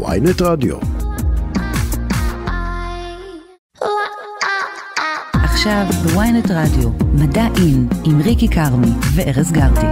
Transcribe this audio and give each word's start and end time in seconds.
ויינט 0.00 0.42
רדיו. 0.42 0.76
עכשיו 5.32 5.86
בוויינט 6.02 6.50
רדיו, 6.50 6.90
מדע 7.14 7.46
אין, 7.56 7.88
עם 8.04 8.20
ריקי 8.20 8.48
כרמי 8.48 8.92
וארז 9.14 9.52
גרטי. 9.52 9.86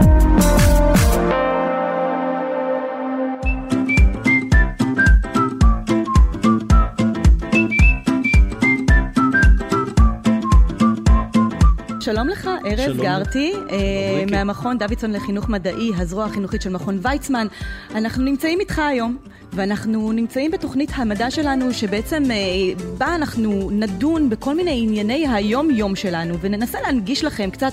לך, 12.41 12.50
ארז. 12.66 12.96
גרטי, 12.96 13.52
אה, 13.70 13.77
ריקי. 14.20 14.32
מהמכון 14.36 14.79
דוידסון 14.79 15.12
לחינוך 15.12 15.48
מדעי, 15.48 15.90
הזרוע 15.96 16.25
החינוכית 16.25 16.62
של 16.62 16.70
מכון 16.70 16.98
ויצמן. 17.02 17.46
אנחנו 17.95 18.25
נמצאים 18.25 18.61
איתך 18.61 18.79
היום, 18.79 19.16
ואנחנו 19.52 20.12
נמצאים 20.12 20.50
בתוכנית 20.50 20.90
המדע 20.94 21.30
שלנו, 21.30 21.72
שבעצם 21.72 22.22
אה, 22.30 22.36
בה 22.99 23.14
אנחנו 23.14 23.71
נדון 23.72 24.30
בכל 24.30 24.54
מיני 24.54 24.80
ענייני 24.82 25.26
היום-יום 25.29 25.96
שלנו, 25.96 26.35
וננסה 26.40 26.80
להנגיש 26.80 27.25
לכם 27.25 27.50
קצת 27.50 27.72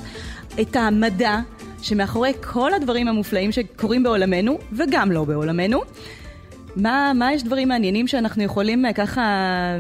את 0.62 0.76
המדע 0.76 1.40
שמאחורי 1.81 2.31
כל 2.54 2.73
הדברים 2.73 3.07
המופלאים 3.07 3.52
שקורים 3.52 4.04
בעולמנו, 4.04 4.57
וגם 4.73 5.12
לא 5.12 5.23
בעולמנו. 5.23 5.81
מה, 6.77 7.12
מה 7.15 7.34
יש 7.34 7.43
דברים 7.43 7.68
מעניינים 7.68 8.07
שאנחנו 8.07 8.43
יכולים 8.43 8.85
אה, 8.85 8.93
ככה 8.93 9.21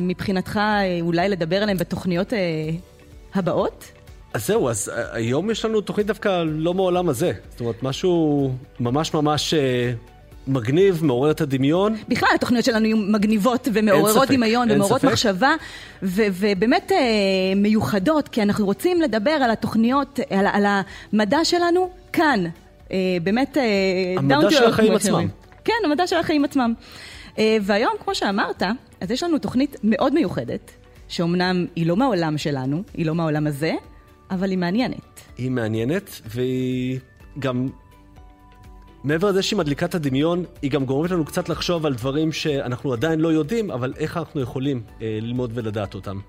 מבחינתך 0.01 0.57
אה, 0.57 0.99
אולי 1.01 1.29
לדבר 1.29 1.63
עליהם 1.63 1.77
בתוכניות 1.77 2.33
אה, 2.33 2.39
הבאות? 3.35 3.96
אז 4.37 4.47
זהו, 4.47 4.69
אז 4.69 4.89
אה, 4.89 5.03
היום 5.11 5.51
יש 5.51 5.65
לנו 5.65 5.81
תוכנית 5.81 6.07
דווקא 6.07 6.43
לא 6.45 6.73
מעולם 6.73 7.09
הזה. 7.09 7.31
זאת 7.49 7.59
אומרת, 7.59 7.83
משהו 7.83 8.51
ממש 8.79 9.13
ממש 9.13 9.53
אה, 9.53 9.93
מגניב, 10.47 11.05
מעורר 11.05 11.31
את 11.31 11.41
הדמיון. 11.41 11.95
בכלל 12.07 12.29
התוכניות 12.35 12.65
שלנו 12.65 12.85
יהיו 12.85 12.97
מגניבות 12.97 13.67
ומעוררות 13.73 14.31
דמיון 14.31 14.71
ומעוררות 14.71 15.01
ספק. 15.01 15.11
מחשבה 15.11 15.55
ו- 16.03 16.21
ובאמת 16.31 16.91
אה, 16.91 16.97
מיוחדות, 17.55 18.27
כי 18.27 18.41
אנחנו 18.41 18.65
רוצים 18.65 19.01
לדבר 19.01 19.31
על 19.31 19.51
התוכניות, 19.51 20.19
על, 20.29 20.47
על 20.47 20.65
המדע 21.13 21.45
שלנו 21.45 21.89
כאן. 22.13 22.43
אה, 22.91 22.97
באמת, 23.23 23.57
אה, 23.57 23.63
המדע 24.17 24.51
של 24.51 24.65
החיים. 24.65 24.93
עצמם. 24.93 25.27
כן, 25.65 25.73
המדע 25.85 26.07
של 26.07 26.17
החיים 26.17 26.45
עצמם. 26.45 26.73
אה, 27.39 27.57
והיום, 27.61 27.93
כמו 28.03 28.15
שאמרת, 28.15 28.63
אז 29.01 29.11
יש 29.11 29.23
לנו 29.23 29.37
תוכנית 29.37 29.75
מאוד 29.83 30.13
מיוחדת, 30.13 30.71
שאומנם 31.07 31.65
היא 31.75 31.87
לא 31.87 31.97
מהעולם 31.97 32.37
שלנו, 32.37 32.83
היא 32.93 33.05
לא 33.05 33.15
מהעולם 33.15 33.47
הזה, 33.47 33.73
אבל 34.31 34.49
היא 34.49 34.57
מעניינת. 34.57 35.21
היא 35.37 35.51
מעניינת, 35.51 36.21
והיא 36.25 36.99
גם... 37.39 37.67
מעבר 39.03 39.29
לזה 39.29 39.41
שהיא 39.43 39.57
מדליקה 39.57 39.85
את 39.85 39.95
הדמיון, 39.95 40.43
היא 40.61 40.71
גם 40.71 40.85
גורמת 40.85 41.11
לנו 41.11 41.25
קצת 41.25 41.49
לחשוב 41.49 41.85
על 41.85 41.93
דברים 41.93 42.31
שאנחנו 42.31 42.93
עדיין 42.93 43.19
לא 43.19 43.27
יודעים, 43.27 43.71
אבל 43.71 43.93
איך 43.97 44.17
אנחנו 44.17 44.41
יכולים 44.41 44.81
אה, 45.01 45.19
ללמוד 45.21 45.51
ולדעת 45.53 45.93
אותם. 45.93 46.19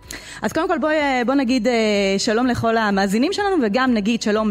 אז 0.42 0.52
קודם 0.52 0.68
כל 0.68 0.78
בואי 0.78 0.96
אה, 0.96 1.22
בוא 1.26 1.34
נגיד 1.34 1.66
אה, 1.66 1.74
שלום 2.18 2.46
לכל 2.46 2.76
המאזינים 2.76 3.32
שלנו 3.32 3.56
וגם 3.62 3.94
נגיד 3.94 4.22
שלום 4.22 4.50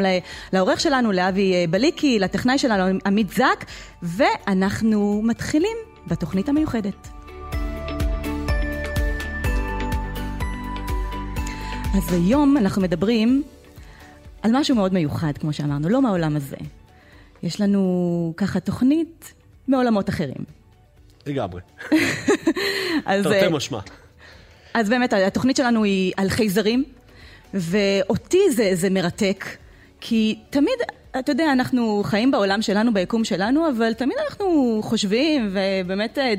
לעורך 0.53 0.79
שלנו, 0.79 1.11
לאבי 1.11 1.53
אה, 1.53 1.65
בליקי, 1.69 2.19
לטכנאי 2.19 2.57
שלנו, 2.57 2.99
עמית 3.05 3.29
זק, 3.29 3.65
ואנחנו 4.03 5.21
מתחילים 5.23 5.77
בתוכנית 6.07 6.49
המיוחדת. 6.49 7.16
אז 11.97 12.13
היום 12.13 12.57
אנחנו 12.57 12.81
מדברים 12.81 13.43
על 14.41 14.51
משהו 14.53 14.75
מאוד 14.75 14.93
מיוחד, 14.93 15.37
כמו 15.37 15.53
שאמרנו, 15.53 15.89
לא 15.89 16.01
מהעולם 16.01 16.35
הזה. 16.35 16.55
יש 17.43 17.61
לנו 17.61 18.33
ככה 18.37 18.59
תוכנית 18.59 19.33
מעולמות 19.67 20.09
אחרים. 20.09 20.37
לגמרי. 21.25 21.61
תרתי 23.03 23.43
אה, 23.43 23.49
משמע. 23.49 23.79
אז 24.73 24.89
באמת, 24.89 25.13
התוכנית 25.13 25.55
שלנו 25.55 25.83
היא 25.83 26.13
על 26.17 26.29
חייזרים, 26.29 26.83
ואותי 27.53 28.51
זה, 28.51 28.69
זה 28.73 28.89
מרתק, 28.89 29.45
כי 30.01 30.39
תמיד, 30.49 30.79
אתה 31.19 31.31
יודע, 31.31 31.51
אנחנו 31.51 32.01
חיים 32.05 32.31
בעולם 32.31 32.61
שלנו, 32.61 32.93
ביקום 32.93 33.23
שלנו, 33.23 33.69
אבל 33.69 33.93
תמיד 33.93 34.17
אנחנו 34.29 34.79
חושבים 34.83 35.51
ובאמת 35.53 36.17
אה, 36.17 36.33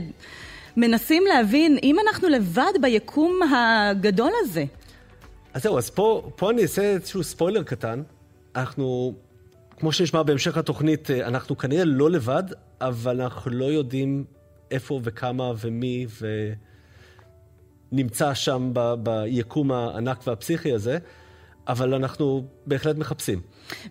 מנסים 0.76 1.22
להבין 1.28 1.78
אם 1.82 1.96
אנחנו 2.06 2.28
לבד 2.28 2.72
ביקום 2.80 3.40
הגדול 3.52 4.32
הזה. 4.42 4.64
אז 5.54 5.62
זהו, 5.62 5.78
אז 5.78 5.90
פה, 5.90 6.30
פה 6.36 6.50
אני 6.50 6.62
אעשה 6.62 6.82
איזשהו 6.82 7.24
ספוילר 7.24 7.62
קטן. 7.62 8.02
אנחנו, 8.56 9.14
כמו 9.76 9.92
שנשמע 9.92 10.22
בהמשך 10.22 10.56
התוכנית, 10.56 11.10
אה, 11.10 11.26
אנחנו 11.26 11.58
כנראה 11.58 11.84
לא 11.84 12.10
לבד, 12.10 12.44
אבל 12.80 13.20
אנחנו 13.20 13.50
לא 13.50 13.64
יודעים 13.64 14.24
איפה 14.70 15.00
וכמה 15.04 15.52
ומי 15.58 16.06
ונמצא 17.92 18.34
שם 18.34 18.70
ב, 18.72 18.94
ביקום 19.02 19.72
הענק 19.72 20.26
והפסיכי 20.26 20.72
הזה, 20.72 20.98
אבל 21.68 21.94
אנחנו 21.94 22.44
בהחלט 22.66 22.96
מחפשים. 22.96 23.40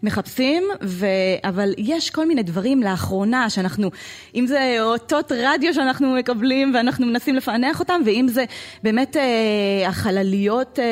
מחפשים, 0.03 0.63
ו... 0.83 1.05
אבל 1.43 1.73
יש 1.77 2.09
כל 2.09 2.27
מיני 2.27 2.43
דברים 2.43 2.83
לאחרונה 2.83 3.49
שאנחנו, 3.49 3.91
אם 4.35 4.47
זה 4.47 4.77
אותות 4.81 5.31
רדיו 5.31 5.73
שאנחנו 5.73 6.13
מקבלים 6.15 6.71
ואנחנו 6.75 7.05
מנסים 7.05 7.35
לפענח 7.35 7.79
אותם, 7.79 8.01
ואם 8.05 8.27
זה 8.29 8.45
באמת 8.83 9.17
אה, 9.17 9.88
החלליות 9.88 10.79
אה, 10.79 10.85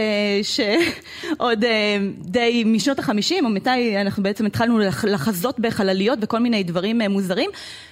שעוד 0.43 1.63
אה, 1.69 1.97
די 2.19 2.63
משנות 2.65 2.99
החמישים, 2.99 3.45
או 3.45 3.49
מתי 3.49 3.97
אנחנו 4.01 4.23
בעצם 4.23 4.45
התחלנו 4.45 4.79
לח- 4.79 5.05
לחזות 5.05 5.59
בחלליות 5.59 6.19
וכל 6.21 6.39
מיני 6.39 6.63
דברים 6.63 7.01
אה, 7.01 7.07
מוזרים, 7.07 7.49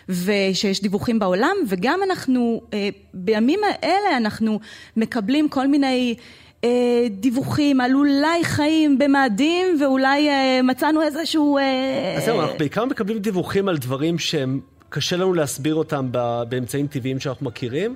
ושיש 0.10 0.82
דיווחים 0.82 1.20
בעולם, 1.20 1.56
וגם 1.68 2.00
אנחנו, 2.10 2.62
אה, 2.74 2.90
בימים 3.14 3.60
האלה 3.64 4.18
אנחנו 4.18 4.60
מקבלים 4.98 5.50
כל 5.50 5.68
מיני... 5.68 6.16
אה, 6.64 7.08
דיווחים 7.10 7.82
על 7.82 7.96
אולי 7.96 8.44
חיים 8.44 8.98
במאדים 8.98 9.68
ואולי 9.82 10.30
אה, 10.30 10.60
מצאנו 10.64 11.02
איזשהו... 11.02 11.58
אה, 11.58 12.16
אז 12.18 12.26
זהו, 12.26 12.42
אנחנו 12.42 12.58
בעיקר 12.58 12.86
מקבלים 12.86 13.20
דיווחים 13.20 13.70
על 13.70 13.78
דברים 13.78 14.20
שהם, 14.20 14.60
קשה 14.90 15.16
לנו 15.16 15.34
להסביר 15.34 15.76
אותם 15.76 16.08
באמצעים 16.50 16.88
טבעיים 16.88 17.20
שאנחנו 17.20 17.46
מכירים. 17.46 17.96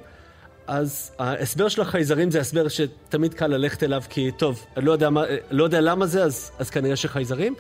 אז 0.68 1.12
ההסבר 1.20 1.68
של 1.70 1.82
החייזרים 1.82 2.32
זה 2.32 2.40
הסבר 2.40 2.68
שתמיד 2.68 3.34
קל 3.34 3.48
ללכת 3.48 3.84
אליו, 3.84 4.04
כי 4.10 4.32
טוב, 4.38 4.66
אני 4.78 4.86
לא 4.86 4.92
יודע, 4.92 5.10
מה, 5.10 5.24
לא 5.52 5.64
יודע 5.64 5.82
למה 5.82 6.06
זה, 6.06 6.24
אז, 6.24 6.52
אז 6.60 6.70
כנראה 6.70 6.96
שחייזרים. 6.96 7.56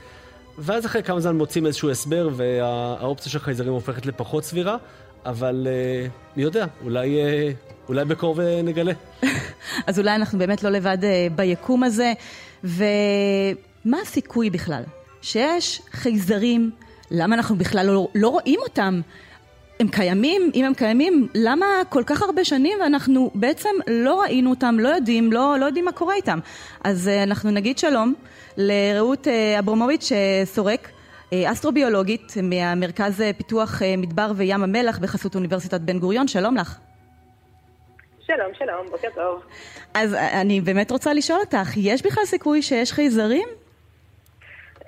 ואז 0.57 0.85
אחרי 0.85 1.03
כמה 1.03 1.19
זמן 1.19 1.35
מוצאים 1.38 1.66
איזשהו 1.66 1.89
הסבר, 1.89 2.29
והאופציה 2.35 3.31
של 3.31 3.39
חייזרים 3.39 3.74
הופכת 3.74 4.06
לפחות 4.06 4.44
סבירה, 4.44 4.78
אבל 5.25 5.68
מי 6.35 6.44
יודע, 6.44 6.66
אולי, 6.84 7.19
אולי 7.90 8.06
בקרוב 8.06 8.40
נגלה. 8.64 8.94
אז 9.88 10.00
אולי 10.00 10.16
אנחנו 10.16 10.40
באמת 10.40 10.64
לא 10.64 10.70
לבד 10.70 10.98
אה, 11.03 11.28
ביקום 11.36 11.84
הזה. 11.84 12.14
ומה 12.64 13.98
הסיכוי 14.02 14.50
בכלל? 14.50 14.84
שיש 15.22 15.81
חייזרים, 15.92 16.72
למה 17.12 17.36
אנחנו 17.36 17.56
בכלל 17.56 17.86
לא, 17.86 18.08
לא 18.16 18.28
רואים 18.28 18.59
אותם? 18.59 19.02
הם 19.80 19.88
קיימים? 19.88 20.52
אם 20.56 20.66
הם 20.66 20.74
קיימים, 20.74 21.28
למה 21.36 21.66
כל 21.90 22.03
כך 22.06 22.22
הרבה 22.22 22.46
שנים 22.46 22.78
ואנחנו 22.81 23.31
בעצם 23.36 23.70
לא 23.88 24.22
ראינו 24.22 24.50
אותם, 24.50 24.78
לא 24.80 24.90
יודעים, 24.90 25.31
לא, 25.31 25.56
לא 25.59 25.66
יודעים 25.66 25.86
מה 25.86 25.92
קורה 25.92 26.16
איתם? 26.16 26.40
אז 26.84 27.08
אה, 27.08 27.24
אנחנו 27.24 27.52
נגיד 27.52 27.78
שלום 27.78 28.14
לרעות 28.58 29.28
אה, 29.28 29.59
אברמוביץ' 29.59 30.12
סורק. 30.46 30.90
אסטרוביולוגית 31.46 32.34
מהמרכז 32.44 33.24
פיתוח 33.38 33.81
מדבר 33.98 34.31
וים 34.36 34.64
המלח 34.64 35.00
בחסות 35.00 35.36
אוניברסיטת 35.36 35.81
בן 35.81 36.00
גוריון, 36.00 36.28
שלום 36.28 36.58
לך. 36.58 36.78
שלום, 38.28 38.54
שלום, 38.54 38.88
בוקר 38.90 39.08
טוב. 39.16 39.44
אז 39.94 40.14
אני 40.42 40.62
באמת 40.62 40.92
רוצה 40.92 41.14
לשאול 41.14 41.40
אותך, 41.40 41.78
יש 41.78 42.02
בכלל 42.02 42.26
סיכוי 42.26 42.62
שיש 42.62 42.92
חייזרים? 42.92 43.48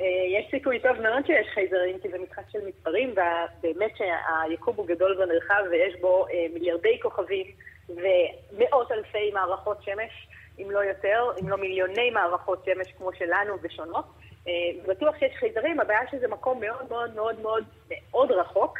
אה, 0.01 0.05
יש 0.39 0.45
סיכוי 0.51 0.79
טוב 0.79 1.01
מאוד 1.01 1.25
שיש 1.25 1.47
חייזרים, 1.53 1.99
כי 1.99 2.09
זה 2.09 2.17
משחק 2.19 2.43
של 2.51 2.59
מספרים, 2.67 3.09
ובאמת 3.11 3.91
שהיקום 3.97 4.75
הוא 4.75 4.87
גדול 4.87 5.21
ונרחב 5.21 5.63
ויש 5.71 5.95
בו 6.01 6.25
אה, 6.27 6.45
מיליארדי 6.53 6.99
כוכבים 7.01 7.45
ומאות 7.89 8.91
אלפי 8.91 9.31
מערכות 9.33 9.77
שמש, 9.83 10.27
אם 10.59 10.71
לא 10.71 10.79
יותר, 10.79 11.31
אם 11.41 11.49
לא 11.49 11.57
מיליוני 11.57 12.09
מערכות 12.09 12.65
שמש 12.65 12.87
כמו 12.97 13.09
שלנו 13.13 13.53
ושונות. 13.61 14.05
אה, 14.47 14.53
בטוח 14.87 15.15
שיש 15.19 15.35
חייזרים, 15.39 15.79
הבעיה 15.79 16.01
שזה 16.11 16.27
מקום 16.27 16.59
מאוד 16.61 16.89
מאוד 16.89 17.15
מאוד 17.15 17.39
מאוד 17.41 17.63
מאוד 17.89 18.31
רחוק 18.31 18.79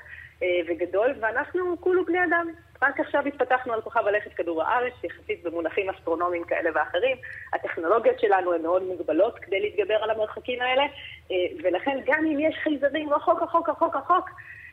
וגדול, 0.67 1.15
ואנחנו 1.21 1.75
כולו 1.81 2.05
בני 2.05 2.23
אדם. 2.23 2.53
רק 2.81 2.99
עכשיו 2.99 3.21
התפתחנו 3.27 3.73
על 3.73 3.81
כוכב 3.81 4.07
הלכת 4.07 4.33
כדור 4.33 4.63
הארץ, 4.63 4.93
יחסית 5.03 5.43
במונחים 5.43 5.89
אסטרונומיים 5.89 6.43
כאלה 6.43 6.69
ואחרים. 6.75 7.17
הטכנולוגיות 7.53 8.19
שלנו 8.19 8.53
הן 8.53 8.61
מאוד 8.61 8.83
מוגבלות 8.83 9.39
כדי 9.39 9.59
להתגבר 9.59 9.95
על 10.03 10.09
המרחקים 10.09 10.61
האלה, 10.61 10.83
אה, 11.31 11.35
ולכן 11.63 11.97
גם 12.05 12.25
אם 12.25 12.39
יש 12.39 12.55
חייזרים 12.63 13.13
רחוק 13.13 13.41
רחוק 13.41 13.69
רחוק 13.69 13.95
רחוק, 13.95 14.29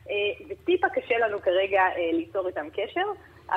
אה, 0.09 0.15
זה 0.47 0.53
טיפה 0.65 0.87
קשה 0.89 1.17
לנו 1.17 1.41
כרגע 1.41 1.81
אה, 1.81 2.11
ליצור 2.13 2.47
איתם 2.47 2.67
קשר. 2.69 3.05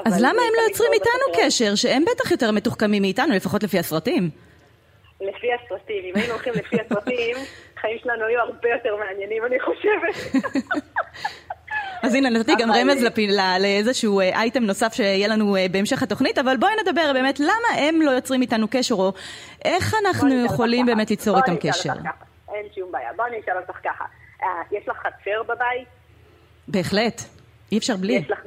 אז 0.04 0.22
למה 0.22 0.42
הם 0.42 0.52
לא 0.56 0.62
יוצרים 0.68 0.92
איתנו. 0.92 1.46
קשר, 1.46 1.74
שהם 1.74 2.04
בטח 2.04 2.30
יותר 2.30 2.50
מתוחכמים 2.50 3.02
מאיתנו, 3.02 3.34
לפחות 3.34 3.62
לפי 3.62 3.78
הסרטים? 3.78 4.30
לפי 5.20 5.48
הסרטים, 5.52 6.04
אם 6.04 6.12
היינו 6.16 6.32
הולכים 6.32 6.52
לפי 6.52 6.76
הסרטים, 6.80 7.36
החיים 7.76 7.98
שלנו 8.02 8.24
היו 8.24 8.40
הרבה 8.40 8.68
יותר 8.68 8.96
מעניינים, 8.96 9.44
אני 9.44 9.60
חושבת. 9.60 10.44
אז 12.02 12.14
הנה, 12.14 12.30
נתתי 12.30 12.52
גם 12.58 12.72
רמז 12.72 13.04
לאיזשהו 13.60 14.20
אייטם 14.20 14.62
נוסף 14.62 14.92
שיהיה 14.94 15.28
לנו 15.28 15.56
בהמשך 15.70 16.02
התוכנית, 16.02 16.38
אבל 16.38 16.56
בואי 16.56 16.72
נדבר 16.82 17.12
באמת, 17.14 17.40
למה 17.40 17.68
הם 17.76 18.02
לא 18.02 18.10
יוצרים 18.10 18.42
איתנו 18.42 18.66
קשר, 18.70 18.94
או 18.94 19.12
איך 19.64 19.94
אנחנו 20.06 20.44
יכולים 20.44 20.86
באמת 20.86 21.10
ליצור 21.10 21.36
איתם 21.36 21.56
קשר? 21.56 21.92
אין 22.54 22.66
שום 22.74 22.92
בעיה. 22.92 23.08
בואי 23.16 23.28
אני 23.28 23.40
אשאל 23.40 23.56
אותך 23.56 23.78
ככה. 23.84 24.04
יש 24.72 24.88
לך 24.88 24.96
חצר 24.96 25.42
בבית? 25.42 25.88
בהחלט. 26.68 27.22
אי 27.72 27.78
אפשר 27.78 27.96
בלי. 27.96 28.12
יש 28.12 28.30
לך, 28.30 28.38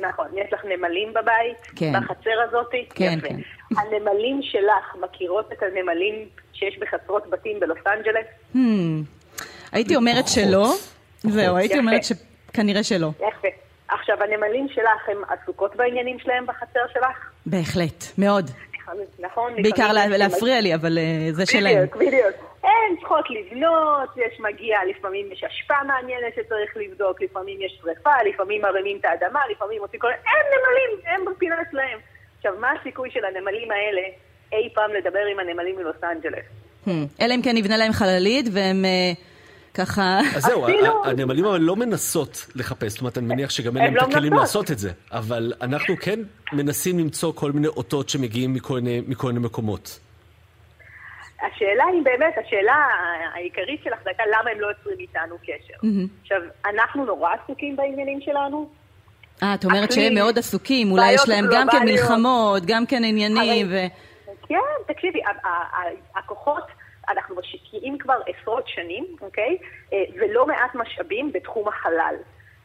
נכון, 0.00 0.26
יש 0.34 0.52
לך 0.52 0.60
נמלים 0.64 1.12
בבית? 1.12 1.76
כן. 1.76 1.92
בחצר 1.92 2.30
הזאת? 2.48 2.70
כן, 2.94 3.18
יפה. 3.18 3.28
כן. 3.28 3.40
הנמלים 3.80 4.40
שלך 4.42 5.04
מכירות 5.04 5.52
את 5.52 5.62
הנמלים 5.62 6.14
שיש 6.52 6.78
בחצרות 6.78 7.30
בתים 7.30 7.60
בלוס 7.60 7.78
אנג'לס? 7.86 8.26
Hmm. 8.54 8.58
הייתי 9.72 9.96
אומרת 9.96 10.28
שלא. 10.28 10.74
זהו, 11.22 11.56
הייתי 11.56 11.78
אומרת 11.78 12.04
שכנראה 12.54 12.82
שלא. 12.82 13.08
יפה. 13.16 13.48
עכשיו, 13.88 14.16
הנמלים 14.22 14.68
שלך, 14.68 15.08
הן 15.08 15.16
עסוקות 15.28 15.76
בעניינים 15.76 16.18
שלהם 16.18 16.46
בחצר 16.46 16.80
שלך? 16.92 17.30
בהחלט, 17.46 18.04
מאוד. 18.18 18.50
נכון? 19.18 19.62
בעיקר 19.62 19.92
להפריע 19.92 20.60
לי, 20.60 20.74
אבל 20.74 20.98
אה, 20.98 21.32
זה 21.32 21.46
שלהם. 21.46 21.76
בדיוק, 21.76 21.96
בדיוק. 21.96 22.36
הן 22.62 22.96
צריכות 23.00 23.24
לבנות, 23.30 24.08
יש 24.16 24.40
מגיע, 24.40 24.78
לפעמים 24.90 25.32
יש 25.32 25.44
השפעה 25.44 25.84
מעניינת 25.84 26.34
שצריך 26.36 26.76
לבדוק, 26.76 27.22
לפעמים 27.22 27.62
יש 27.62 27.80
שרפה, 27.82 28.22
לפעמים 28.28 28.62
מרימים 28.62 28.96
את 29.00 29.04
האדמה, 29.04 29.40
לפעמים 29.50 29.80
עושים 29.80 30.00
כל... 30.00 30.08
הם 30.08 30.46
נמלים, 30.54 31.06
הם 31.06 31.34
בפינה 31.34 31.56
שלהם. 31.70 31.98
עכשיו, 32.36 32.52
מה 32.60 32.68
הסיכוי 32.80 33.10
של 33.10 33.24
הנמלים 33.24 33.70
האלה 33.70 34.02
אי 34.52 34.68
פעם 34.74 34.90
לדבר 34.92 35.24
עם 35.32 35.38
הנמלים 35.38 35.76
מלוס 35.76 35.96
אנג'לס? 36.04 36.44
Hmm. 36.86 36.90
אלא 37.20 37.34
אם 37.34 37.42
כן 37.42 37.56
נבנה 37.56 37.76
להם 37.76 37.92
חללית 37.92 38.46
והם... 38.52 38.84
ככה... 39.74 40.20
אז 40.36 40.42
זהו, 40.42 40.66
הנמלים 41.04 41.44
אבל 41.44 41.60
לא 41.60 41.76
מנסות 41.76 42.46
לחפש, 42.54 42.92
זאת 42.92 43.00
אומרת, 43.00 43.18
אני 43.18 43.26
מניח 43.26 43.50
שגם 43.50 43.76
אין 43.76 43.84
להם 43.84 43.96
את 43.96 44.02
לא 44.02 44.06
הכלים 44.08 44.32
לעשות 44.32 44.70
את 44.70 44.78
זה, 44.78 44.90
אבל 45.12 45.52
אנחנו 45.62 45.96
כן 46.00 46.20
מנסים 46.52 46.98
למצוא 46.98 47.32
כל 47.32 47.52
מיני 47.52 47.68
אותות 47.68 48.08
שמגיעים 48.08 48.52
מכל 48.52 48.80
מיני 49.26 49.40
מקומות. 49.40 50.00
השאלה 51.42 51.84
היא 51.92 52.02
באמת, 52.02 52.34
השאלה 52.46 52.86
העיקרית 53.34 53.80
שלך 53.84 53.98
זה 54.04 54.10
הייתה 54.10 54.22
למה 54.26 54.50
הם 54.50 54.60
לא 54.60 54.66
יוצרים 54.66 54.98
איתנו 54.98 55.36
קשר. 55.42 55.88
עכשיו, 56.22 56.40
אנחנו 56.66 57.04
נורא 57.04 57.30
עסוקים 57.44 57.76
בעניינים 57.76 58.20
שלנו. 58.20 58.68
אה, 59.42 59.54
את 59.54 59.64
אומרת 59.64 59.92
שהם 59.92 60.14
מאוד 60.14 60.38
עשוקים, 60.38 60.90
אולי 60.90 61.12
יש 61.12 61.28
להם 61.28 61.44
גם 61.52 61.66
כן 61.72 61.84
מלחמות, 61.84 62.62
גם 62.66 62.86
כן 62.86 63.04
עניינים 63.04 63.66
ו... 63.70 63.76
כן, 64.48 64.56
תקשיבי, 64.86 65.20
הכוחות... 66.16 66.83
אנחנו 67.08 67.36
משקיעים 67.36 67.98
כבר 67.98 68.16
עשרות 68.26 68.68
שנים, 68.68 69.16
אוקיי? 69.20 69.58
אה, 69.92 70.04
ולא 70.14 70.46
מעט 70.46 70.74
משאבים 70.74 71.32
בתחום 71.32 71.68
החלל. 71.68 72.14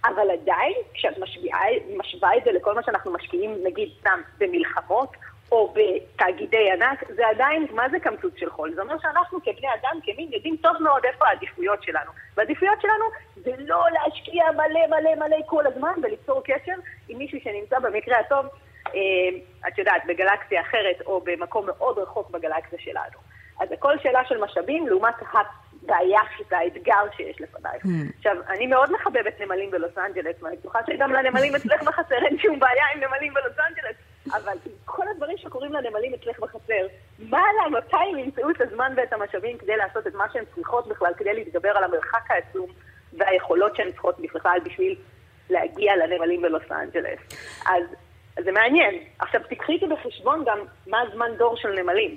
אבל 0.06 0.31
עדיין, 0.31 0.74
כשאת 0.94 1.18
משוואה, 1.18 1.65
משווה 1.97 2.38
את 2.38 2.44
זה 2.45 2.51
לכל 2.51 2.75
מה 2.75 2.83
שאנחנו 2.83 3.12
משקיעים, 3.12 3.56
נגיד 3.63 3.89
סתם 4.00 4.21
במלחמות, 4.38 5.09
או 5.51 5.74
בתאגידי 5.74 6.71
ענק, 6.71 7.03
זה 7.15 7.27
עדיין, 7.27 7.68
מה 7.71 7.89
זה 7.89 8.00
קמצוץ 8.00 8.33
של 8.38 8.50
חול? 8.50 8.74
זה 8.75 8.81
אומר 8.81 8.95
שאנחנו 9.01 9.39
כבני 9.41 9.68
אדם, 9.81 10.00
כמין, 10.03 10.33
יודעים 10.33 10.57
טוב 10.57 10.74
מאוד 10.80 11.06
איפה 11.06 11.27
העדיפויות 11.27 11.83
שלנו. 11.83 12.12
והעדיפויות 12.38 12.81
שלנו 12.81 13.06
זה 13.35 13.51
לא 13.57 13.85
להשקיע 13.92 14.44
מלא 14.51 14.88
מלא 14.88 15.15
מלא 15.15 15.38
כל 15.45 15.68
הזמן 15.68 15.94
וליצור 16.03 16.42
קשר 16.44 16.74
עם 17.07 17.18
מישהו 17.18 17.39
שנמצא 17.44 17.80
במקרה 17.80 18.19
הטוב, 18.19 18.45
אה, 18.88 19.68
את 19.68 19.77
יודעת, 19.77 20.01
בגלקסיה 20.07 20.62
אחרת 20.62 21.01
או 21.06 21.21
במקום 21.21 21.65
מאוד 21.65 21.97
רחוק 21.97 22.30
בגלקסיה 22.30 22.80
שלנו. 22.80 23.19
אז 23.59 23.71
הכל 23.71 23.97
שאלה 24.03 24.21
של 24.27 24.38
משאבים 24.44 24.88
לעומת 24.88 25.13
הבעיה, 25.21 26.19
האתגר 26.51 27.03
שיש 27.17 27.41
לפנייך. 27.41 27.85
Mm. 27.85 27.89
עכשיו, 28.17 28.35
אני 28.50 28.67
מאוד 28.67 28.91
מחבבת 28.91 29.41
נמלים 29.41 29.71
בלוס 29.71 29.97
אנג'לס, 29.97 30.35
ואני 30.44 30.56
בטוחה 30.56 30.79
שגם 30.88 31.13
לנמלים 31.13 31.56
אצלך 31.56 31.83
בחצר 31.83 32.15
אין 32.25 32.39
שום 32.39 32.59
בעיה 32.59 32.83
עם 32.95 33.03
נמלים 33.03 33.33
בלוס 33.33 33.57
אנג'לס, 33.69 33.95
אבל 34.33 34.57
כל 34.85 35.07
הדברים 35.07 35.38
שקורים 35.38 35.73
לנמלים 35.73 36.13
אצלך 36.13 36.39
בחצר, 36.39 36.88
מה 37.19 37.41
לה, 37.57 37.79
מתי 37.79 37.95
הם 38.11 38.19
ימצאו 38.19 38.50
את 38.50 38.61
הזמן 38.61 38.94
ואת 38.97 39.13
המשאבים 39.13 39.57
כדי 39.57 39.77
לעשות 39.77 40.07
את 40.07 40.15
מה 40.15 40.25
שהן 40.33 40.44
צריכות 40.56 40.88
בכלל, 40.88 41.13
כדי 41.17 41.33
להתגבר 41.33 41.77
על 41.77 41.83
המרחק 41.83 42.31
העצום 42.31 42.67
והיכולות 43.13 43.75
שהן 43.75 43.91
צריכות 43.91 44.19
בכלל 44.19 44.59
בשביל 44.65 44.95
להגיע 45.50 45.95
לנמלים 45.95 46.41
בלוס 46.41 46.71
אנג'לס. 46.71 47.19
אז 47.65 47.83
זה 48.44 48.51
מעניין. 48.51 48.95
עכשיו, 49.19 49.41
תקחי 49.50 49.71
איתי 49.71 49.85
בחשבון 49.88 50.44
גם 50.45 50.59
מה 50.88 51.01
הזמן 51.01 51.31
דור 51.38 51.57
של 51.57 51.69
נמלים, 51.81 52.15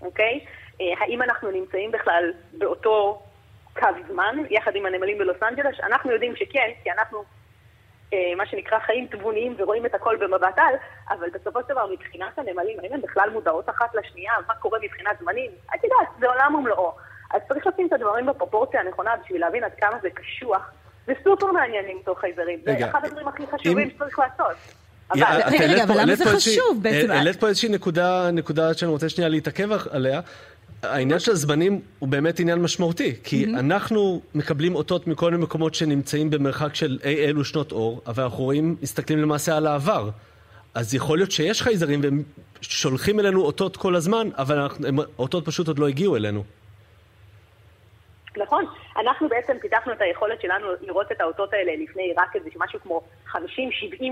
אוקיי? 0.00 0.40
אה, 0.80 0.86
האם 1.00 1.22
אנחנו 1.22 1.50
נמצאים 1.50 1.90
בכלל 1.92 2.32
באותו 2.52 3.22
קו 3.78 3.88
זמן, 4.08 4.36
יחד 4.50 4.76
עם 4.76 4.86
הנמלים 4.86 5.18
בלוס 5.18 5.42
אנג'לס? 5.42 5.80
אנחנו 5.80 6.10
יודעים 6.10 6.36
שכן, 6.36 6.70
כי 6.82 6.90
אנחנו, 6.90 7.24
אה, 8.12 8.32
מה 8.36 8.46
שנקרא, 8.46 8.78
חיים 8.78 9.06
תבוניים 9.06 9.54
ורואים 9.58 9.86
את 9.86 9.94
הכל 9.94 10.16
במבט 10.16 10.58
על, 10.58 10.74
אבל 11.10 11.30
בסופו 11.30 11.60
של 11.60 11.68
דבר, 11.68 11.86
מבחינת 11.92 12.38
הנמלים, 12.38 12.80
האם 12.80 12.92
הן 12.92 13.00
בכלל 13.00 13.30
מודעות 13.30 13.68
אחת 13.70 13.94
לשנייה, 13.94 14.32
מה 14.48 14.54
קורה 14.54 14.78
מבחינת 14.82 15.18
זמנים? 15.20 15.50
את 15.74 15.84
יודעת, 15.84 16.08
זה 16.20 16.26
עולם 16.26 16.54
ומלואו. 16.54 16.92
אז 17.30 17.40
צריך 17.48 17.66
לשים 17.66 17.86
את 17.86 17.92
הדברים 17.92 18.26
בפרופורציה 18.26 18.80
הנכונה 18.80 19.10
בשביל 19.24 19.40
להבין 19.40 19.64
עד 19.64 19.72
כמה 19.80 19.98
זה 20.02 20.08
קשוח. 20.10 20.70
זה 21.06 21.12
סופר 21.24 21.46
מעניין 21.46 21.84
למצוא 21.84 22.14
חייזרים, 22.14 22.58
זה 22.64 22.90
אחד 22.90 23.04
הדברים 23.04 23.28
הכי 23.28 23.42
חשובים 23.46 23.90
שצריך 23.90 24.18
לעשות. 24.18 24.56
רגע, 25.60 25.84
אבל 25.84 26.00
למה 26.00 26.14
זה 26.14 26.24
חשוב 26.24 26.82
בעצם? 26.82 27.10
העלית 27.10 27.40
פה 27.40 27.48
איזושהי 27.48 27.68
נקודה 28.32 28.74
שאני 28.74 28.90
רוצה 28.90 29.08
שנייה 29.08 29.28
להתעכב 29.28 29.68
עליה. 29.90 30.20
העניין 30.82 31.18
של 31.18 31.32
הזמנים 31.32 31.80
הוא 31.98 32.08
באמת 32.08 32.40
עניין 32.40 32.58
משמעותי, 32.58 33.14
כי 33.24 33.44
mm-hmm. 33.44 33.58
אנחנו 33.58 34.22
מקבלים 34.34 34.74
אותות 34.74 35.06
מכל 35.06 35.30
מיני 35.30 35.42
מקומות 35.42 35.74
שנמצאים 35.74 36.30
במרחק 36.30 36.74
של 36.74 36.98
אי 37.04 37.24
אלו 37.24 37.44
שנות 37.44 37.72
אור, 37.72 38.02
אבל 38.06 38.22
אנחנו 38.22 38.44
רואים, 38.44 38.76
מסתכלים 38.82 39.18
למעשה 39.18 39.56
על 39.56 39.66
העבר. 39.66 40.10
אז 40.74 40.94
יכול 40.94 41.18
להיות 41.18 41.30
שיש 41.30 41.62
חייזרים 41.62 42.00
והם 42.02 42.22
שולחים 42.60 43.20
אלינו 43.20 43.42
אותות 43.42 43.76
כל 43.76 43.94
הזמן, 43.94 44.28
אבל 44.38 44.58
אנחנו, 44.58 44.86
הם, 44.86 44.98
אותות 45.18 45.44
פשוט 45.44 45.68
עוד 45.68 45.78
לא 45.78 45.88
הגיעו 45.88 46.16
אלינו. 46.16 46.44
נכון. 48.36 48.64
אנחנו 48.96 49.28
בעצם 49.28 49.58
פיתחנו 49.60 49.92
את 49.92 50.00
היכולת 50.00 50.40
שלנו 50.40 50.66
לראות 50.80 51.12
את 51.12 51.20
האותות 51.20 51.52
האלה 51.52 51.72
לפני 51.76 52.14
רק 52.16 52.36
איזה 52.36 52.50
משהו 52.56 52.80
כמו 52.80 53.00
50-70 53.28 53.36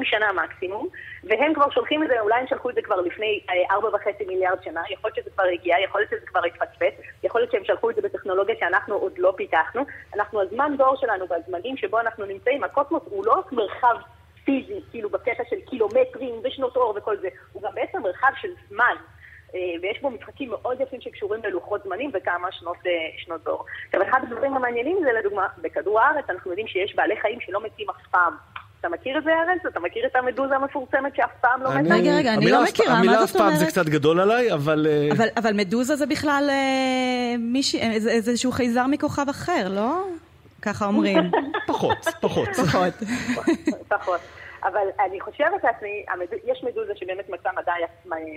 שנה 0.03 0.33
מקסימום, 0.33 0.89
והם 1.25 1.55
כבר 1.55 1.71
שולחים 1.71 2.03
את 2.03 2.09
זה, 2.09 2.21
אולי 2.21 2.41
הם 2.41 2.47
שלחו 2.47 2.71
את 2.71 2.75
זה 2.75 2.83
כבר 2.83 3.01
לפני 3.01 3.41
4.5 3.71 4.07
אה, 4.07 4.13
מיליארד 4.27 4.63
שנה, 4.63 4.83
יכול 4.91 5.11
להיות 5.11 5.17
שזה 5.17 5.31
כבר 5.31 5.45
הגיע, 5.53 5.77
יכול 5.85 6.01
להיות 6.01 6.11
שזה 6.11 6.27
כבר 6.27 6.45
התפספס, 6.45 6.93
יכול 7.23 7.41
להיות 7.41 7.53
שהם 7.53 7.65
שלחו 7.65 7.91
את 7.91 7.95
זה 7.95 8.03
בטכנולוגיה 8.03 8.55
שאנחנו 8.61 8.95
עוד 8.95 9.13
לא 9.19 9.35
פיתחנו. 9.37 9.83
אנחנו, 10.15 10.43
הזמן 10.43 10.75
דור 10.79 10.97
שלנו 10.97 11.29
והזמנים 11.29 11.77
שבו 11.77 12.01
אנחנו 12.01 12.27
נמצאים, 12.27 12.65
הקוסמוס 12.65 13.03
הוא 13.05 13.27
לא 13.27 13.33
רק 13.33 13.53
מרחב 13.53 13.97
פיזי, 14.45 14.81
כאילו 14.91 15.11
בקטע 15.11 15.43
של 15.51 15.57
קילומטרים 15.71 16.35
ושנות 16.45 16.77
אור 16.77 16.95
וכל 16.97 17.17
זה, 17.17 17.29
הוא 17.53 17.63
גם 17.63 17.71
בעצם 17.75 18.03
מרחב 18.03 18.33
של 18.41 18.49
זמן. 18.69 18.95
אה, 19.55 19.61
ויש 19.83 20.03
בו 20.03 20.11
משחקים 20.11 20.51
מאוד 20.51 20.81
יפים 20.81 21.01
שקשורים 21.01 21.41
ללוחות 21.45 21.83
זמנים 21.85 22.11
וכמה 22.15 22.49
שנות, 22.53 22.77
אה, 22.87 22.93
שנות 23.17 23.45
דור. 23.45 23.65
עכשיו, 23.87 24.03
אחד 24.09 24.21
הדברים 24.23 24.55
המעניינים 24.55 24.99
זה 25.05 25.11
לדוגמה, 25.19 25.47
בכדור 25.63 26.01
הארץ 26.01 26.25
אנחנו 26.31 26.51
יודעים 26.51 26.69
שיש 26.69 26.95
בעלי 26.97 27.15
חיים 27.21 27.39
שלא 27.41 27.61
מתים 27.65 27.91
אף 27.91 28.07
פעם. 28.11 28.33
אתה 28.81 28.89
מכיר 28.89 29.19
את 29.19 29.25
זה, 29.25 29.31
ארז? 29.31 29.67
אתה 29.73 29.81
מכיר 29.81 30.07
את 30.07 30.17
המדוזה 30.17 30.57
המפורסמת 30.57 31.17
שאף 31.17 31.31
פעם 31.41 31.63
לא 31.63 31.71
מתה? 31.71 31.95
רגע, 31.95 32.17
רגע, 32.17 32.35
אני 32.35 32.51
לא 32.51 32.63
מכירה, 32.65 32.65
מה 32.65 32.73
זאת 32.73 32.81
אומרת? 32.81 32.99
המילה 32.99 33.25
אף 33.25 33.33
פעם 33.33 33.57
זה 33.57 33.67
קצת 33.67 33.87
גדול 33.87 34.21
עליי, 34.21 34.53
אבל... 34.53 34.87
אה, 34.91 35.27
אבל 35.37 35.53
מדוזה 35.53 35.97
זה 35.97 36.07
בכלל 36.07 36.51
איזשהו 38.09 38.53
חייזר 38.53 38.87
מכוכב 38.87 39.29
אחר, 39.29 39.69
לא? 39.71 40.05
ככה 40.63 40.87
אומרים. 40.87 41.31
פחות, 41.69 42.07
פחות. 42.21 42.49
פחות. 42.49 42.95
פחות. 43.89 44.21
אבל 44.63 44.89
אני 45.01 45.21
חושבת 45.21 45.65
לעצמי, 45.65 46.05
יש 46.45 46.65
מדוזה 46.65 46.93
שבאמת 46.97 47.29
מצא 47.29 47.51
מדען, 47.57 47.81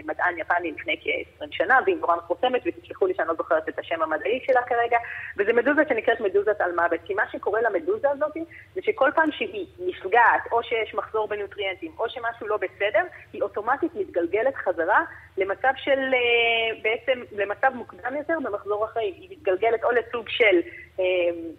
מדען 0.06 0.38
יפני 0.38 0.72
לפני 0.72 0.98
כ-20 1.02 1.48
שנה, 1.52 1.80
והיא 1.86 1.96
נורא 2.02 2.16
מפורסמת, 2.16 2.62
ותסלחו 2.66 3.08
לי 3.08 3.14
שאני 3.14 3.28
לא 3.28 3.34
זוכרת 3.34 3.70
את 3.70 3.80
השם 3.80 4.02
המדעי 4.02 4.40
שלה 4.46 4.62
כרגע, 4.62 4.98
וזו 5.38 5.54
מדוזה 5.54 5.82
שנקראת 5.90 6.20
מדוזת 6.22 6.62
על 6.62 6.76
מוות, 6.76 7.00
כי 7.06 7.14
מה 7.14 7.24
שקורה 7.32 7.62
למדוזה 7.62 8.10
הזאת, 8.10 8.34
זה 8.76 8.82
שכל 8.82 9.10
פעם 9.16 9.32
שהיא 9.32 9.66
נפגעת, 9.80 10.42
או 10.52 10.64
שיש 10.64 10.96
מחזור 10.96 11.28
בנוטריאנטים, 11.28 11.92
או 12.00 12.10
שמשהו 12.10 12.48
לא 12.48 12.58
בסדר, 12.58 13.04
היא 13.34 13.42
אוטומטית 13.42 13.96
מתגלגלת 13.96 14.56
חזרה 14.56 15.04
למצב 15.38 15.72
של, 15.76 16.00
אה, 16.14 16.82
בעצם, 16.82 17.24
למצב 17.32 17.72
מוקדם 17.76 18.16
יותר 18.16 18.38
במחזור 18.44 18.86
החיים. 18.86 19.14
היא 19.18 19.28
מתגלגלת 19.32 19.84
או 19.84 19.92
לסוג 19.92 20.30
של, 20.30 20.62
אה, 21.00 21.06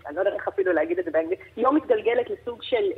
אני 0.06 0.16
לא 0.16 0.20
יודעת 0.20 0.34
איך 0.34 0.48
אפילו 0.48 0.72
להגיד 0.72 0.98
את 0.98 1.04
זה 1.04 1.10
באנגלית, 1.10 1.40
היא 1.56 1.64
לא 1.64 1.72
מתגלגלת 1.72 2.30
לסוג 2.30 2.62
של... 2.62 2.92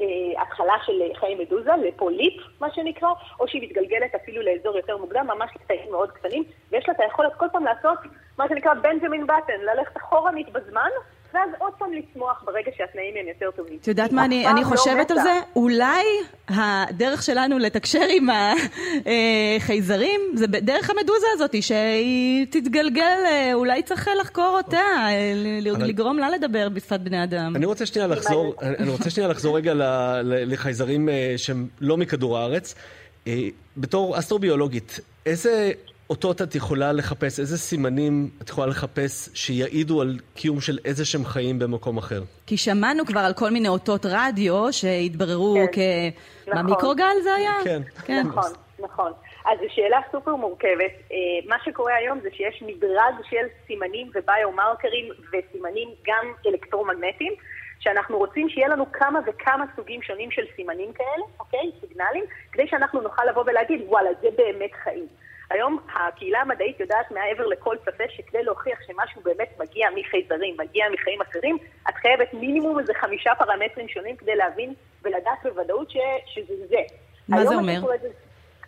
אה, 0.00 0.36
אה, 0.36 0.42
התחלה 0.42 0.74
של 0.86 0.92
חיי 1.14 1.34
מדוזה, 1.34 1.70
לפוליפ, 1.88 2.34
מה 2.60 2.70
שנקרא, 2.70 3.08
או 3.40 3.48
שהיא 3.48 3.62
מתגלגלת 3.62 4.14
אפילו 4.14 4.42
לאזור 4.42 4.76
יותר 4.76 4.96
מוקדם, 4.96 5.26
ממש 5.26 5.50
לקטעים 5.56 5.90
מאוד 5.90 6.10
קטנים, 6.10 6.44
ויש 6.70 6.88
לה 6.88 6.94
את 6.94 7.00
היכולת 7.00 7.34
כל 7.34 7.46
פעם 7.52 7.64
לעשות 7.64 7.98
מה 8.38 8.48
שנקרא 8.48 8.74
בנג'מין 8.74 9.26
בטן, 9.26 9.60
ללכת 9.60 9.96
אחורנית 9.96 10.52
בזמן, 10.52 10.90
ואז 11.36 11.50
עוד 11.58 11.72
פעם 11.78 11.92
לצמוח 11.92 12.42
ברגע 12.46 12.70
שהתנאים 12.76 13.14
הם 13.20 13.28
יותר 13.28 13.50
טובים. 13.56 13.78
את 13.82 13.88
יודעת 13.88 14.12
מה 14.12 14.24
אני, 14.24 14.46
אני 14.46 14.60
לא 14.60 14.66
חושבת 14.66 15.10
על 15.10 15.18
זה? 15.18 15.40
אולי 15.56 16.04
הדרך 16.48 17.22
שלנו 17.22 17.58
לתקשר 17.58 18.02
עם 18.10 18.28
החייזרים 19.60 20.20
זה 20.34 20.46
דרך 20.46 20.90
המדוזה 20.90 21.26
הזאת, 21.34 21.62
שהיא 21.62 22.46
תתגלגל, 22.50 23.18
אה, 23.26 23.50
אולי 23.54 23.82
צריך 23.82 24.08
לחקור 24.20 24.60
אותה, 24.64 24.76
אה, 24.76 25.32
לגרום 25.64 26.18
לה 26.18 26.30
לדבר 26.30 26.68
בשפת 26.68 27.00
בני 27.00 27.24
אדם. 27.24 27.56
אני 27.56 27.66
רוצה 27.66 27.86
שנייה 27.86 28.08
לחזור, 28.08 28.54
אני 28.62 28.90
רוצה 28.90 29.10
שנייה 29.10 29.28
לחזור 29.28 29.56
רגע 29.56 29.72
לחייזרים 30.24 31.08
אה, 31.08 31.34
שהם 31.36 31.68
לא 31.80 31.96
מכדור 31.96 32.38
הארץ. 32.38 32.74
בתור 33.76 34.18
אסטרוביולוגית, 34.18 35.00
איזה 35.26 35.72
אותות 36.10 36.42
את 36.42 36.54
יכולה 36.54 36.92
לחפש, 36.92 37.40
איזה 37.40 37.58
סימנים 37.58 38.30
את 38.42 38.48
יכולה 38.48 38.66
לחפש 38.66 39.28
שיעידו 39.34 40.00
על 40.00 40.18
קיום 40.34 40.60
של 40.60 40.78
איזה 40.84 41.04
שהם 41.04 41.24
חיים 41.24 41.58
במקום 41.58 41.98
אחר? 41.98 42.22
כי 42.46 42.56
שמענו 42.56 43.06
כבר 43.06 43.20
על 43.20 43.32
כל 43.34 43.50
מיני 43.50 43.68
אותות 43.68 44.06
רדיו 44.06 44.72
שהתבררו 44.72 45.56
כן, 45.72 45.72
כ... 45.72 46.48
נכון. 46.48 46.62
במיקרוגל 46.62 47.14
זה 47.22 47.34
היה? 47.34 47.52
כן. 47.64 47.82
כן. 48.04 48.22
נכון, 48.26 48.50
נכון. 48.78 49.12
אז 49.46 49.58
זו 49.58 49.64
שאלה 49.74 50.00
סופר 50.12 50.36
מורכבת. 50.36 50.92
אה, 51.12 51.16
מה 51.46 51.56
שקורה 51.64 51.94
היום 51.94 52.20
זה 52.20 52.28
שיש 52.32 52.62
מדרג 52.66 53.14
של 53.30 53.46
סימנים 53.66 54.10
וביומרקרים 54.14 55.08
וסימנים 55.28 55.88
גם 56.06 56.32
אלקטרומגנטיים, 56.46 57.32
שאנחנו 57.80 58.18
רוצים 58.18 58.48
שיהיה 58.48 58.68
לנו 58.68 58.92
כמה 58.92 59.20
וכמה 59.26 59.64
סוגים 59.76 60.02
שונים 60.02 60.30
של 60.30 60.42
סימנים 60.56 60.92
כאלה, 60.92 61.24
אוקיי? 61.40 61.70
סיגנלים, 61.80 62.24
כדי 62.52 62.68
שאנחנו 62.68 63.00
נוכל 63.00 63.22
לבוא 63.30 63.42
ולהגיד, 63.46 63.80
וואלה, 63.88 64.10
זה 64.20 64.28
באמת 64.36 64.70
חיים. 64.84 65.06
היום 65.50 65.78
הקהילה 65.94 66.40
המדעית 66.40 66.80
יודעת 66.80 67.10
מעבר 67.10 67.46
לכל 67.46 67.76
ספק 67.82 68.06
שכדי 68.10 68.42
להוכיח 68.42 68.78
שמשהו 68.86 69.20
באמת 69.22 69.48
מגיע 69.58 69.88
מחייזרים, 69.94 70.56
מגיע 70.58 70.84
מחיים 70.92 71.20
אחרים, 71.20 71.58
את 71.88 71.94
חייבת 71.94 72.34
מינימום 72.34 72.78
איזה 72.78 72.92
חמישה 72.94 73.34
פרמטרים 73.38 73.88
שונים 73.88 74.16
כדי 74.16 74.36
להבין 74.36 74.74
ולדעת 75.02 75.38
בוודאות 75.42 75.90
ש, 75.90 75.96
שזה 76.26 76.66
זה. 76.68 76.80
מה 77.28 77.46
זה 77.46 77.54
אומר? 77.54 77.80
זה, 78.02 78.08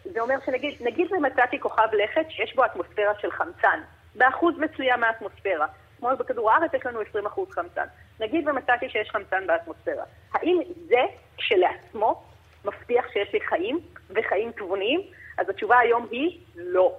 זה 0.05 0.21
אומר 0.21 0.35
שנגיד, 0.47 0.75
נגיד 0.81 1.13
ומצאתי 1.13 1.61
כוכב 1.61 1.89
לכת 1.93 2.27
שיש 2.29 2.57
בו 2.57 2.65
אטמוספירה 2.65 3.13
של 3.21 3.31
חמצן, 3.31 3.81
באחוז 4.15 4.55
מסוים 4.59 5.01
מהאטמוספירה. 5.01 5.67
כמו 5.99 6.09
בכדור 6.19 6.51
הארץ 6.51 6.75
יש 6.75 6.87
לנו 6.87 7.01
20% 7.01 7.05
חמצן. 7.51 7.85
נגיד 8.21 8.49
ומצאתי 8.49 8.89
שיש 8.89 9.11
חמצן 9.11 9.47
באטמוספירה. 9.47 10.05
האם 10.35 10.61
זה 10.89 11.01
כשלעצמו 11.37 12.23
מבטיח 12.65 13.05
שיש 13.13 13.33
לי 13.33 13.41
חיים 13.41 13.81
וחיים 14.11 14.53
תבוניים? 14.53 15.01
אז 15.38 15.49
התשובה 15.49 15.78
היום 15.78 16.07
היא 16.11 16.38
לא. 16.57 16.95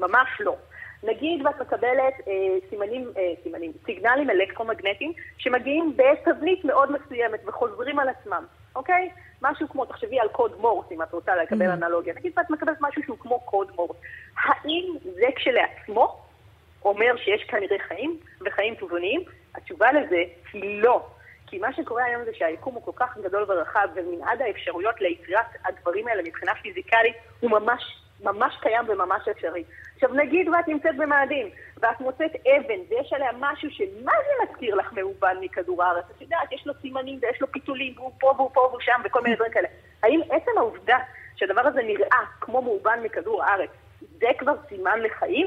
ממש 0.00 0.28
לא. 0.40 0.56
נגיד 1.02 1.46
ואת 1.46 1.60
מקבלת 1.60 2.14
אה, 2.28 2.32
סימנים, 2.70 3.12
אה, 3.16 3.32
סימנים, 3.42 3.72
סיגנלים 3.86 4.30
אלקטרומגנטיים 4.30 5.12
שמגיעים 5.38 5.96
בתבנית 5.96 6.64
מאוד 6.64 6.92
מסוימת 6.92 7.40
וחוזרים 7.46 7.98
על 7.98 8.08
עצמם, 8.08 8.44
אוקיי? 8.76 9.10
משהו 9.42 9.68
כמו, 9.68 9.84
תחשבי 9.84 10.20
על 10.20 10.28
קוד 10.28 10.60
מורס 10.60 10.86
אם 10.92 11.02
את 11.02 11.12
רוצה 11.12 11.36
לקבל 11.36 11.70
mm. 11.70 11.72
אנלוגיה. 11.72 12.14
נגיד 12.14 12.32
ואת 12.36 12.50
מקבלת 12.50 12.76
משהו 12.80 13.02
שהוא 13.02 13.18
כמו 13.18 13.40
קוד 13.40 13.70
מורס. 13.76 13.96
האם 14.44 14.84
זה 15.02 15.26
כשלעצמו 15.36 16.20
אומר 16.84 17.16
שיש 17.16 17.44
כנראה 17.44 17.78
חיים 17.88 18.16
וחיים 18.46 18.74
תובעניים? 18.74 19.20
התשובה 19.54 19.92
לזה 19.92 20.22
היא 20.52 20.82
לא. 20.82 21.06
כי 21.50 21.58
מה 21.58 21.72
שקורה 21.72 22.04
היום 22.04 22.24
זה 22.24 22.30
שהיקום 22.34 22.74
הוא 22.74 22.82
כל 22.82 22.92
כך 22.96 23.18
גדול 23.24 23.44
ורחב, 23.48 23.88
ומנעד 23.94 24.42
האפשרויות 24.42 25.00
ליצירת 25.00 25.46
הדברים 25.64 26.08
האלה 26.08 26.22
מבחינה 26.22 26.52
פיזיקלית 26.62 27.16
הוא 27.40 27.50
ממש, 27.50 27.82
ממש 28.22 28.54
קיים 28.60 28.84
וממש 28.88 29.28
אפשרי. 29.28 29.64
עכשיו 29.94 30.14
נגיד 30.14 30.48
ואת 30.48 30.68
נמצאת 30.68 30.96
במאדים, 30.96 31.50
ואת 31.82 32.00
מוצאת 32.00 32.30
אבן, 32.34 32.80
ויש 32.90 33.12
עליה 33.12 33.30
משהו 33.40 33.70
שמה 33.70 34.12
זה 34.26 34.44
מזכיר 34.44 34.74
לך 34.74 34.92
מאובן 34.92 35.36
מכדור 35.40 35.82
הארץ? 35.82 36.04
את 36.16 36.20
יודעת, 36.20 36.52
יש 36.52 36.66
לו 36.66 36.72
סימנים 36.82 37.18
ויש 37.22 37.40
לו 37.40 37.52
פיתולים, 37.52 37.94
והוא 37.96 38.12
פה 38.20 38.32
והוא 38.36 38.50
פה 38.54 38.60
והוא 38.60 38.80
שם, 38.80 39.00
וכל 39.04 39.22
מיני 39.22 39.36
דברים 39.36 39.52
כאלה. 39.52 39.68
האם 40.02 40.20
עצם 40.30 40.50
העובדה 40.58 40.98
שהדבר 41.36 41.66
הזה 41.66 41.82
נראה 41.82 42.20
כמו 42.40 42.62
מאובן 42.62 43.00
מכדור 43.02 43.44
הארץ, 43.44 43.70
זה 44.18 44.26
כבר 44.38 44.54
סימן 44.68 45.00
לחיים? 45.02 45.46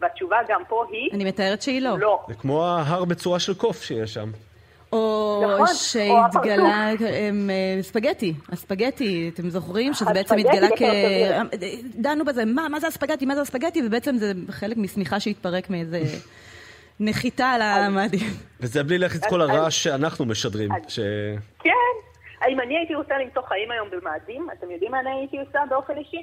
והתשובה 0.00 0.38
גם 0.48 0.62
פה 0.68 0.84
היא... 0.90 1.10
אני 1.12 1.24
מתארת 1.24 1.62
שהיא 1.62 1.82
לא. 1.82 1.98
לא. 1.98 2.24
זה 2.28 2.34
כמו 2.34 2.66
ההר 2.66 3.04
בצורה 3.04 3.40
של 3.40 3.54
קוף 3.54 3.82
שיש 3.82 4.14
שם. 4.14 4.30
או 4.96 5.42
נכון, 5.54 5.74
שהתגלה 5.74 6.90
הם, 7.28 7.50
אה, 7.50 7.82
ספגטי, 7.82 8.34
הספגטי, 8.52 9.30
אתם 9.34 9.50
זוכרים? 9.50 9.94
שזה 9.94 10.12
בעצם 10.14 10.38
התגלה 10.38 10.68
כ... 10.76 10.82
דנו 11.94 12.24
בזה, 12.24 12.44
מה, 12.44 12.68
מה 12.68 12.80
זה 12.80 12.86
הספגטי, 12.86 13.26
מה 13.26 13.34
זה 13.34 13.40
הספגטי, 13.40 13.82
ובעצם 13.86 14.16
זה 14.16 14.32
חלק 14.50 14.76
משמיכה 14.76 15.20
שהתפרק 15.20 15.70
מאיזה 15.70 16.02
נחיתה 17.00 17.46
על 17.46 17.62
המאדים. 17.62 18.28
וזה 18.60 18.84
בלי 18.84 18.98
להכניס 18.98 19.24
כל 19.28 19.40
הרעש 19.40 19.84
שאנחנו 19.84 20.24
משדרים. 20.24 20.70
ש... 20.88 21.00
כן. 21.58 21.70
אם 22.48 22.60
אני 22.60 22.78
הייתי 22.78 22.94
רוצה 22.94 23.18
למצוא 23.18 23.42
חיים 23.42 23.70
היום 23.70 23.88
במאדים, 23.90 24.48
אתם 24.58 24.70
יודעים 24.70 24.90
מה 24.90 25.00
אני 25.00 25.10
הייתי 25.10 25.38
עושה 25.38 25.58
באופן 25.70 25.98
אישי? 25.98 26.22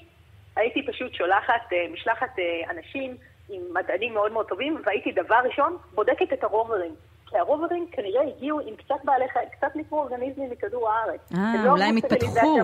הייתי 0.55 0.85
פשוט 0.87 1.13
שולחת 1.13 1.73
אה, 1.73 1.77
משלחת 1.93 2.39
אה, 2.39 2.71
אנשים 2.71 3.17
עם 3.49 3.61
מדענים 3.73 4.13
מאוד 4.13 4.31
מאוד 4.31 4.45
טובים, 4.45 4.81
והייתי 4.85 5.11
דבר 5.11 5.35
ראשון 5.49 5.77
בודקת 5.93 6.33
את 6.33 6.43
הרוברים. 6.43 6.95
כי 7.33 7.37
הרוברים 7.37 7.87
כנראה 7.91 8.21
הגיעו 8.21 8.59
עם 8.59 8.75
קצת 8.75 8.95
בעלי 9.03 9.25
חיים, 9.33 9.49
קצת 9.57 9.75
מיקרואורגניזמים 9.75 10.49
מכדור 10.49 10.89
הארץ. 10.89 11.19
אה, 11.35 11.71
אולי 11.71 11.83
הם 11.83 11.97
התפתחו. 11.97 12.57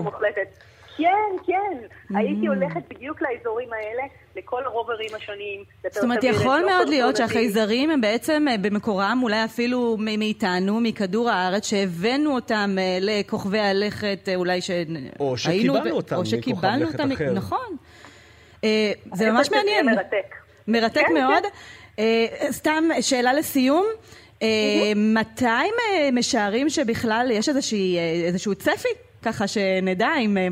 כן, 0.96 1.36
כן. 1.46 1.78
Mm. 2.12 2.18
הייתי 2.18 2.46
הולכת 2.46 2.80
בדיוק 2.90 3.22
לאזורים 3.22 3.72
האלה, 3.72 4.02
לכל 4.36 4.64
הרוברים 4.64 5.10
השונים. 5.16 5.64
זאת 5.92 6.04
אומרת, 6.04 6.24
יכול 6.24 6.64
מאוד 6.66 6.88
להיות 6.88 7.16
שהחייזרים 7.16 7.90
הם 7.90 8.00
בעצם 8.00 8.46
אה, 8.50 8.58
במקורם, 8.58 9.20
אולי 9.22 9.44
אפילו 9.44 9.96
מאיתנו, 9.98 10.80
מכדור 10.80 11.30
הארץ, 11.30 11.66
שהבאנו 11.66 12.34
אותם 12.34 12.76
אה, 12.78 12.98
לכוכבי 13.00 13.60
הלכת, 13.60 14.28
אה, 14.28 14.34
אולי 14.34 14.60
שהיינו... 14.60 14.98
או 15.20 15.36
שקיבלנו 15.36 15.96
אותם 15.96 16.16
מכוכב 16.38 16.66
לכת 16.80 17.00
אחר. 17.14 17.32
נכון. 17.32 17.76
זה 19.14 19.30
ממש 19.30 19.50
מעניין. 19.50 19.86
מרתק. 19.86 20.34
מרתק 20.68 21.02
כן, 21.08 21.14
מאוד. 21.14 21.42
כן. 21.96 22.02
סתם 22.50 22.84
שאלה 23.00 23.32
לסיום. 23.32 23.86
אה, 24.42 24.92
מתי 24.96 25.70
משערים 26.12 26.68
שבכלל 26.68 27.28
יש 27.30 27.48
איזושהי, 27.48 27.98
אה, 27.98 28.26
איזשהו 28.26 28.54
צפי? 28.54 28.88
ככה 29.22 29.48
שנדע 29.48 30.16
אם 30.18 30.36
אה, 30.36 30.42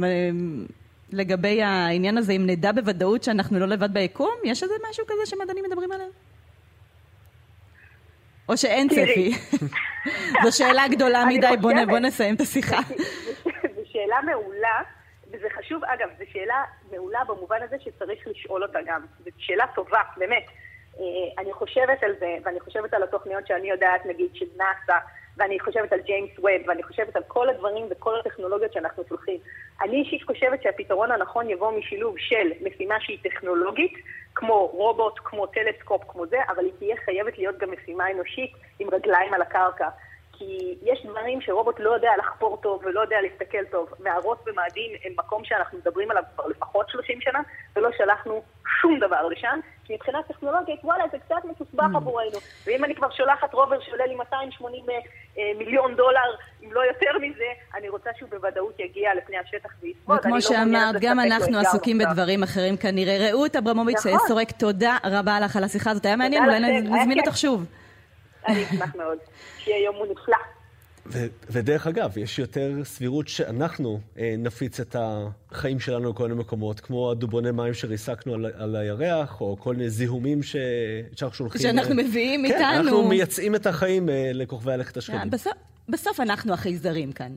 לגבי 1.13 1.63
העניין 1.63 2.19
הזה, 2.19 2.33
אם 2.33 2.47
נדע 2.47 2.73
בוודאות 2.73 3.23
שאנחנו 3.23 3.59
לא 3.59 3.67
לבד 3.67 3.93
ביקום? 3.93 4.35
יש 4.45 4.63
איזה 4.63 4.75
משהו 4.91 5.05
כזה 5.07 5.27
שמדענים 5.27 5.65
מדברים 5.65 5.93
עליו? 5.93 6.07
או 8.49 8.57
שאין 8.57 8.89
צפי? 8.89 9.33
זו 10.45 10.57
שאלה 10.57 10.89
גדולה 10.89 11.25
מדי, 11.25 11.57
בוא 11.61 11.99
נסיים 11.99 12.35
את 12.35 12.41
השיחה. 12.41 12.79
זו 13.77 13.83
שאלה 13.85 14.17
מעולה, 14.27 14.83
וזה 15.33 15.47
חשוב, 15.59 15.85
אגב, 15.85 16.09
זו 16.19 16.25
שאלה 16.33 16.65
מעולה 16.93 17.19
במובן 17.29 17.57
הזה 17.63 17.77
שצריך 17.81 18.27
לשאול 18.27 18.63
אותה 18.63 18.79
גם. 18.87 19.01
זו 19.25 19.31
שאלה 19.39 19.65
טובה, 19.75 20.01
באמת. 20.17 20.47
אה, 21.01 21.43
אני 21.43 21.53
חושבת 21.53 22.03
על 22.03 22.15
זה, 22.21 22.37
ואני 22.45 22.61
חושבת 22.61 22.95
על 22.95 23.03
התוכניות 23.03 23.47
שאני 23.47 23.71
יודעת, 23.71 24.07
נגיד, 24.07 24.31
של 24.35 24.47
נאסא, 24.57 24.99
ואני 25.37 25.61
חושבת 25.61 25.93
על 25.93 26.01
ג'יימס 26.01 26.31
ווב, 26.39 26.63
ואני 26.67 26.83
חושבת 26.83 27.17
על 27.17 27.23
כל 27.27 27.49
הדברים 27.49 27.87
וכל 27.91 28.19
הטכנולוגיות 28.21 28.73
שאנחנו 28.73 29.03
שולחים. 29.09 29.39
אני 29.83 29.97
אישית 29.97 30.23
חושבת 30.23 30.63
שהפתרון 30.63 31.13
הנכון 31.13 31.51
יבוא 31.51 31.71
משילוב 31.71 32.15
של 32.19 32.53
משימה 32.61 33.01
שהיא 33.01 33.19
טכנולוגית, 33.23 33.93
כמו 34.35 34.67
רובוט, 34.67 35.15
כמו 35.25 35.47
טלסקופ, 35.47 36.03
כמו 36.09 36.27
זה, 36.27 36.37
אבל 36.49 36.65
היא 36.65 36.73
תהיה 36.79 36.97
חייבת 37.05 37.39
להיות 37.39 37.59
גם 37.59 37.69
משימה 37.71 38.11
אנושית 38.11 38.53
עם 38.79 38.89
רגליים 38.93 39.35
על 39.35 39.43
הקרקע. 39.43 39.89
כי 40.33 40.79
יש 40.83 41.07
דברים 41.07 41.41
שרובוט 41.41 41.81
לא 41.81 41.91
יודע 41.91 42.11
לחפור 42.19 42.57
טוב 42.63 42.83
ולא 42.85 43.01
יודע 43.01 43.17
להסתכל 43.21 43.65
טוב. 43.65 43.89
מערות 43.99 44.39
במאדים 44.45 44.93
הם 45.05 45.13
מקום 45.17 45.45
שאנחנו 45.45 45.79
מדברים 45.79 46.11
עליו 46.11 46.23
כבר 46.35 46.47
לפחות 46.47 46.91
30 46.91 47.21
שנה, 47.21 47.41
ולא 47.77 47.89
שלחנו 47.97 48.43
שום 48.81 48.99
דבר 48.99 49.27
לשם, 49.27 49.61
מבחינה 49.91 50.19
טכנולוגית, 50.29 50.81
וואלה, 50.85 51.05
זה 51.13 51.19
קצת 51.19 51.45
מסוסבך 51.45 51.85
mm. 51.93 51.97
עבורנו. 51.97 52.39
ואם 52.67 52.85
אני 52.85 52.95
כבר 52.95 53.11
שולחת 53.11 53.55
רובר 53.55 53.81
שעולה 53.81 54.07
לי 54.07 54.15
280 54.15 54.85
אה, 54.91 55.43
מיליון 55.59 55.97
דולר, 55.97 56.31
אם 56.65 56.73
לא 56.73 56.81
יותר 56.81 57.19
מזה, 57.21 57.45
אני 57.75 57.89
רוצה 57.89 58.11
שהוא 58.19 58.31
בוודאות 58.31 58.81
יגיע 58.81 59.15
לפני 59.15 59.37
השטח 59.39 59.71
וישרוד. 59.83 60.19
וכמו 60.19 60.35
לא 60.35 60.41
שאמרת, 60.41 60.95
גם 61.01 61.21
אנחנו 61.21 61.59
עסוקים 61.59 61.99
בדברים 61.99 62.43
אחרים 62.43 62.77
כנראה. 62.77 63.31
רעות 63.31 63.57
אברמוביץ' 63.57 64.07
נכון. 64.07 64.29
סורק, 64.29 64.51
תודה 64.51 64.97
רבה 65.05 65.41
לך 65.41 65.57
על 65.57 65.65
השיחה 65.65 65.91
הזאת. 65.91 66.07
היה 66.07 66.17
מעניין, 66.17 66.45
אולי 66.45 66.81
נזמין 66.81 67.21
אותך 67.21 67.37
שוב. 67.37 67.65
אני 68.49 68.65
אשמח 68.65 68.95
מאוד. 68.97 69.19
שיהיה 69.59 69.85
יום 69.85 69.97
נפלא. 70.11 70.58
ו- 71.13 71.27
ודרך 71.51 71.87
אגב, 71.87 72.19
יש 72.19 72.39
יותר 72.39 72.73
סבירות 72.85 73.29
שאנחנו 73.29 74.01
אה, 74.19 74.35
נפיץ 74.39 74.81
את 74.81 74.97
החיים 74.99 75.81
שלנו 75.81 76.11
לכל 76.11 76.29
מיני 76.29 76.41
מקומות, 76.41 76.81
כמו 76.81 77.11
הדובוני 77.11 77.51
מים 77.51 77.75
שריסקנו 77.75 78.35
על, 78.35 78.47
על 78.57 78.77
הירח, 78.77 79.41
או 79.41 79.57
כל 79.61 79.75
מיני 79.77 79.91
זיהומים 79.91 80.43
ש- 80.43 80.57
שאנחנו 81.17 81.37
שולחים. 81.37 81.61
שאנחנו 81.61 81.91
אה, 81.99 82.05
מביאים 82.05 82.41
כן, 82.41 82.45
איתנו. 82.47 82.59
כן, 82.61 82.75
אנחנו 82.79 83.09
מייצאים 83.09 83.55
את 83.55 83.67
החיים 83.67 84.09
אה, 84.09 84.31
לכוכבי 84.35 84.73
הלכת 84.73 84.97
השכנים. 84.97 85.31
בסוף, 85.31 85.53
בסוף 85.89 86.21
אנחנו 86.21 86.53
החייזרים 86.53 87.13
כאן. 87.13 87.35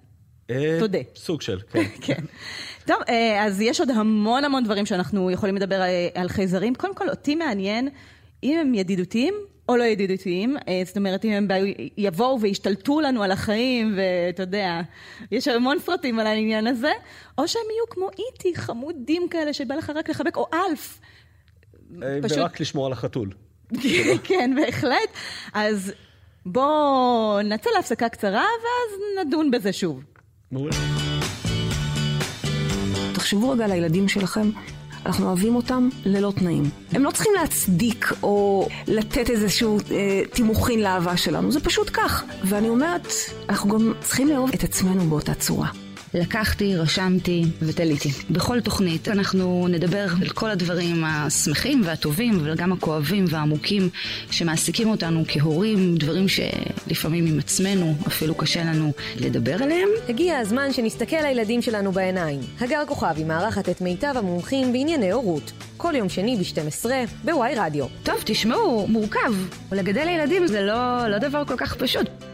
אה, 0.50 0.78
תודה. 0.80 1.00
סוג 1.16 1.42
של, 1.42 1.60
כן. 1.72 1.84
כן. 2.06 2.24
טוב, 2.86 2.98
אה, 3.10 3.46
אז 3.46 3.62
יש 3.62 3.80
עוד 3.80 3.90
המון 3.90 4.44
המון 4.44 4.64
דברים 4.64 4.86
שאנחנו 4.86 5.32
יכולים 5.32 5.56
לדבר 5.56 5.82
אה, 5.82 6.08
על 6.14 6.30
חייזרים. 6.30 6.76
קודם 6.76 6.96
כל, 6.96 7.10
אותי 7.10 7.36
מעניין 7.36 7.90
אם 8.44 8.58
הם 8.62 8.74
ידידותיים 8.74 9.34
או 9.72 9.78
לא 9.78 9.84
ידידותיים, 9.84 10.58
אה, 10.68 10.82
זאת 10.86 10.98
אומרת 10.98 11.26
אם 11.26 11.32
הם 11.32 11.48
יבואו 11.98 12.42
וישתלטו 12.42 13.02
לנו 13.02 13.24
על 13.24 13.32
החיים 13.32 13.98
ואתה 13.98 14.44
יודע, 14.44 14.82
יש 15.32 15.48
המון 15.48 15.80
סרטים 15.80 16.20
על 16.20 16.28
העניין 16.28 16.68
הזה, 16.68 16.92
או 17.38 17.48
שהם 17.48 17.62
יהיו 17.72 17.90
כמו 17.90 18.10
איטי, 18.10 18.56
חמודים 18.56 19.28
כאלה 19.30 19.54
שבא 19.54 19.76
לך 19.76 19.92
רק 19.96 20.10
לחבק, 20.10 20.38
או 20.38 20.48
אלף. 20.54 21.00
אה, 22.04 22.20
פשוט... 22.24 22.38
ורק 22.38 22.60
לשמור 22.60 22.86
על 22.86 22.92
החתול. 22.92 23.30
כן, 24.24 24.52
בהחלט. 24.56 25.10
אז 25.54 25.94
בואו 26.46 27.42
נצא 27.44 27.70
להפסקה 27.76 28.10
קצרה 28.10 28.46
ואז 28.64 29.26
נדון 29.28 29.52
בזה 29.52 29.74
שוב. 29.74 30.04
מעולה. 30.52 30.72
תחשבו 33.14 33.50
רגע 33.50 33.66
על 33.66 33.72
הילדים 33.72 34.08
שלכם 34.08 34.50
אנחנו 35.06 35.28
אוהבים 35.28 35.56
אותם 35.56 35.90
ללא 36.06 36.34
תנאים. 36.36 36.64
הם 36.92 37.04
לא 37.04 37.12
צריכים 37.12 37.32
להצדיק 37.42 38.14
או 38.24 38.68
לתת 38.88 39.30
איזשהו 39.30 39.78
אה, 39.92 40.22
תימוכין 40.34 40.80
לאהבה 40.80 41.18
שלנו, 41.18 41.52
זה 41.52 41.60
פשוט 41.60 41.90
כך. 41.94 42.24
ואני 42.44 42.70
אומרת, 42.70 43.08
אנחנו 43.50 43.70
גם 43.70 43.94
צריכים 44.02 44.28
לאהוב 44.28 44.50
את 44.54 44.64
עצמנו 44.64 45.10
באותה 45.10 45.34
צורה. 45.34 45.68
לקחתי, 46.14 46.76
רשמתי 46.76 47.44
ותליתי. 47.62 48.10
בכל 48.30 48.62
תוכנית 48.62 49.08
אנחנו 49.08 49.68
נדבר 49.70 50.06
על 50.22 50.30
כל 50.30 50.50
הדברים 50.50 51.04
השמחים 51.06 51.82
והטובים, 51.86 52.40
אבל 52.40 52.56
גם 52.56 52.72
הכואבים 52.72 53.26
והעמוקים 53.30 53.90
שמעסיקים 54.32 54.90
אותנו 54.90 55.24
כהורים, 55.28 55.96
דברים 55.96 56.26
שלפעמים 56.28 57.26
עם 57.26 57.40
עצמנו 57.40 57.96
אפילו 58.08 58.36
קשה 58.36 58.64
לנו 58.64 58.92
לדבר 59.20 59.64
עליהם. 59.64 59.90
הגיע 60.10 60.38
הזמן 60.38 60.74
שנסתכל 60.74 61.22
לילדים 61.22 61.62
שלנו 61.62 61.92
בעיניים. 61.92 62.40
הגר 62.60 62.84
כוכבי 62.88 63.24
מארחת 63.24 63.70
את 63.70 63.82
מיטב 63.82 64.14
המומחים 64.16 64.72
בענייני 64.72 65.12
הורות. 65.12 65.52
כל 65.78 65.94
יום 65.96 66.10
שני 66.10 66.38
ב-12 66.38 66.86
בוואי 67.24 67.54
רדיו. 67.56 67.86
טוב, 68.04 68.16
תשמעו, 68.26 68.88
מורכב. 68.88 69.34
לגדל 69.72 70.08
ילדים 70.08 70.48
זה 70.48 70.62
לא, 70.62 71.08
לא 71.08 71.18
דבר 71.18 71.46
כל 71.46 71.58
כך 71.58 71.76
פשוט. 71.76 72.31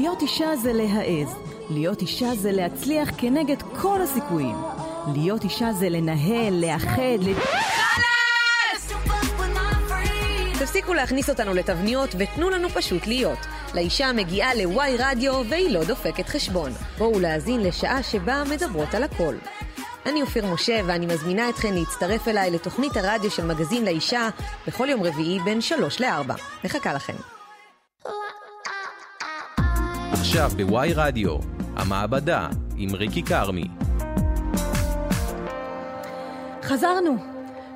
להיות 0.00 0.22
אישה 0.22 0.56
זה 0.56 0.72
להעז. 0.72 1.34
להיות 1.70 2.00
אישה 2.00 2.34
זה 2.34 2.52
להצליח 2.52 3.08
כנגד 3.18 3.62
כל 3.80 4.02
הסיכויים. 4.02 4.56
להיות 5.14 5.44
אישה 5.44 5.72
זה 5.72 5.88
לנהל, 5.88 6.64
לאחד, 6.64 7.18
ל... 7.20 7.32
תפסיקו 10.58 10.94
להכניס 10.94 11.30
אותנו 11.30 11.54
לתבניות 11.54 12.10
ותנו 12.18 12.50
לנו 12.50 12.68
פשוט 12.68 13.06
להיות. 13.06 13.38
לאישה 13.74 14.12
מגיעה 14.12 14.54
לוואי 14.54 14.96
רדיו 14.98 15.42
והיא 15.48 15.70
לא 15.70 15.84
דופקת 15.84 16.28
חשבון. 16.28 16.72
בואו 16.98 17.20
להאזין 17.20 17.60
לשעה 17.60 18.02
שבה 18.02 18.42
מדברות 18.50 18.94
על 18.94 19.02
הכל. 19.02 19.34
אני 20.06 20.22
אופיר 20.22 20.46
משה 20.46 20.80
ואני 20.86 21.06
מזמינה 21.06 21.48
אתכן 21.48 21.74
להצטרף 21.74 22.28
אליי 22.28 22.50
לתוכנית 22.50 22.96
הרדיו 22.96 23.30
של 23.30 23.46
מגזין 23.46 23.84
לאישה 23.84 24.28
בכל 24.66 24.88
יום 24.88 25.02
רביעי 25.02 25.38
בין 25.44 25.60
3 25.60 26.00
ל-4. 26.00 26.32
מחכה 26.64 26.92
לכם. 26.92 27.39
עכשיו 30.20 30.50
בוואי 30.56 30.92
רדיו, 30.94 31.38
המעבדה 31.76 32.48
עם 32.76 32.94
ריקי 32.94 33.22
כרמי. 33.22 33.64
חזרנו, 36.62 37.16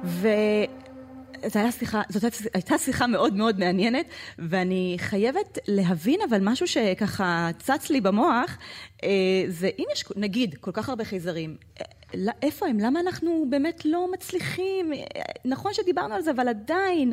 וזאת 0.04 1.56
הייתה 1.56 1.72
שיחה, 1.72 2.02
זאת 2.08 2.24
הייתה 2.54 2.78
שיחה 2.78 3.06
מאוד 3.06 3.34
מאוד 3.34 3.58
מעניינת, 3.58 4.06
ואני 4.38 4.96
חייבת 4.98 5.58
להבין 5.68 6.20
אבל 6.28 6.38
משהו 6.42 6.66
שככה 6.66 7.50
צץ 7.58 7.90
לי 7.90 8.00
במוח, 8.00 8.58
אה, 9.04 9.08
זה 9.48 9.70
אם 9.78 9.84
יש 9.92 10.04
נגיד 10.16 10.54
כל 10.60 10.70
כך 10.74 10.88
הרבה 10.88 11.04
חייזרים, 11.04 11.56
אה, 11.80 12.32
איפה 12.42 12.66
הם? 12.66 12.80
למה 12.80 13.00
אנחנו 13.00 13.46
באמת 13.50 13.84
לא 13.84 14.12
מצליחים? 14.12 14.92
אה, 14.92 14.98
נכון 15.44 15.74
שדיברנו 15.74 16.14
על 16.14 16.22
זה, 16.22 16.30
אבל 16.30 16.48
עדיין... 16.48 17.12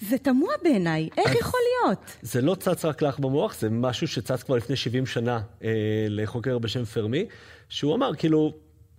זה 0.00 0.18
תמוה 0.18 0.54
בעיניי, 0.62 1.08
איך 1.16 1.34
יכול 1.40 1.60
להיות? 1.70 2.16
זה 2.22 2.42
לא 2.42 2.54
צץ 2.54 2.84
רק 2.84 3.02
לך 3.02 3.18
במוח, 3.18 3.54
זה 3.58 3.70
משהו 3.70 4.08
שצץ 4.08 4.42
כבר 4.42 4.56
לפני 4.56 4.76
70 4.76 5.06
שנה 5.06 5.40
אה, 5.64 5.70
לחוקר 6.08 6.58
בשם 6.58 6.84
פרמי, 6.84 7.26
שהוא 7.68 7.94
אמר, 7.94 8.14
כאילו, 8.14 8.52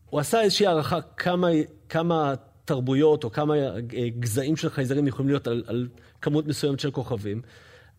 הוא 0.09 0.19
עשה 0.19 0.41
איזושהי 0.41 0.67
הערכה 0.67 1.01
כמה, 1.01 1.47
כמה 1.89 2.33
תרבויות 2.65 3.23
או 3.23 3.31
כמה 3.31 3.55
אה, 3.55 3.79
גזעים 4.19 4.57
של 4.57 4.69
חייזרים 4.69 5.07
יכולים 5.07 5.29
להיות 5.29 5.47
על, 5.47 5.63
על 5.67 5.87
כמות 6.21 6.47
מסוימת 6.47 6.79
של 6.79 6.91
כוכבים. 6.91 7.41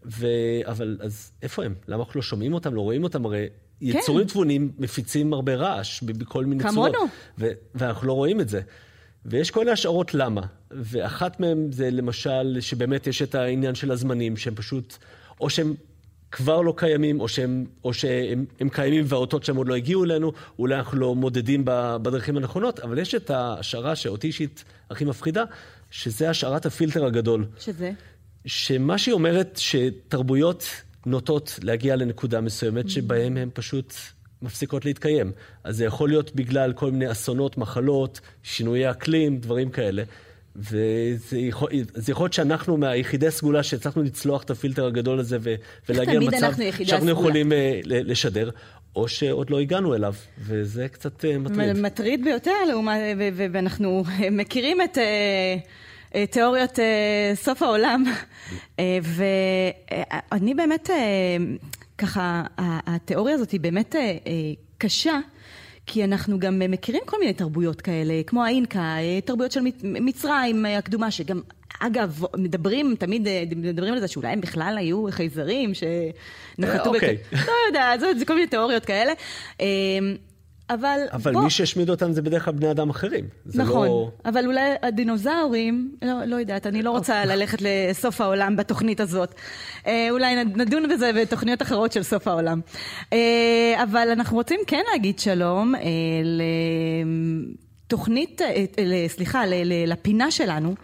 ו... 0.04 0.26
אבל 0.66 0.98
אז 1.00 1.32
איפה 1.42 1.64
הם? 1.64 1.74
למה 1.88 2.02
אנחנו 2.02 2.18
לא 2.18 2.22
שומעים 2.22 2.54
אותם, 2.54 2.74
לא 2.74 2.80
רואים 2.80 3.04
אותם? 3.04 3.24
הרי 3.24 3.46
כן. 3.48 3.86
יצורים 3.86 4.26
תבונים 4.26 4.72
מפיצים 4.78 5.32
הרבה 5.32 5.54
רעש 5.54 6.02
בכל 6.02 6.44
מיני 6.44 6.64
צורות. 6.70 6.92
כמונו. 6.94 7.54
ואנחנו 7.74 8.06
לא 8.06 8.12
רואים 8.12 8.40
את 8.40 8.48
זה. 8.48 8.60
ויש 9.24 9.50
כל 9.50 9.60
מיני 9.60 9.72
השערות 9.72 10.14
למה. 10.14 10.42
ואחת 10.70 11.40
מהן 11.40 11.72
זה 11.72 11.90
למשל, 11.90 12.56
שבאמת 12.60 13.06
יש 13.06 13.22
את 13.22 13.34
העניין 13.34 13.74
של 13.74 13.90
הזמנים, 13.90 14.36
שהם 14.36 14.54
פשוט, 14.54 14.96
או 15.40 15.50
שהם 15.50 15.74
כבר 16.32 16.60
לא 16.60 16.74
קיימים, 16.76 17.20
או 17.20 17.28
שהם, 17.28 17.64
או 17.84 17.94
שהם 17.94 18.68
קיימים 18.72 19.04
והאותות 19.08 19.44
שהם 19.44 19.56
עוד 19.56 19.68
לא 19.68 19.74
הגיעו 19.74 20.04
אלינו, 20.04 20.32
אולי 20.58 20.74
אנחנו 20.74 20.98
לא 20.98 21.14
מודדים 21.14 21.62
בדרכים 21.64 22.36
הנכונות, 22.36 22.80
אבל 22.80 22.98
יש 22.98 23.14
את 23.14 23.30
ההשערה 23.30 23.96
שאותי 23.96 24.26
אישית 24.26 24.64
הכי 24.90 25.04
מפחידה, 25.04 25.44
שזה 25.90 26.30
השערת 26.30 26.66
הפילטר 26.66 27.04
הגדול. 27.04 27.46
שזה? 27.58 27.92
שמה 28.46 28.98
שהיא 28.98 29.12
אומרת, 29.12 29.58
שתרבויות 29.62 30.64
נוטות 31.06 31.58
להגיע 31.62 31.96
לנקודה 31.96 32.40
מסוימת, 32.40 32.90
שבהם 32.90 33.36
הם 33.36 33.50
פשוט 33.54 33.94
מפסיקות 34.42 34.84
להתקיים. 34.84 35.32
אז 35.64 35.76
זה 35.76 35.84
יכול 35.84 36.08
להיות 36.08 36.34
בגלל 36.34 36.72
כל 36.72 36.90
מיני 36.90 37.10
אסונות, 37.10 37.58
מחלות, 37.58 38.20
שינויי 38.42 38.90
אקלים, 38.90 39.38
דברים 39.38 39.70
כאלה. 39.70 40.02
וזה 40.58 41.38
יכול, 41.38 41.70
יכול 42.08 42.24
להיות 42.24 42.32
שאנחנו 42.32 42.76
מהיחידי 42.76 43.30
סגולה 43.30 43.62
שהצלחנו 43.62 44.02
לצלוח 44.02 44.42
את 44.42 44.50
הפילטר 44.50 44.86
הגדול 44.86 45.18
הזה 45.18 45.38
ו, 45.40 45.54
ולהגיע 45.88 46.20
למצב 46.20 46.52
שאנחנו 46.84 47.10
יכולים 47.10 47.52
uh, 47.52 47.54
לשדר, 47.84 48.50
או 48.96 49.08
שעוד 49.08 49.50
לא 49.50 49.60
הגענו 49.60 49.94
אליו, 49.94 50.14
וזה 50.38 50.88
קצת 50.88 51.24
uh, 51.24 51.38
מטריד. 51.38 51.76
מטריד 51.76 52.24
ביותר, 52.24 52.64
לעומת, 52.68 53.00
ואנחנו 53.52 54.04
מכירים 54.30 54.78
את... 54.82 54.98
תיאוריות 56.30 56.78
סוף 57.34 57.62
העולם, 57.62 58.04
ואני 59.02 60.54
באמת 60.54 60.90
ככה, 61.98 62.42
התיאוריה 62.58 63.34
הזאת 63.34 63.50
היא 63.50 63.60
באמת 63.60 63.96
אה, 63.96 64.00
אה, 64.00 64.16
קשה. 64.78 65.18
כי 65.86 66.04
אנחנו 66.04 66.38
גם 66.38 66.62
מכירים 66.68 67.02
כל 67.06 67.16
מיני 67.20 67.32
תרבויות 67.32 67.80
כאלה, 67.80 68.22
כמו 68.26 68.44
האינקה, 68.44 68.96
אה, 68.98 69.20
תרבויות 69.24 69.52
של 69.52 69.60
מצרים 69.82 70.64
הקדומה, 70.64 71.10
שגם, 71.10 71.40
אגב, 71.80 72.22
מדברים, 72.36 72.94
תמיד 72.98 73.28
מדברים 73.56 73.94
על 73.94 74.00
זה 74.00 74.08
שאולי 74.08 74.28
הם 74.28 74.40
בכלל 74.40 74.74
היו 74.78 75.06
חייזרים, 75.10 75.72
שנחתו... 75.74 76.94
אוקיי. 76.94 77.16
לא 77.32 77.52
יודע, 77.68 77.92
זה 78.18 78.24
כל 78.24 78.34
מיני 78.34 78.46
תיאוריות 78.46 78.84
כאלה. 78.84 79.12
אבל, 80.70 81.00
אבל 81.12 81.32
בוא... 81.32 81.42
מי 81.42 81.50
שהשמיד 81.50 81.90
אותם 81.90 82.12
זה 82.12 82.22
בדרך 82.22 82.44
כלל 82.44 82.54
בני 82.54 82.70
אדם 82.70 82.90
אחרים. 82.90 83.24
נכון, 83.54 83.88
לא... 83.88 84.10
אבל 84.24 84.46
אולי 84.46 84.70
הדינוזאורים, 84.82 85.96
לא, 86.02 86.24
לא 86.24 86.36
יודעת, 86.36 86.66
אני 86.66 86.82
לא 86.82 86.90
רוצה 86.90 87.22
אוקיי. 87.22 87.36
ללכת 87.36 87.58
לסוף 87.60 88.20
העולם 88.20 88.56
בתוכנית 88.56 89.00
הזאת. 89.00 89.34
אה, 89.86 90.08
אולי 90.10 90.44
נדון 90.44 90.88
בזה 90.88 91.10
בתוכניות 91.12 91.62
אחרות 91.62 91.92
של 91.92 92.02
סוף 92.02 92.28
העולם. 92.28 92.60
אה, 93.12 93.82
אבל 93.82 94.08
אנחנו 94.12 94.36
רוצים 94.36 94.60
כן 94.66 94.82
להגיד 94.92 95.18
שלום 95.18 95.74
אה, 95.74 95.80
לתוכנית, 97.86 98.42
אה, 98.42 98.64
סליחה, 99.08 99.46
ל, 99.46 99.54
ל, 99.54 99.92
לפינה 99.92 100.30
שלנו, 100.30 100.74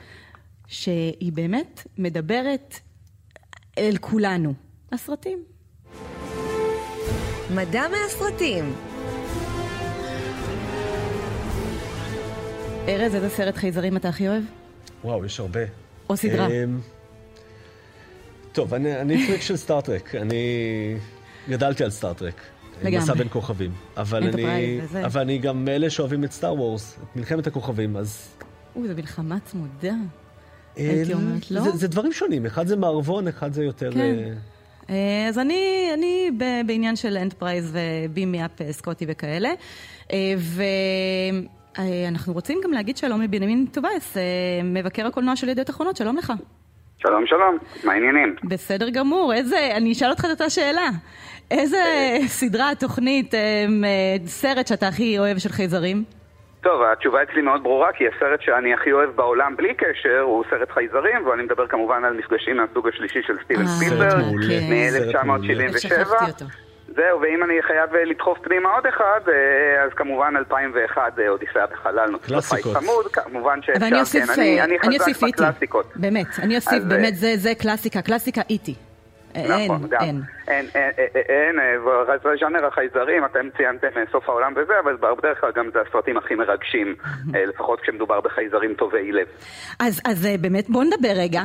שהיא 0.66 1.32
באמת 1.32 1.86
מדברת 1.98 2.80
אל 3.78 3.96
כולנו. 4.00 4.54
הסרטים. 4.92 5.38
מדע 7.54 7.82
מהסרטים. 7.88 8.91
ארז, 12.88 13.14
איזה 13.14 13.28
סרט 13.28 13.56
חייזרים 13.56 13.96
אתה 13.96 14.08
הכי 14.08 14.28
אוהב? 14.28 14.42
וואו, 15.04 15.24
יש 15.24 15.40
הרבה. 15.40 15.60
או 16.08 16.16
סדרה. 16.16 16.46
אמ, 16.46 16.80
טוב, 18.52 18.74
אני 18.74 19.26
פריק 19.26 19.40
של 19.40 19.56
Star 19.56 19.82
Trek. 19.82 20.14
אני 20.14 20.44
גדלתי 21.48 21.84
על 21.84 21.90
Star 21.90 22.10
Trek. 22.10 22.34
לגמרי. 22.82 22.98
מסע 22.98 23.14
בין 23.14 23.28
כוכבים. 23.30 23.70
אבל 23.96 24.24
אני, 24.24 24.80
אבל 25.04 25.20
אני 25.20 25.38
גם 25.38 25.64
מאלה 25.64 25.90
שאוהבים 25.90 26.24
את 26.24 26.32
Star 26.32 26.54
Wars, 26.54 26.98
את 27.02 27.16
מלחמת 27.16 27.46
הכוכבים, 27.46 27.96
אז... 27.96 28.28
אוי, 28.76 28.88
זו 28.88 28.94
מלחמה 28.94 29.38
צמודה. 29.44 29.94
הייתי 30.76 31.14
אומרת, 31.14 31.50
לא? 31.50 31.60
זה, 31.60 31.70
זה 31.70 31.88
דברים 31.88 32.12
שונים, 32.12 32.46
אחד 32.46 32.66
זה 32.66 32.76
מערבון, 32.76 33.28
אחד 33.28 33.52
זה 33.52 33.64
יותר... 33.64 33.92
כן. 33.92 34.34
אה, 34.90 35.26
אז 35.28 35.38
אני, 35.38 35.90
אני 35.94 36.30
בעניין 36.66 36.96
של 36.96 37.16
Enterprise 37.16 37.72
ו 37.72 37.83
beam 37.83 38.24
me 38.24 38.44
up 38.44 38.50
Scotty 38.70 39.04
וכאלה. 39.08 39.50
אה, 40.12 40.34
ו... 40.38 40.62
אה, 41.78 42.08
אנחנו 42.08 42.32
רוצים 42.32 42.60
גם 42.64 42.72
להגיד 42.72 42.96
שלום 42.96 43.22
לבנימין 43.22 43.66
טוביאס, 43.72 44.16
אה, 44.16 44.22
מבקר 44.64 45.06
הקולנוע 45.06 45.36
של 45.36 45.48
ידיעות 45.48 45.70
אחרונות, 45.70 45.96
שלום 45.96 46.16
לך. 46.16 46.32
שלום 46.98 47.26
שלום, 47.26 47.58
מה 47.84 47.92
העניינים? 47.92 48.36
בסדר 48.44 48.90
גמור, 48.90 49.32
איזה, 49.34 49.70
אני 49.76 49.92
אשאל 49.92 50.10
אותך 50.10 50.24
את 50.24 50.30
אותה 50.30 50.50
שאלה. 50.50 50.88
איזה 51.50 51.78
סדרה, 52.26 52.70
תוכנית, 52.80 53.34
אה, 53.34 53.40
סרט 54.26 54.66
שאתה 54.66 54.88
הכי 54.88 55.18
אוהב 55.18 55.38
של 55.38 55.48
חייזרים? 55.48 56.04
טוב, 56.60 56.82
התשובה 56.82 57.22
אצלי 57.22 57.42
מאוד 57.42 57.62
ברורה, 57.62 57.92
כי 57.92 58.04
הסרט 58.08 58.40
שאני 58.42 58.74
הכי 58.74 58.92
אוהב 58.92 59.10
בעולם 59.10 59.56
בלי 59.56 59.74
קשר 59.74 60.20
הוא 60.20 60.44
סרט 60.50 60.70
חייזרים, 60.70 61.26
ואני 61.26 61.42
מדבר 61.42 61.66
כמובן 61.66 62.04
על 62.04 62.12
מפגשים 62.12 62.56
מהסוג 62.56 62.88
השלישי 62.88 63.22
של 63.26 63.36
סטיבן 63.44 63.66
ספילברג. 63.66 64.10
איך 64.50 65.14
מ-1977. 65.14 66.71
זהו, 66.96 67.20
ואם 67.20 67.42
אני 67.44 67.62
חייב 67.62 67.94
אה, 67.94 68.04
לדחוף 68.04 68.38
פנימה 68.38 68.74
עוד 68.74 68.86
אחד, 68.86 69.20
אה, 69.28 69.84
אז 69.84 69.90
כמובן 69.96 70.36
2001, 70.36 71.18
אה, 71.18 71.28
אודיסאה 71.28 71.66
בחלל. 71.66 72.08
בית 72.28 72.64
צמוד, 72.78 73.06
כמובן 73.12 73.62
שאפשר, 73.62 73.78
אבל 73.78 73.86
אני 73.86 74.00
אוסיף, 74.00 74.24
כן, 74.26 74.32
אני, 74.40 74.62
אני 74.62 74.78
אני 74.78 74.98
חזק 74.98 75.08
אוסיף 75.08 75.22
E.T.. 75.22 75.42
באמת, 75.96 76.26
אני 76.42 76.56
אוסיף, 76.56 76.72
אז, 76.72 76.84
באמת, 76.84 77.16
זה 77.16 77.32
זה 77.36 77.54
קלאסיקה, 77.54 78.02
קלאסיקה 78.02 78.40
איטי. 78.50 78.74
אין, 79.34 79.64
נכון, 79.64 79.88
גם. 79.90 80.00
אין. 80.00 80.20
אין, 80.48 80.66
אין, 80.74 81.58
אין, 81.58 82.36
ז'אנר 82.40 82.66
החייזרים, 82.66 83.24
אתם 83.24 83.48
ציינתם 83.56 83.88
סוף 84.12 84.28
העולם 84.28 84.52
וזה, 84.56 84.72
אבל 84.84 84.96
בדרך 85.18 85.40
כלל 85.40 85.50
גם 85.54 85.70
זה 85.72 85.78
הסרטים 85.88 86.16
הכי 86.16 86.34
מרגשים, 86.34 86.94
לפחות 87.34 87.80
כשמדובר 87.80 88.20
בחייזרים 88.20 88.74
טובי 88.74 89.12
לב. 89.12 89.26
אז, 89.80 90.00
אז 90.04 90.28
באמת 90.40 90.70
בואו 90.70 90.84
נדבר 90.84 91.12
רגע. 91.16 91.42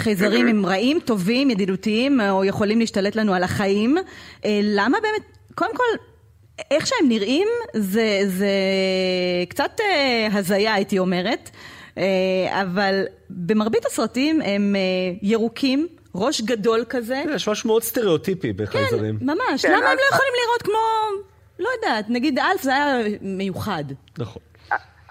חייזרים 0.00 0.46
הם 0.46 0.66
רעים, 0.66 1.00
טובים, 1.04 1.50
ידידותיים, 1.50 2.20
או 2.20 2.44
יכולים 2.44 2.78
להשתלט 2.78 3.16
לנו 3.16 3.34
על 3.34 3.42
החיים. 3.42 3.96
אה, 4.44 4.60
למה 4.62 4.98
באמת, 5.02 5.22
קודם 5.54 5.76
כל, 5.76 5.96
איך 6.70 6.86
שהם 6.86 7.08
נראים 7.08 7.48
זה, 7.76 8.20
זה 8.26 8.54
קצת 9.48 9.80
אה, 9.80 10.28
הזיה 10.32 10.74
הייתי 10.74 10.98
אומרת, 10.98 11.50
אה, 11.98 12.62
אבל 12.62 13.04
במרבית 13.30 13.86
הסרטים 13.86 14.42
הם 14.42 14.76
אה, 14.76 14.80
ירוקים, 15.22 15.86
ראש 16.14 16.40
גדול 16.40 16.84
כזה. 16.88 17.22
יש 17.34 17.48
משהו 17.48 17.68
מאוד 17.68 17.82
סטריאוטיפי 17.82 18.52
בחייזרים. 18.52 19.18
ממש, 19.20 19.62
כן, 19.62 19.68
למה 19.68 19.88
הם 19.90 19.96
לא 19.96 20.14
יכולים 20.14 20.32
לראות 20.44 20.62
כמו, 20.62 20.78
לא 21.58 21.68
יודעת, 21.76 22.10
נגיד 22.10 22.38
אלף 22.38 22.62
זה 22.62 22.74
היה 22.74 22.98
מיוחד. 23.20 23.84
נכון. 24.18 24.42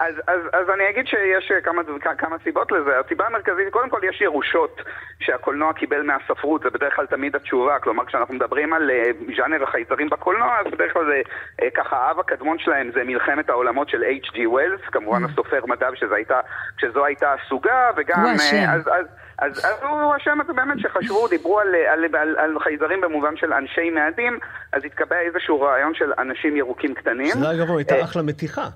אז, 0.00 0.14
אז, 0.26 0.40
אז 0.52 0.66
אני 0.74 0.90
אגיד 0.90 1.06
שיש 1.06 1.52
אה, 1.52 1.60
כמה, 1.60 1.82
כמה 2.18 2.36
סיבות 2.44 2.72
לזה. 2.72 2.98
הסיבה 3.04 3.26
המרכזית, 3.26 3.68
קודם 3.70 3.90
כל 3.90 4.00
יש 4.08 4.20
ירושות 4.20 4.82
שהקולנוע 5.20 5.72
קיבל 5.72 6.02
מהספרות, 6.02 6.62
זה 6.62 6.70
בדרך 6.70 6.96
כלל 6.96 7.06
תמיד 7.06 7.36
התשובה. 7.36 7.78
כלומר, 7.78 8.04
כשאנחנו 8.04 8.34
מדברים 8.34 8.72
על 8.72 8.90
אה, 8.90 9.10
ז'אנר 9.36 9.62
החייזרים 9.62 10.10
בקולנוע, 10.10 10.58
אז 10.60 10.66
בדרך 10.72 10.92
כלל 10.92 11.04
זה, 11.04 11.20
אה, 11.62 11.70
ככה 11.70 11.96
האב 11.96 12.20
הקדמון 12.20 12.58
שלהם 12.58 12.90
זה 12.94 13.04
מלחמת 13.04 13.48
העולמות 13.50 13.88
של 13.88 14.02
H.G. 14.02 14.38
ווילס, 14.46 14.80
כמובן 14.92 15.24
הסופר 15.24 15.66
מדע 15.66 15.88
שזו 15.94 16.14
הייתה, 16.14 16.40
כשזו 16.76 17.04
הייתה 17.04 17.34
הסוגה, 17.34 17.90
וגם... 17.96 18.20
הוא 18.20 18.30
השם. 18.30 18.66
אז, 18.68 18.88
אז, 18.88 19.06
אז, 19.38 19.64
אז 19.64 19.82
הוא 19.82 20.14
השם 20.14 20.40
הזה 20.40 20.52
באמת 20.52 20.78
שחשבו, 20.78 21.28
דיברו 21.28 21.60
על, 21.60 21.74
על, 21.74 22.04
על, 22.16 22.36
על 22.38 22.60
חייזרים 22.60 23.00
במובן 23.00 23.36
של 23.36 23.52
אנשי 23.52 23.90
מאדים, 23.90 24.38
אז 24.72 24.84
התקבע 24.84 25.20
איזשהו 25.20 25.60
רעיון 25.60 25.94
של 25.94 26.12
אנשים 26.18 26.56
ירוקים 26.56 26.94
קטנים. 26.94 27.26
שזה 27.26 27.50
אגב 27.50 27.76
הייתה 27.76 28.04
אחלה 28.04 28.22
מתיחה. 28.22 28.68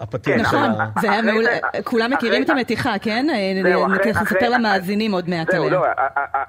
הפתיח 0.00 0.36
כן, 0.36 0.44
של 0.44 0.56
נכון, 0.56 0.80
ה... 0.80 1.00
זה 1.00 1.10
היה 1.12 1.22
מעולה, 1.22 1.50
כולם 1.84 2.10
מכירים 2.12 2.42
את 2.42 2.50
המתיחה, 2.50 2.98
כן? 3.02 3.26
זהו, 3.62 3.88
נספר 3.88 4.48
למאזינים 4.48 5.12
עוד 5.12 5.28
מעט 5.28 5.50
זהו, 5.50 5.66
עליה. 5.66 5.78
לא, 5.78 5.86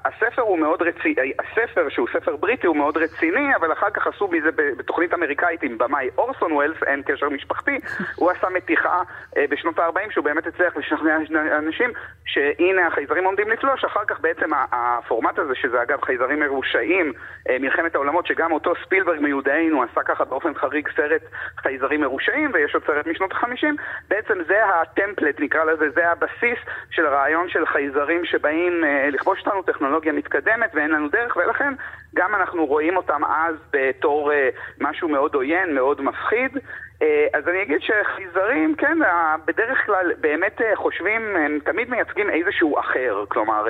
הספר 0.04 0.42
הוא 0.42 0.58
מאוד 0.58 0.82
רציני, 0.82 1.32
הספר 1.38 1.88
שהוא 1.88 2.08
ספר 2.12 2.36
בריטי 2.36 2.66
הוא 2.66 2.76
מאוד 2.76 2.96
רציני, 2.96 3.56
אבל 3.56 3.72
אחר 3.72 3.90
כך 3.90 4.06
עשו 4.06 4.28
מזה 4.28 4.48
בתוכנית 4.56 5.14
אמריקאית 5.14 5.62
עם 5.62 5.78
במאי 5.78 6.08
אורסון 6.18 6.52
ווילס, 6.52 6.76
אין 6.86 7.02
קשר 7.02 7.28
משפחתי, 7.28 7.78
הוא 8.20 8.30
עשה 8.30 8.48
מתיחה 8.48 9.02
אה, 9.36 9.44
בשנות 9.50 9.78
ה-40 9.78 10.12
שהוא 10.12 10.24
באמת 10.24 10.46
הצליח 10.46 10.76
לשכנע 10.76 11.16
אנשים 11.58 11.90
שהנה 12.26 12.86
החייזרים 12.86 13.24
עומדים 13.24 13.50
לפלוש, 13.50 13.84
אחר 13.84 14.04
כך 14.06 14.20
בעצם 14.20 14.50
הפורמט 14.72 15.38
הזה, 15.38 15.52
שזה 15.54 15.82
אגב 15.82 16.00
חייזרים 16.02 16.40
מרושעים, 16.40 17.12
אה, 17.50 17.56
מלחמת 17.60 17.94
העולמות, 17.94 18.26
שגם 18.26 18.52
אותו 18.52 18.72
ספילברג 18.84 19.20
מיודענו 19.20 19.82
עשה 19.82 20.02
ככה 20.02 20.24
באופן 20.24 20.54
חריג 20.54 20.88
סרט 20.96 21.22
חייזרים 21.58 22.00
מרושעים, 22.00 22.50
ויש 22.54 22.74
עוד 22.74 22.82
סרט 22.86 23.06
משנות 23.06 23.32
ה-50, 23.36 23.66
בעצם 24.08 24.38
זה 24.46 24.64
הטמפלט, 24.64 25.40
נקרא 25.40 25.64
לזה, 25.64 25.90
זה 25.90 26.10
הבסיס 26.10 26.58
של 26.90 27.06
הרעיון 27.06 27.48
של 27.48 27.66
חייזרים 27.66 28.24
שבאים 28.24 28.84
אה, 28.84 29.08
לכבוש 29.10 29.38
אותנו 29.46 29.62
טכנולוגיה 29.62 30.12
מתקדמת 30.12 30.70
ואין 30.74 30.90
לנו 30.90 31.08
דרך, 31.08 31.36
ולכן 31.36 31.74
גם 32.14 32.34
אנחנו 32.34 32.66
רואים 32.66 32.96
אותם 32.96 33.24
אז 33.24 33.56
בתור 33.72 34.32
אה, 34.32 34.48
משהו 34.80 35.08
מאוד 35.08 35.34
עוין, 35.34 35.74
מאוד 35.74 36.00
מפחיד. 36.00 36.58
אה, 37.02 37.26
אז 37.34 37.48
אני 37.48 37.62
אגיד 37.62 37.80
שחייזרים, 37.80 38.74
כן, 38.74 38.98
בדרך 39.44 39.86
כלל 39.86 40.12
באמת 40.20 40.60
אה, 40.60 40.76
חושבים, 40.76 41.36
הם 41.36 41.58
תמיד 41.64 41.90
מייצגים 41.90 42.30
איזשהו 42.30 42.78
אחר. 42.80 43.24
כלומר, 43.28 43.66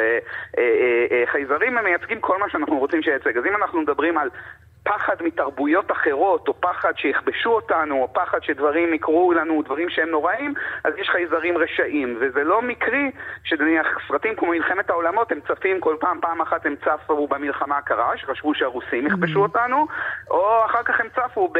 אה, 0.58 1.24
חייזרים 1.26 1.78
הם 1.78 1.84
מייצגים 1.84 2.20
כל 2.20 2.38
מה 2.38 2.50
שאנחנו 2.50 2.78
רוצים 2.78 3.02
שייצג. 3.02 3.36
אז 3.38 3.46
אם 3.46 3.56
אנחנו 3.56 3.80
מדברים 3.80 4.18
על 4.18 4.30
פחד 4.86 5.16
מתרבויות 5.20 5.92
אחרות, 5.92 6.48
או 6.48 6.54
פחד 6.60 6.92
שיכבשו 6.96 7.50
אותנו, 7.50 8.02
או 8.02 8.12
פחד 8.12 8.38
שדברים 8.42 8.94
יקרו 8.94 9.32
לנו, 9.32 9.62
דברים 9.62 9.90
שהם 9.90 10.08
נוראים, 10.08 10.54
אז 10.84 10.94
יש 10.96 11.08
חייזרים 11.08 11.58
רשעים. 11.58 12.16
וזה 12.20 12.44
לא 12.44 12.62
מקרי 12.62 13.10
שנניח 13.44 13.86
סרטים 14.08 14.34
כמו 14.36 14.50
מלחמת 14.50 14.90
העולמות, 14.90 15.32
הם 15.32 15.40
צפים 15.48 15.80
כל 15.80 15.96
פעם, 16.00 16.20
פעם 16.20 16.40
אחת 16.40 16.66
הם 16.66 16.74
צפו 16.84 17.26
במלחמה 17.26 17.78
הקרה, 17.78 18.16
שחשבו 18.16 18.54
שהרוסים 18.54 19.06
יכבשו 19.06 19.42
אותנו, 19.42 19.86
או 20.30 20.64
אחר 20.64 20.82
כך 20.82 21.00
הם 21.00 21.06
צפו, 21.08 21.52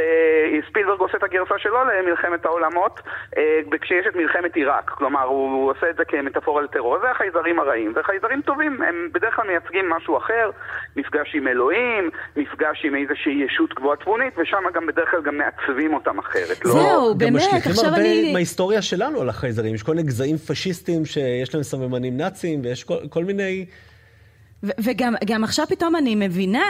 ספילברג 0.70 1.00
עושה 1.00 1.18
את 1.18 1.22
הגרסה 1.22 1.58
שלו 1.58 1.84
למלחמת 1.84 2.44
העולמות, 2.44 3.00
אה, 3.36 3.60
כשיש 3.80 4.06
את 4.06 4.16
מלחמת 4.16 4.56
עיראק. 4.56 4.90
כלומר, 4.90 5.22
הוא 5.22 5.70
עושה 5.70 5.90
את 5.90 5.96
זה 5.96 6.04
כמטאפורה 6.04 6.62
לטרור. 6.62 6.98
זה 6.98 7.10
החייזרים 7.10 7.60
הרעים. 7.60 7.92
וחייזרים 7.96 8.42
טובים, 8.42 8.82
הם 8.82 9.08
בדרך 9.12 9.36
כלל 9.36 9.46
מייצגים 9.46 9.88
משהו 9.88 10.16
אחר, 10.16 10.50
מפגש 10.96 11.34
עם 11.34 11.48
אלוהים, 11.48 12.10
מפגש 12.36 12.84
עם 12.84 12.94
איזושהי 13.16 13.44
ישות 13.44 13.74
גבוהה 13.74 13.96
תבונית, 13.96 14.38
ושם 14.38 14.57
גם 14.74 14.87
בדרך 14.87 15.11
כלל 15.11 15.22
גם 15.22 15.38
מעצבים 15.38 15.94
אותם 15.94 16.18
אחרת. 16.18 16.64
לא... 16.64 16.72
זהו, 16.72 17.12
גם 17.12 17.18
באמת, 17.18 17.37
משליכים 17.37 17.72
עכשיו 17.72 17.85
הרבה 17.85 18.00
אני... 18.00 18.33
מההיסטוריה 18.33 18.83
שלנו 18.83 19.20
על 19.20 19.29
החייזרים. 19.29 19.74
יש 19.74 19.83
כל 19.83 19.94
מיני 19.94 20.02
גזעים 20.02 20.37
פשיסטים 20.38 21.05
שיש 21.05 21.55
להם 21.55 21.62
סממנים 21.62 22.16
נאציים, 22.16 22.61
ויש 22.64 22.85
כל, 22.85 22.98
כל 23.11 23.24
מיני... 23.24 23.66
וגם 24.81 25.14
גם 25.24 25.44
עכשיו 25.44 25.66
פתאום 25.68 25.96
אני 25.96 26.14
מבינה 26.14 26.68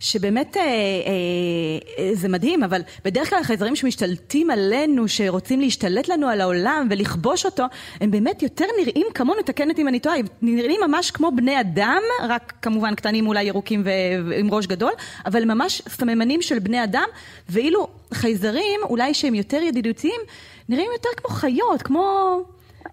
שבאמת 0.00 0.56
אה, 0.56 0.62
אה, 0.62 2.10
זה 2.14 2.28
מדהים, 2.28 2.64
אבל 2.64 2.80
בדרך 3.04 3.30
כלל 3.30 3.38
החייזרים 3.38 3.76
שמשתלטים 3.76 4.50
עלינו, 4.50 5.08
שרוצים 5.08 5.60
להשתלט 5.60 6.08
לנו 6.08 6.28
על 6.28 6.40
העולם 6.40 6.86
ולכבוש 6.90 7.44
אותו, 7.44 7.64
הם 8.00 8.10
באמת 8.10 8.42
יותר 8.42 8.64
נראים 8.80 9.06
כמונו, 9.14 9.40
אותי 9.40 9.82
אם 9.82 9.88
אני 9.88 10.00
טועה, 10.00 10.16
הם 10.16 10.26
נראים 10.42 10.80
ממש 10.88 11.10
כמו 11.10 11.30
בני 11.36 11.60
אדם, 11.60 12.00
רק 12.28 12.52
כמובן 12.62 12.94
קטנים 12.94 13.26
אולי 13.26 13.42
ירוקים 13.44 13.82
ועם 14.30 14.54
ראש 14.54 14.66
גדול, 14.66 14.92
אבל 15.26 15.44
ממש 15.44 15.82
סממנים 15.88 16.42
של 16.42 16.58
בני 16.58 16.84
אדם, 16.84 17.06
ואילו 17.48 17.88
חייזרים, 18.14 18.80
אולי 18.82 19.14
שהם 19.14 19.34
יותר 19.34 19.62
ידידותיים, 19.62 20.20
נראים 20.68 20.90
יותר 20.92 21.08
כמו 21.16 21.28
חיות, 21.30 21.82
כמו 21.82 22.36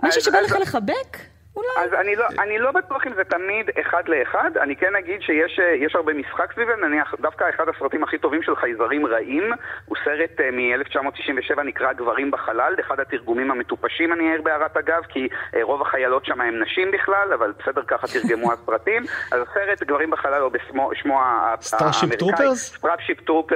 משהו 0.04 0.20
אז- 0.20 0.26
שבא 0.26 0.38
אז- 0.38 0.46
לך 0.46 0.56
לחבק. 0.62 1.33
אולי. 1.56 1.86
אז 1.86 1.94
אני 1.94 2.16
לא, 2.16 2.26
אני 2.40 2.60
לא 2.60 2.72
בטוח 2.72 3.08
אם 3.08 3.14
זה 3.16 3.24
תמיד 3.24 3.70
אחד 3.82 4.04
לאחד, 4.08 4.52
אני 4.58 4.76
כן 4.76 4.96
אגיד 4.96 5.22
שיש 5.22 5.60
אה, 5.60 6.00
הרבה 6.00 6.14
משחק 6.14 6.54
סביב 6.54 6.68
זה, 6.68 6.88
נניח 6.88 7.16
דווקא 7.22 7.50
אחד 7.50 7.70
הסרטים 7.70 8.04
הכי 8.04 8.18
טובים 8.18 8.44
של 8.44 8.56
חייזרים 8.56 9.06
רעים, 9.06 9.52
הוא 9.86 9.98
סרט 10.06 10.40
uh, 10.40 10.44
מ-1997 10.52 11.62
נקרא 11.62 11.94
גברים 11.94 12.32
בחלל, 12.32 12.76
אחד 12.80 13.00
התרגומים 13.00 13.52
המטופשים 13.52 14.14
אני 14.14 14.30
אעיר 14.30 14.42
בהערת 14.42 14.78
אגב, 14.78 15.02
כי 15.10 15.28
uh, 15.28 15.58
רוב 15.62 15.82
החיילות 15.82 16.26
שם 16.26 16.42
הם 16.42 16.64
נשים 16.64 16.92
בכלל, 16.92 17.34
אבל 17.34 17.54
בסדר 17.60 17.84
ככה 17.88 18.08
תרגמו 18.08 18.54
הסרטים, 18.54 19.04
אז 19.32 19.42
הסרט 19.42 19.84
גברים 19.84 20.12
בחלל, 20.12 20.42
או 20.42 20.50
בשמו 20.50 20.92
שמו 20.96 21.22
האמריקאי, 21.24 22.46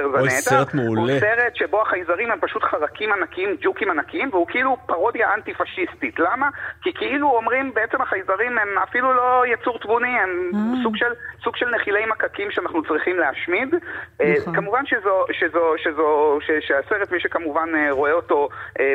אוי, 0.04 0.20
הנהדר, 0.20 0.40
סרט 0.40 0.74
מעולה. 0.74 1.12
הוא 1.12 1.20
סרט 1.20 1.56
שבו 1.56 1.82
החייזרים 1.82 2.30
הם 2.30 2.38
פשוט 2.40 2.62
חרקים 2.62 3.12
ענקיים, 3.12 3.56
ג'וקים 3.60 3.90
ענקיים, 3.90 4.28
והוא 4.32 4.46
כאילו 4.46 4.76
פרודיה 4.86 5.34
אנטי-פשיסטית. 5.34 6.18
למה? 6.18 6.48
כי 6.82 6.92
כאילו 6.94 7.30
אומרים, 7.30 7.72
בעצם 7.88 8.02
החייזרים 8.02 8.58
הם 8.58 8.78
אפילו 8.78 9.12
לא 9.12 9.44
יצור 9.46 9.78
תבוני, 9.78 10.18
הם 10.18 10.50
סוג 10.82 10.96
של, 10.96 11.12
סוג 11.44 11.56
של 11.56 11.66
נחילי 11.74 12.06
מקקים 12.06 12.50
שאנחנו 12.50 12.82
צריכים 12.82 13.18
להשמיד. 13.18 13.74
אה, 14.20 14.34
נכון. 14.40 14.54
כמובן 14.54 14.86
שזו, 14.86 15.24
שזו, 15.32 15.74
שזו, 15.76 16.38
ש, 16.40 16.50
שהסרט, 16.66 17.12
מי 17.12 17.20
שכמובן 17.20 17.68
אה, 17.74 17.90
רואה 17.90 18.12
אותו 18.12 18.48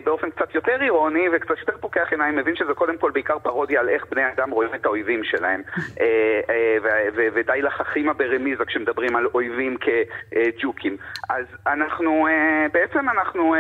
באופן 0.04 0.30
קצת 0.30 0.56
יותר 0.56 0.82
אירוני 0.82 1.26
וקצת 1.34 1.60
יותר 1.60 1.78
פוקח 1.80 2.08
עיניים, 2.12 2.36
מבין 2.36 2.56
שזה 2.56 2.74
קודם 2.74 2.98
כל 2.98 3.12
בעיקר 3.12 3.40
פרודיה 3.40 3.80
על 3.80 3.90
איך 3.90 4.06
בני 4.12 4.28
אדם 4.28 4.52
רואים 4.52 4.76
את 4.76 4.86
האויבים 4.86 5.24
שלהם. 5.24 5.62
ודי 7.34 7.62
לחכימה 7.62 8.14
ברמיזה 8.14 8.66
כשמדברים 8.66 9.16
על 9.16 9.28
אויבים 9.34 9.78
כג'וקים. 9.78 10.98
אז 11.30 11.46
אנחנו, 11.68 12.28
בעצם 12.72 13.10
אנחנו 13.10 13.56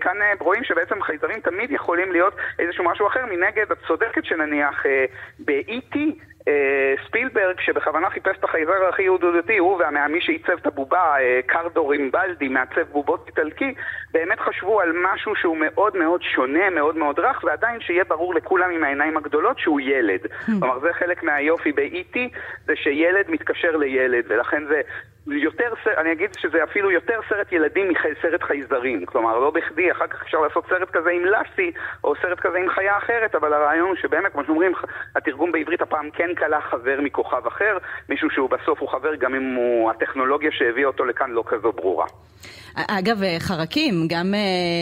כאן 0.00 0.16
רואים 0.40 0.64
שבעצם 0.64 1.02
חייזרים 1.02 1.40
תמיד 1.40 1.70
יכולים 1.70 2.12
להיות 2.12 2.34
איזשהו 2.58 2.84
משהו 2.84 3.06
אחר. 3.06 3.20
מנגד, 3.30 3.72
את 3.72 3.78
צודקת 3.86 4.24
שנניח 4.24 4.49
אה, 4.52 5.04
ב-E.T. 5.38 5.98
אה, 6.48 6.94
ספילברג, 7.06 7.60
שבכוונה 7.60 8.10
חיפש 8.10 8.36
את 8.38 8.44
החייזר 8.44 8.88
הכי 8.88 9.02
יהודותי, 9.02 9.58
הוא 9.58 9.76
והמי 9.76 10.20
שעיצב 10.20 10.52
את 10.52 10.66
הבובה, 10.66 11.16
אה, 11.20 11.40
קרדו 11.46 11.88
רימבלדי, 11.88 12.48
מעצב 12.48 12.82
בובות 12.92 13.24
איטלקי, 13.26 13.74
באמת 14.12 14.40
חשבו 14.40 14.80
על 14.80 14.92
משהו 15.12 15.36
שהוא 15.36 15.56
מאוד 15.56 15.96
מאוד 15.96 16.22
שונה, 16.22 16.70
מאוד 16.70 16.96
מאוד 16.96 17.18
רך, 17.18 17.44
ועדיין 17.44 17.80
שיהיה 17.80 18.04
ברור 18.04 18.34
לכולם 18.34 18.70
עם 18.70 18.84
העיניים 18.84 19.16
הגדולות 19.16 19.58
שהוא 19.58 19.80
ילד. 19.80 20.20
כלומר, 20.46 20.80
זה 20.80 20.88
חלק 20.92 21.22
מהיופי 21.22 21.72
ב-E.T. 21.72 22.18
זה 22.66 22.72
שילד 22.76 23.24
מתקשר 23.28 23.76
לילד, 23.76 24.24
ולכן 24.28 24.66
זה 24.68 24.80
יותר, 25.26 25.72
אני 25.96 26.12
אגיד 26.12 26.30
שזה 26.38 26.64
אפילו 26.64 26.90
יותר 26.90 27.20
סרט 27.28 27.52
ילדים 27.52 27.88
מסרט 27.88 28.42
חייזרים. 28.42 29.06
כלומר, 29.06 29.38
לא 29.38 29.50
בכדי, 29.50 29.92
אחר 29.92 30.06
כך 30.06 30.22
אפשר 30.22 30.38
לעשות 30.38 30.64
סרט 30.68 30.90
כזה 30.90 31.10
עם 31.10 31.24
לאסי, 31.24 31.72
או 32.04 32.14
סרט 32.22 32.40
כזה 32.40 32.58
עם 32.58 32.68
חיה 32.68 32.98
אחרת, 32.98 33.34
אבל 33.34 33.52
הרעיון 33.52 33.88
הוא 33.88 33.96
שבאמת, 33.96 34.32
כמו 34.32 34.44
שאומרים, 34.44 34.72
התרגום 35.16 35.52
בעברית 35.52 35.82
הפעם 35.82 36.10
כן 36.10 36.34
כלה 36.34 36.60
חבר 36.60 37.00
מכוכב 37.00 37.46
אחר, 37.46 37.78
מישהו 38.08 38.30
שהוא 38.30 38.50
בסוף 38.50 38.80
הוא 38.80 38.88
חבר, 38.88 39.14
גם 39.14 39.34
אם 39.34 39.54
הוא, 39.54 39.90
הטכנולוגיה 39.90 40.50
שהביאה 40.52 40.86
אותו 40.86 41.04
לכאן 41.04 41.30
לא 41.30 41.44
כזו 41.46 41.72
ברורה. 41.72 42.06
אגב, 42.74 43.22
אה, 43.22 43.36
חרקים, 43.38 44.06
גם 44.08 44.34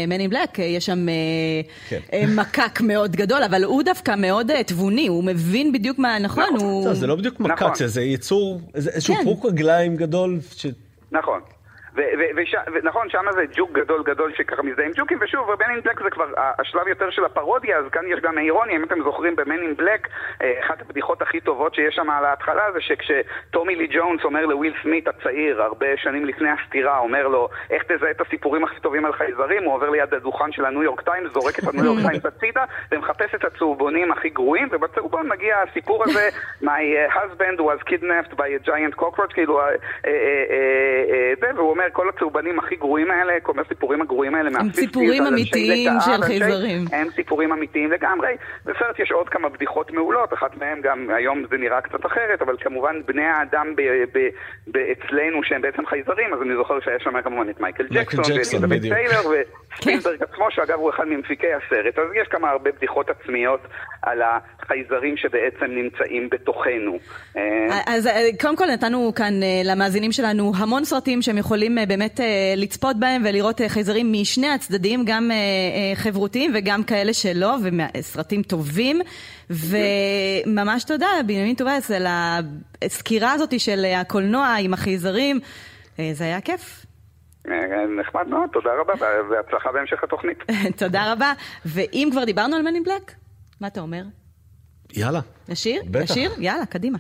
מני 0.09 0.25
אה, 0.25 0.29
בלק, 0.29 0.61
אה, 0.61 0.65
יש 0.65 0.87
שם 0.87 1.07
כן. 1.89 2.01
מקק 2.29 2.81
מאוד 2.81 3.17
גדול, 3.17 3.43
אבל 3.43 3.65
הוא 3.65 3.83
דווקא 3.83 4.15
מאוד 4.19 4.63
תבוני, 4.67 5.07
הוא 5.07 5.25
מבין 5.25 5.73
בדיוק 5.73 5.99
מה 5.99 6.19
נכון. 6.19 6.45
נכון. 6.55 6.61
הוא... 6.61 6.95
זה 6.95 7.07
לא 7.07 7.17
בדיוק 7.17 7.41
מקק, 7.41 7.63
נכון. 7.63 7.87
זה 7.87 8.03
יצור, 8.03 8.61
איזשהו 8.75 9.15
כן. 9.15 9.25
פרוק 9.25 9.47
רגליים 9.47 9.97
גדול. 9.97 10.39
ש... 10.57 10.67
נכון. 11.13 11.41
ונכון, 12.73 13.11
שם 13.11 13.25
זה 13.33 13.45
ג'וק 13.55 13.73
גדול 13.73 14.03
גדול 14.03 14.33
שככה 14.35 14.63
מזדהה 14.63 14.87
עם 14.87 14.93
ג'וקים, 14.97 15.19
ושוב, 15.21 15.53
ב 15.53 15.57
Men 15.57 15.71
in 15.71 15.81
Black 15.81 16.03
זה 16.03 16.11
כבר 16.11 16.27
השלב 16.37 16.89
יותר 16.89 17.11
של 17.11 17.25
הפרודיה, 17.25 17.79
אז 17.79 17.85
כאן 17.93 18.03
יש 18.07 18.21
גם 18.21 18.39
אירוני, 18.39 18.77
אם 18.77 18.85
אתם 18.85 19.03
זוכרים 19.03 19.37
ב 19.37 19.42
Men 19.42 19.59
in 19.63 19.77
Black, 19.77 20.09
אחת 20.61 20.81
הבדיחות 20.81 21.23
הכי 21.23 21.41
טובות 21.41 21.75
שיש 21.75 21.95
שם 21.95 22.11
על 22.11 22.25
ההתחלה 22.25 22.73
זה 22.73 22.81
שכשטומי 22.81 23.77
לי 23.77 23.87
ג'ונס 23.91 24.25
אומר 24.25 24.47
לוויל 24.47 24.75
סמית 24.83 25.09
הצעיר, 25.09 25.63
הרבה 25.63 25.87
שנים 25.97 26.25
לפני 26.25 26.49
הסטירה, 26.51 26.99
אומר 26.99 27.29
לו, 27.29 27.49
איך 27.71 27.83
תזהה 27.83 28.11
את 28.11 28.21
הסיפורים 28.21 28.65
הכי 28.65 28.81
טובים 28.81 29.05
על 29.05 29.13
חייזרים, 29.13 29.65
הוא 29.65 29.75
עובר 29.75 29.91
ליד 29.91 30.15
הדוכן 30.15 30.53
של 30.53 30.65
הניו 30.65 30.83
יורק 30.83 31.01
טיימס, 31.01 31.33
זורק 31.33 31.59
את 31.59 31.65
הניו 31.75 31.85
יורק 31.85 31.99
טיימס 32.09 32.27
הצידה, 32.27 32.65
ומחפש 32.93 33.35
את 33.35 33.45
הצהובונים 33.45 34.13
הכי 34.13 34.29
גרועים, 34.29 34.69
ובצהובון 34.71 35.29
מגיע 35.29 35.57
הסיפור 35.69 36.05
הזה, 36.05 36.29
My 36.63 36.85
husband 37.19 37.61
was 37.61 37.81
kidnapped 37.91 38.33
by 38.37 38.49
a 38.57 38.69
giant 38.69 38.95
cockroach, 39.01 39.33
כאילו, 39.35 39.61
והוא 41.57 41.71
אומר, 41.71 41.88
כל 41.93 42.09
הצהובנים 42.09 42.59
הכי 42.59 42.77
גרועים 42.77 43.11
האלה, 43.11 43.41
כל 43.43 43.53
הסיפורים 43.61 44.03
הגרועים 44.03 44.35
האלה 44.35 44.51
הם 44.61 44.73
סיפורים 44.73 45.27
אמיתיים 45.27 45.93
של 46.01 46.23
חייזרים. 46.23 46.85
הם 46.93 47.07
סיפורים 47.15 47.53
אמיתיים 47.53 47.93
לגמרי. 47.93 48.37
בסרט 48.65 48.99
יש 48.99 49.13
עוד 49.13 49.29
כמה 49.29 49.49
בדיחות 49.49 49.91
מעולות, 49.91 50.33
אחת 50.33 50.57
מהן 50.57 50.81
גם, 50.83 51.11
היום 51.11 51.45
זה 51.51 51.57
נראה 51.57 51.81
קצת 51.81 52.07
אחרת, 52.07 52.43
אבל 52.43 52.57
כמובן 52.61 53.01
בני 53.07 53.25
האדם 53.25 53.75
אצלנו 54.69 55.43
שהם 55.45 55.63
בעצם 55.63 55.87
חייזרים, 55.87 56.35
אז 56.35 56.43
אני 56.43 56.55
זוכר 56.57 56.81
שהיה 56.81 56.99
שם 57.01 57.23
כמובן 57.23 57.51
את 57.51 57.61
מייקל 57.61 57.87
ג'קסון, 57.91 58.25
ואליזבת 58.33 58.81
טיילר, 58.81 59.23
וספילברג 59.73 60.23
עצמו, 60.23 60.47
שאגב 60.51 60.79
הוא 60.79 60.91
אחד 60.91 61.05
ממפיקי 61.05 61.47
הסרט. 61.47 61.99
אז 61.99 62.05
יש 62.23 62.29
כמה 62.29 62.51
הרבה 62.51 62.73
בדיחות 62.73 63.07
עצמיות 63.11 63.61
על 64.03 64.23
החייזרים 64.23 65.17
שבעצם 65.17 65.67
נמצאים 65.67 66.29
בתוכנו. 66.31 66.99
אז 67.87 68.07
אה, 68.07 68.29
קודם 68.41 68.57
כל 68.57 68.67
נתנו 68.67 69.13
כאן 69.17 69.43
אה, 69.43 69.61
למאזינים 69.65 70.13
שלנו 70.13 70.53
המון 70.57 70.85
סרטים 70.85 71.23
שהם 71.23 71.39
יכולים 71.39 71.79
אה, 71.79 71.87
באמת 71.87 72.21
אה, 72.21 72.55
לצפות 72.57 72.97
בהם 72.99 73.23
ולראות 73.25 73.61
אה, 73.61 73.69
חייזרים 73.69 74.13
משני 74.13 74.49
הצדדים, 74.49 75.05
גם 75.07 75.31
חברותיים 75.95 76.53
וגם 76.55 76.85
כאלה 76.85 77.13
שלא, 77.13 77.57
וסרטים 77.63 78.43
טובים. 78.43 79.01
וממש 79.51 80.85
תודה, 80.85 81.07
בנימין 81.27 81.55
טובס, 81.55 81.91
על 81.91 82.07
הסקירה 82.83 83.33
הזאת 83.33 83.61
של 83.61 83.85
הקולנוע 83.97 84.57
עם 84.61 84.75
החייזרים. 84.75 85.41
זה 86.13 86.25
היה 86.25 86.41
כיף. 86.41 86.88
נחמד 88.01 88.27
מאוד, 88.29 88.49
תודה 88.53 88.71
רבה, 88.81 88.95
והצלחה 89.31 89.73
בהמשך 89.73 90.05
התוכנית. 90.05 90.39
תודה 90.85 91.13
רבה. 91.13 91.33
ואם 91.67 92.09
כבר 92.13 92.25
דיברנו 92.25 92.57
על 92.57 92.63
מני 92.63 92.81
בלק, 92.81 93.13
מה 93.61 93.67
אתה 93.67 93.81
אומר? 93.81 94.03
יאללה. 94.93 95.21
נשיר? 95.49 95.83
בטח. 95.91 96.11
נשיר? 96.11 96.31
יאללה, 96.39 96.67
קדימה. 96.67 96.99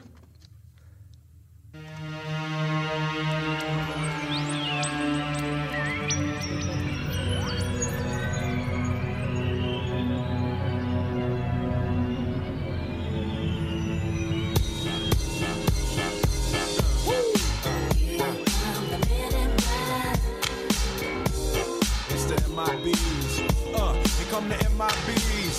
come 24.38 24.48
the 24.48 24.54
MIBs. 24.54 25.58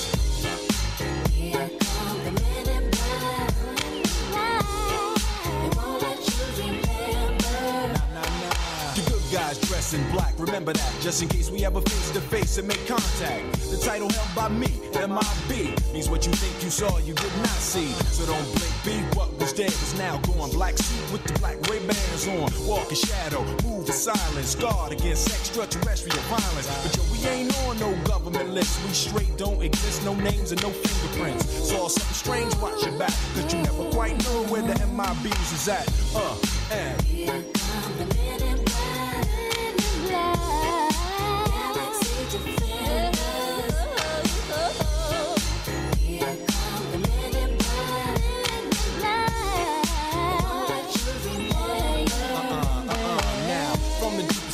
Good 8.95 9.33
guys 9.33 9.59
dressed 9.59 9.93
in 9.93 10.11
black, 10.11 10.33
remember 10.37 10.71
that. 10.73 10.93
Just 11.01 11.21
in 11.21 11.27
case 11.27 11.51
we 11.51 11.65
ever 11.65 11.81
face 11.81 12.11
to 12.11 12.21
face 12.21 12.57
and 12.57 12.67
make 12.67 12.85
contact. 12.87 13.51
The 13.69 13.77
title 13.83 14.09
held 14.09 14.35
by 14.35 14.47
me, 14.47 14.69
MIB, 14.93 15.93
means 15.93 16.09
what 16.09 16.25
you 16.25 16.31
think 16.33 16.63
you 16.63 16.69
saw, 16.69 16.97
you 16.99 17.13
did 17.13 17.37
not 17.37 17.47
see. 17.47 17.91
So 18.13 18.25
don't 18.25 18.45
blink, 18.55 18.73
be 18.85 19.17
what 19.17 19.38
dead 19.53 19.69
is 19.71 19.97
now 19.97 20.17
gone. 20.19 20.51
Black 20.51 20.77
suit 20.77 21.11
with 21.11 21.23
the 21.23 21.37
black 21.39 21.57
Ray 21.69 21.79
Bans 21.79 22.27
on. 22.27 22.51
Walk 22.67 22.89
in 22.89 22.95
shadow, 22.95 23.43
move 23.63 23.87
in 23.87 23.93
silence, 23.93 24.55
guard 24.55 24.91
against 24.91 25.29
extraterrestrial 25.29 26.17
violence. 26.27 26.67
But 26.83 26.95
yo, 26.97 27.03
we 27.11 27.19
ain't 27.27 27.57
on 27.65 27.79
no 27.79 27.95
government 28.03 28.49
list. 28.49 28.79
We 28.85 28.93
straight 28.93 29.37
don't 29.37 29.61
exist, 29.61 30.03
no 30.05 30.13
names 30.15 30.51
and 30.51 30.61
no 30.61 30.69
fingerprints. 30.69 31.45
Saw 31.69 31.87
something 31.87 32.13
strange, 32.13 32.55
watch 32.57 32.83
your 32.85 32.97
back, 32.97 33.13
cause 33.33 33.53
you 33.53 33.61
never 33.61 33.89
quite 33.91 34.17
know 34.25 34.43
where 34.45 34.61
the 34.61 34.73
MIBs 34.73 35.53
is 35.53 35.67
at. 35.67 35.87
Uh, 36.15 36.35
and. 36.71 38.58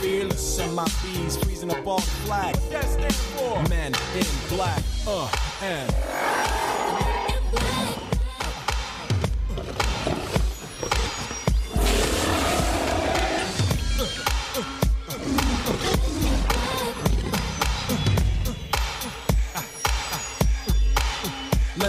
fearless. 0.00 0.58
And 0.58 0.74
my 0.74 0.86
bees 1.02 1.36
freezing 1.36 1.70
up 1.70 1.86
all 1.86 1.98
the 1.98 2.10
flag. 2.26 2.56
What 2.56 2.70
that 2.70 2.84
stand 2.84 3.14
for? 3.14 3.62
Men 3.68 3.92
in 4.16 4.56
black. 4.56 4.82
Uh, 5.06 5.30
and. 5.62 6.77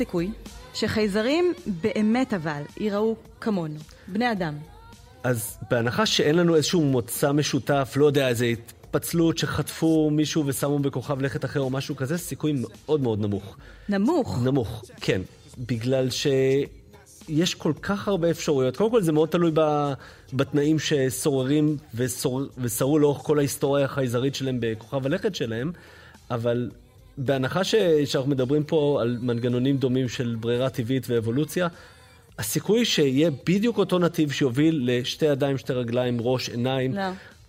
מה 0.00 0.04
הסיכוי 0.04 0.30
שחייזרים 0.74 1.52
באמת 1.66 2.34
אבל 2.34 2.62
ייראו 2.76 3.16
כמונו, 3.40 3.78
בני 4.08 4.32
אדם? 4.32 4.54
אז 5.24 5.58
בהנחה 5.70 6.06
שאין 6.06 6.34
לנו 6.34 6.56
איזשהו 6.56 6.80
מוצא 6.80 7.32
משותף, 7.32 7.94
לא 7.96 8.06
יודע, 8.06 8.28
איזה 8.28 8.44
התפצלות 8.44 9.38
שחטפו 9.38 10.10
מישהו 10.10 10.46
ושמו 10.46 10.78
בכוכב 10.78 11.22
לכת 11.22 11.44
אחר 11.44 11.60
או 11.60 11.70
משהו 11.70 11.96
כזה, 11.96 12.18
סיכוי 12.18 12.52
מאוד 12.60 13.00
מאוד 13.00 13.20
נמוך. 13.20 13.56
נמוך? 13.88 14.38
נמוך, 14.44 14.84
כן. 15.00 15.20
בגלל 15.58 16.10
ש... 16.10 16.26
יש 17.28 17.54
כל 17.54 17.72
כך 17.82 18.08
הרבה 18.08 18.30
אפשרויות. 18.30 18.76
קודם 18.76 18.90
כל 18.90 19.02
זה 19.02 19.12
מאוד 19.12 19.28
תלוי 19.28 19.50
ב, 19.54 19.92
בתנאים 20.32 20.78
ששוררים 20.78 21.76
ושור, 21.94 22.42
ושרו 22.58 22.98
לאורך 22.98 23.18
כל 23.18 23.38
ההיסטוריה 23.38 23.84
החייזרית 23.84 24.34
שלהם 24.34 24.56
בכוכב 24.60 25.06
הלכת 25.06 25.34
שלהם, 25.34 25.72
אבל 26.30 26.70
בהנחה 27.24 27.64
ש, 27.64 27.74
שאנחנו 28.04 28.30
מדברים 28.30 28.64
פה 28.64 28.98
על 29.00 29.18
מנגנונים 29.20 29.76
דומים 29.76 30.08
של 30.08 30.36
ברירה 30.40 30.70
טבעית 30.70 31.06
ואבולוציה, 31.08 31.68
הסיכוי 32.38 32.84
שיהיה 32.84 33.30
בדיוק 33.46 33.78
אותו 33.78 33.98
נתיב 33.98 34.32
שיוביל 34.32 34.82
לשתי 34.84 35.26
ידיים, 35.26 35.58
שתי 35.58 35.72
רגליים, 35.72 36.18
ראש, 36.20 36.48
עיניים, 36.48 36.94
לא. 36.94 37.02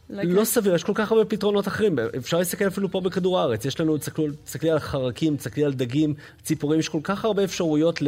לא 0.10 0.24
לא. 0.24 0.44
סביר, 0.44 0.76
יש 0.76 0.84
כל 0.84 0.92
כך 0.96 1.12
הרבה 1.12 1.26
פתרונות 1.26 1.68
אחרים. 1.68 1.96
אפשר 2.18 2.38
להסתכל 2.38 2.68
אפילו 2.68 2.92
פה 2.92 3.02
בכדור 3.02 3.40
הארץ. 3.40 3.66
יש 3.66 3.80
לנו, 3.80 3.98
תסתכלי 3.98 4.72
על 4.72 4.80
חרקים, 4.80 5.38
תסתכלי 5.38 5.66
על 5.66 5.74
דגים, 5.74 6.14
ציפורים, 6.44 6.80
יש 6.80 6.90
כל 6.90 7.00
כך 7.04 7.26
הרבה 7.26 7.44
אפשרויות 7.44 8.02
ל, 8.02 8.08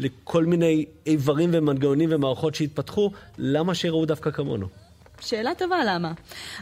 לכל 0.00 0.44
מיני 0.44 0.84
איברים 1.06 1.50
ומנגנונים 1.52 2.08
ומערכות 2.12 2.54
שהתפתחו, 2.54 3.10
למה 3.38 3.74
שיראו 3.74 4.06
דווקא 4.06 4.30
כמונו? 4.30 4.66
שאלה 5.20 5.50
טובה 5.58 5.76
למה. 5.86 6.12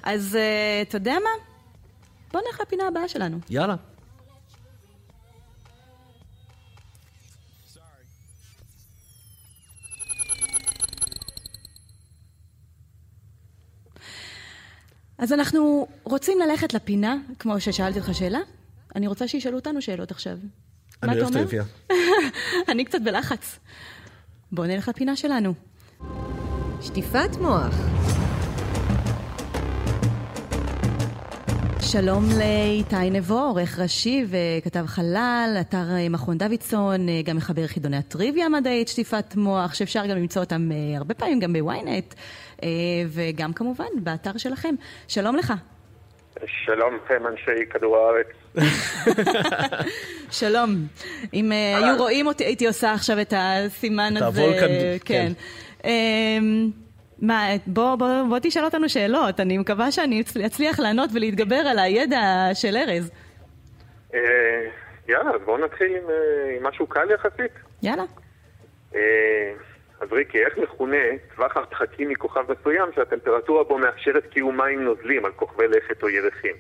אז 0.03 0.37
אה, 0.37 0.83
אתה 0.83 0.97
יודע 0.97 1.15
מה? 1.25 1.31
בוא 2.33 2.41
נלך 2.47 2.61
לפינה 2.61 2.89
הבאה 2.89 3.09
שלנו. 3.09 3.39
יאללה. 3.51 3.75
אז 15.23 15.33
אנחנו 15.33 15.87
רוצים 16.05 16.39
ללכת 16.39 16.75
לפינה, 16.75 17.17
כמו 17.39 17.61
ששאלתי 17.61 17.99
אותך 17.99 18.15
שאלה. 18.15 18.39
אני 18.97 19.07
רוצה 19.07 19.29
שישאלו 19.29 19.57
אותנו 19.57 19.83
שאלות 19.83 20.11
עכשיו. 20.11 20.39
מה 21.03 21.13
אני 21.13 21.21
אוהב 21.21 21.35
אומר? 21.35 21.47
טריוויה. 21.47 21.65
אני 22.73 22.85
קצת 22.85 23.01
בלחץ. 23.01 23.59
בואו 24.53 24.67
נלך 24.67 24.89
לפינה 24.89 25.17
שלנו. 25.17 25.55
שטיפת 26.81 27.37
מוח. 27.41 27.75
שלום 31.81 32.25
לאיתי 32.39 33.11
נבו, 33.11 33.39
עורך 33.39 33.79
ראשי 33.79 34.25
וכתב 34.29 34.85
חלל, 34.87 35.57
אתר 35.61 35.91
אה, 35.91 36.09
מכון 36.09 36.39
דוידסון, 36.39 37.09
אה, 37.09 37.23
גם 37.25 37.37
מחבר 37.37 37.67
חידוני 37.67 37.97
הטריוויה 37.97 38.47
המדעית, 38.47 38.89
שטיפת 38.89 39.37
מוח, 39.37 39.75
שאפשר 39.75 40.07
גם 40.07 40.17
למצוא 40.17 40.43
אותם 40.43 40.73
אה, 40.73 40.97
הרבה 40.99 41.15
פעמים 41.15 41.41
גם 41.41 41.53
בוויינט, 41.53 42.15
וגם 43.09 43.53
כמובן 43.53 43.85
באתר 43.97 44.37
שלכם. 44.37 44.75
שלום 45.09 45.37
לך. 45.37 45.53
שלום 46.47 46.99
לכם 47.05 47.27
אנשי 47.27 47.67
כדור 47.71 47.97
הארץ. 47.97 48.27
שלום. 50.41 50.71
אם 51.35 51.53
אה, 51.53 51.77
היו 51.79 51.97
רואים 51.99 52.27
אותי, 52.27 52.45
הייתי 52.45 52.67
עושה 52.67 52.93
עכשיו 52.93 53.21
את 53.21 53.35
הסימן 53.37 54.15
את 54.17 54.23
הזה. 54.23 54.41
הוולקן, 54.43 54.67
כן. 55.05 55.33
אמ, 55.85 56.71
מה, 57.23 57.47
בוא, 57.67 57.95
בוא, 57.97 58.09
בוא 58.29 58.39
תשאל 58.43 58.65
אותנו 58.65 58.89
שאלות, 58.89 59.41
אני 59.41 59.59
מקווה 59.59 59.93
שאני 59.93 60.21
אצל- 60.21 60.47
אצליח 60.47 60.79
לענות 60.81 61.11
ולהתגבר 61.15 61.57
על 61.57 61.79
הידע 61.79 62.21
של 62.55 62.77
ארז. 62.77 63.11
אה, 64.15 64.21
יאללה, 65.09 65.31
אז 65.31 65.41
בואו 65.45 65.65
נתחיל 65.65 65.87
עם, 65.87 66.11
אה, 66.11 66.57
עם 66.57 66.67
משהו 66.67 66.87
קל 66.87 67.09
יחסית. 67.15 67.53
יאללה. 67.83 68.05
אה, 70.03 70.07
אז 70.07 70.13
ריקי, 70.13 70.39
איך 70.45 70.59
מכונה 70.59 70.97
טווח 71.37 71.57
הרחקים 71.57 72.09
מכוכב 72.09 72.45
מסוים 72.49 72.89
שהטמפרטורה 72.95 73.65
בו 73.65 73.79
מאפשרת 73.79 74.27
קיום 74.27 74.57
מים 74.57 74.85
נוזלים 74.85 75.25
על 75.25 75.33
כוכבי 75.33 75.69
לכת 75.69 76.03
או 76.03 76.09
ירחים? 76.09 76.55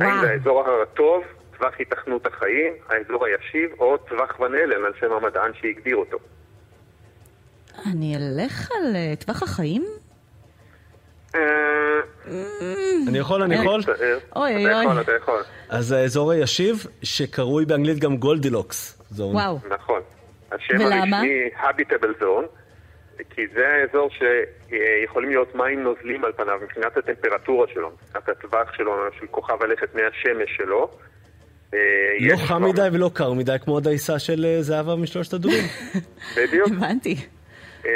האם 0.00 0.20
זה 0.20 0.30
האזור 0.30 0.60
הרטוב, 0.60 1.24
טווח 1.58 1.74
היתכנות 1.78 2.26
החיים, 2.26 2.72
האזור 2.88 3.26
הישיב, 3.26 3.70
או 3.80 3.96
טווח 3.96 4.40
ון 4.40 4.54
אלן 4.54 4.84
על 4.84 4.92
שם 5.00 5.12
המדען 5.12 5.50
שהגדיר 5.60 5.96
אותו? 5.96 6.18
אני 7.92 8.16
אלך 8.16 8.70
על 8.70 8.96
אה, 8.96 9.14
טווח 9.16 9.42
החיים? 9.42 9.84
אה, 11.34 11.40
אני 13.08 13.18
יכול, 13.18 13.42
אני 13.42 13.54
יכול? 13.54 13.80
אוי, 14.36 14.66
אתה 14.66 14.76
אוי. 14.76 14.84
יכול, 14.84 15.00
אתה 15.00 15.12
יכול. 15.12 15.42
אז 15.68 15.92
האזור 15.92 16.32
הישיב, 16.32 16.86
שקרוי 17.02 17.64
באנגלית 17.64 17.98
גם 17.98 18.16
Goldilocks. 18.16 19.02
וואו. 19.18 19.58
נכון. 19.68 20.00
השם 20.52 20.74
ולמה? 20.74 21.16
הרשמי 21.16 21.48
habitable 21.56 22.22
zone, 22.22 22.46
כי 23.30 23.42
זה 23.54 23.68
האזור 23.68 24.10
שיכולים 24.10 25.28
להיות 25.30 25.54
מים 25.54 25.82
נוזלים 25.82 26.24
על 26.24 26.32
פניו 26.32 26.58
מבחינת 26.62 26.96
הטמפרטורה 26.96 27.66
שלו, 27.74 27.90
מבחינת 27.90 28.28
הטווח 28.28 28.72
שלו, 28.76 28.92
של 29.20 29.26
כוכב 29.26 29.62
הלכת 29.62 29.94
מהשמש 29.94 30.56
שלו. 30.56 30.90
אה, 31.74 31.78
לא 32.20 32.36
חם 32.36 32.62
לו- 32.62 32.68
מדי 32.68 32.88
ולא 32.92 33.10
קר 33.14 33.32
מדי, 33.32 33.56
כמו 33.64 33.78
הדייסה 33.78 34.18
של 34.18 34.44
אה, 34.44 34.62
זהבה 34.62 34.96
משלושת 34.96 35.32
הדובים. 35.32 35.64
בדיוק. 36.36 36.68
הבנתי. 36.76 37.16
אה, 37.86 37.90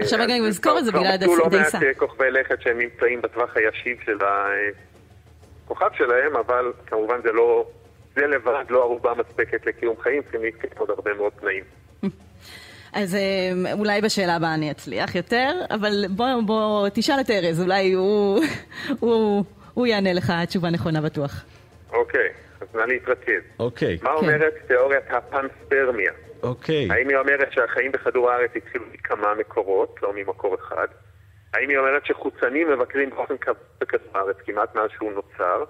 עכשיו 0.00 0.18
רגע, 0.22 0.34
אני 0.36 0.40
אז 0.40 0.48
אזכור 0.48 0.78
את 0.78 0.84
זה 0.84 0.90
כבר 0.92 1.00
בגלל 1.00 1.16
לא 1.38 1.46
הדייסה. 1.46 1.78
מעט 1.78 1.86
אה, 1.88 1.94
כוכבי 1.94 2.30
לכת 2.30 2.62
שהם 2.62 2.78
נמצאים 2.78 3.22
בטווח 3.22 3.56
הישיב 3.56 3.96
של 4.04 4.18
הכוכב 5.64 5.88
שלהם, 5.98 6.36
אבל 6.36 6.72
כמובן 6.86 7.20
זה 7.22 7.32
לא... 7.32 7.66
זה 8.16 8.26
לבד 8.26 8.64
לא 8.70 8.82
ערובה 8.82 9.12
מספקת 9.14 9.66
לקיום 9.66 9.96
חיים, 10.00 10.22
צריכים 10.22 10.42
להתקיים 10.42 10.72
עוד 10.78 10.90
הרבה 10.90 11.14
מאוד 11.14 11.32
תנאים. 11.40 11.64
אז 12.92 13.14
אה, 13.14 13.72
אולי 13.72 14.00
בשאלה 14.00 14.36
הבאה 14.36 14.54
אני 14.54 14.70
אצליח 14.70 15.14
יותר, 15.14 15.52
אבל 15.70 16.04
בוא, 16.10 16.26
בוא 16.46 16.88
תשאל 16.94 17.20
את 17.20 17.30
ארז, 17.30 17.62
אולי 17.62 17.92
הוא, 17.92 18.40
הוא, 19.00 19.44
הוא 19.74 19.86
יענה 19.86 20.12
לך 20.12 20.32
תשובה 20.48 20.70
נכונה 20.70 21.00
בטוח. 21.00 21.44
אוקיי, 21.92 22.28
אז 22.60 22.66
נא 22.74 22.82
להתרכז. 22.82 23.42
אוקיי, 23.58 23.98
מה 24.02 24.12
אומרת 24.12 24.54
תיאוריית 24.66 25.04
הפנספרמיה? 25.10 26.12
אוקיי. 26.42 26.88
האם 26.90 27.08
היא 27.08 27.16
אומרת 27.16 27.52
שהחיים 27.52 27.92
בכדור 27.92 28.30
הארץ 28.30 28.50
התחילו 28.56 28.84
מכמה 28.92 29.34
מקורות, 29.34 29.96
לא 30.02 30.12
ממקור 30.16 30.54
אחד? 30.54 30.86
האם 31.54 31.68
היא 31.68 31.78
אומרת 31.78 32.06
שחוצנים 32.06 32.70
מבקרים 32.70 33.10
באופן 33.10 33.36
קבוע 33.36 33.54
בכדור 33.80 34.18
הארץ 34.18 34.36
כמעט 34.46 34.74
מאז 34.74 34.90
שהוא 34.96 35.12
נוצר? 35.12 35.64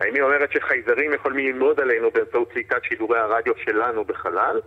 האם 0.00 0.14
היא 0.14 0.22
אומרת 0.22 0.52
שחייזרים 0.52 1.14
יכולים 1.14 1.46
ללמוד 1.46 1.80
עלינו 1.80 2.10
באמצעות 2.10 2.52
קליטת 2.52 2.84
שידורי 2.84 3.18
הרדיו 3.18 3.52
שלנו 3.64 4.04
בחלל? 4.04 4.60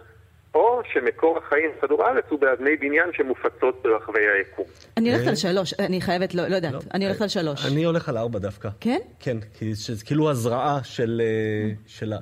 או 0.55 0.81
שמקור 0.93 1.37
החיים 1.37 1.69
בכדור 1.77 2.03
הארץ 2.03 2.23
הוא 2.29 2.39
באבני 2.39 2.75
בניין 2.75 3.09
שמופצות 3.13 3.81
ברחבי 3.83 4.19
היקום? 4.37 4.65
אני 4.97 5.11
הולכת? 5.13 5.27
על 5.27 5.35
שלוש, 5.35 5.73
אני 5.79 6.01
חייבת, 6.01 6.35
לא, 6.35 6.47
לא 6.47 6.55
יודעת, 6.55 6.73
אני 6.93 7.05
הולכת 7.05 7.21
על 7.21 7.27
שלוש. 7.27 7.65
אני 7.65 7.83
הולך 7.83 8.09
על 8.09 8.17
ארבע 8.17 8.39
דווקא. 8.39 8.69
כן? 8.79 8.99
כן, 9.19 9.37
כי 9.59 9.73
זה 9.73 10.05
כאילו 10.05 10.29
הזרעה 10.29 10.79
של, 10.83 11.21
אה, 11.25 11.71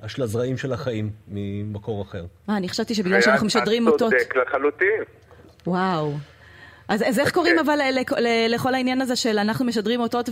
של, 0.07 0.21
הזרעים 0.21 0.57
של 0.57 0.73
החיים 0.73 1.09
ממקור 1.27 2.01
אחר. 2.01 2.25
אה, 2.49 2.57
אני 2.57 2.69
חשבתי 2.69 2.95
שבגלל 2.95 3.21
שאנחנו 3.21 3.47
משדרים 3.47 3.87
את 3.87 3.93
אותות. 3.93 4.13
צודק 4.13 4.35
לחלוטין. 4.35 5.03
וואו. 5.67 6.11
אז, 6.87 7.03
אז 7.07 7.19
איך 7.19 7.31
קוראים 7.31 7.59
אבל 7.59 7.75
ל- 7.75 7.99
ל- 8.19 8.53
לכל 8.53 8.73
העניין 8.73 9.01
הזה 9.01 9.15
של 9.15 9.37
אנחנו 9.39 9.65
משדרים 9.65 9.99
אותות 9.99 10.29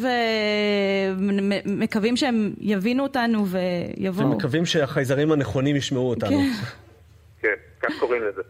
ומקווים 1.66 2.18
שהם 2.18 2.54
יבינו 2.62 3.04
אותנו 3.04 3.46
ויבואו? 3.48 4.32
ומקווים 4.32 4.66
שהחייזרים 4.66 5.32
הנכונים 5.32 5.76
ישמעו 5.76 6.10
אותנו. 6.10 6.40
כך 7.80 8.00
קוראים 8.00 8.24
לזה. 8.24 8.42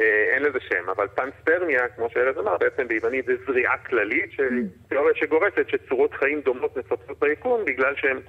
אה, 0.00 0.34
אין 0.34 0.42
לזה 0.42 0.58
שם, 0.60 0.90
אבל 0.90 1.06
פנספרמיה, 1.14 1.88
כמו 1.88 2.10
שארז 2.10 2.38
אמר, 2.38 2.56
בעצם 2.58 2.88
ביוונית 2.88 3.26
זה 3.26 3.32
זריעה 3.46 3.78
כללית, 3.78 4.30
שתיאוריה 4.32 5.14
שגורסת 5.16 5.68
שצורות 5.68 6.14
חיים 6.14 6.40
דומות 6.40 6.76
נפוצות 6.76 7.18
ביקום 7.18 7.64
בגלל 7.64 7.94
שהן 7.96 8.20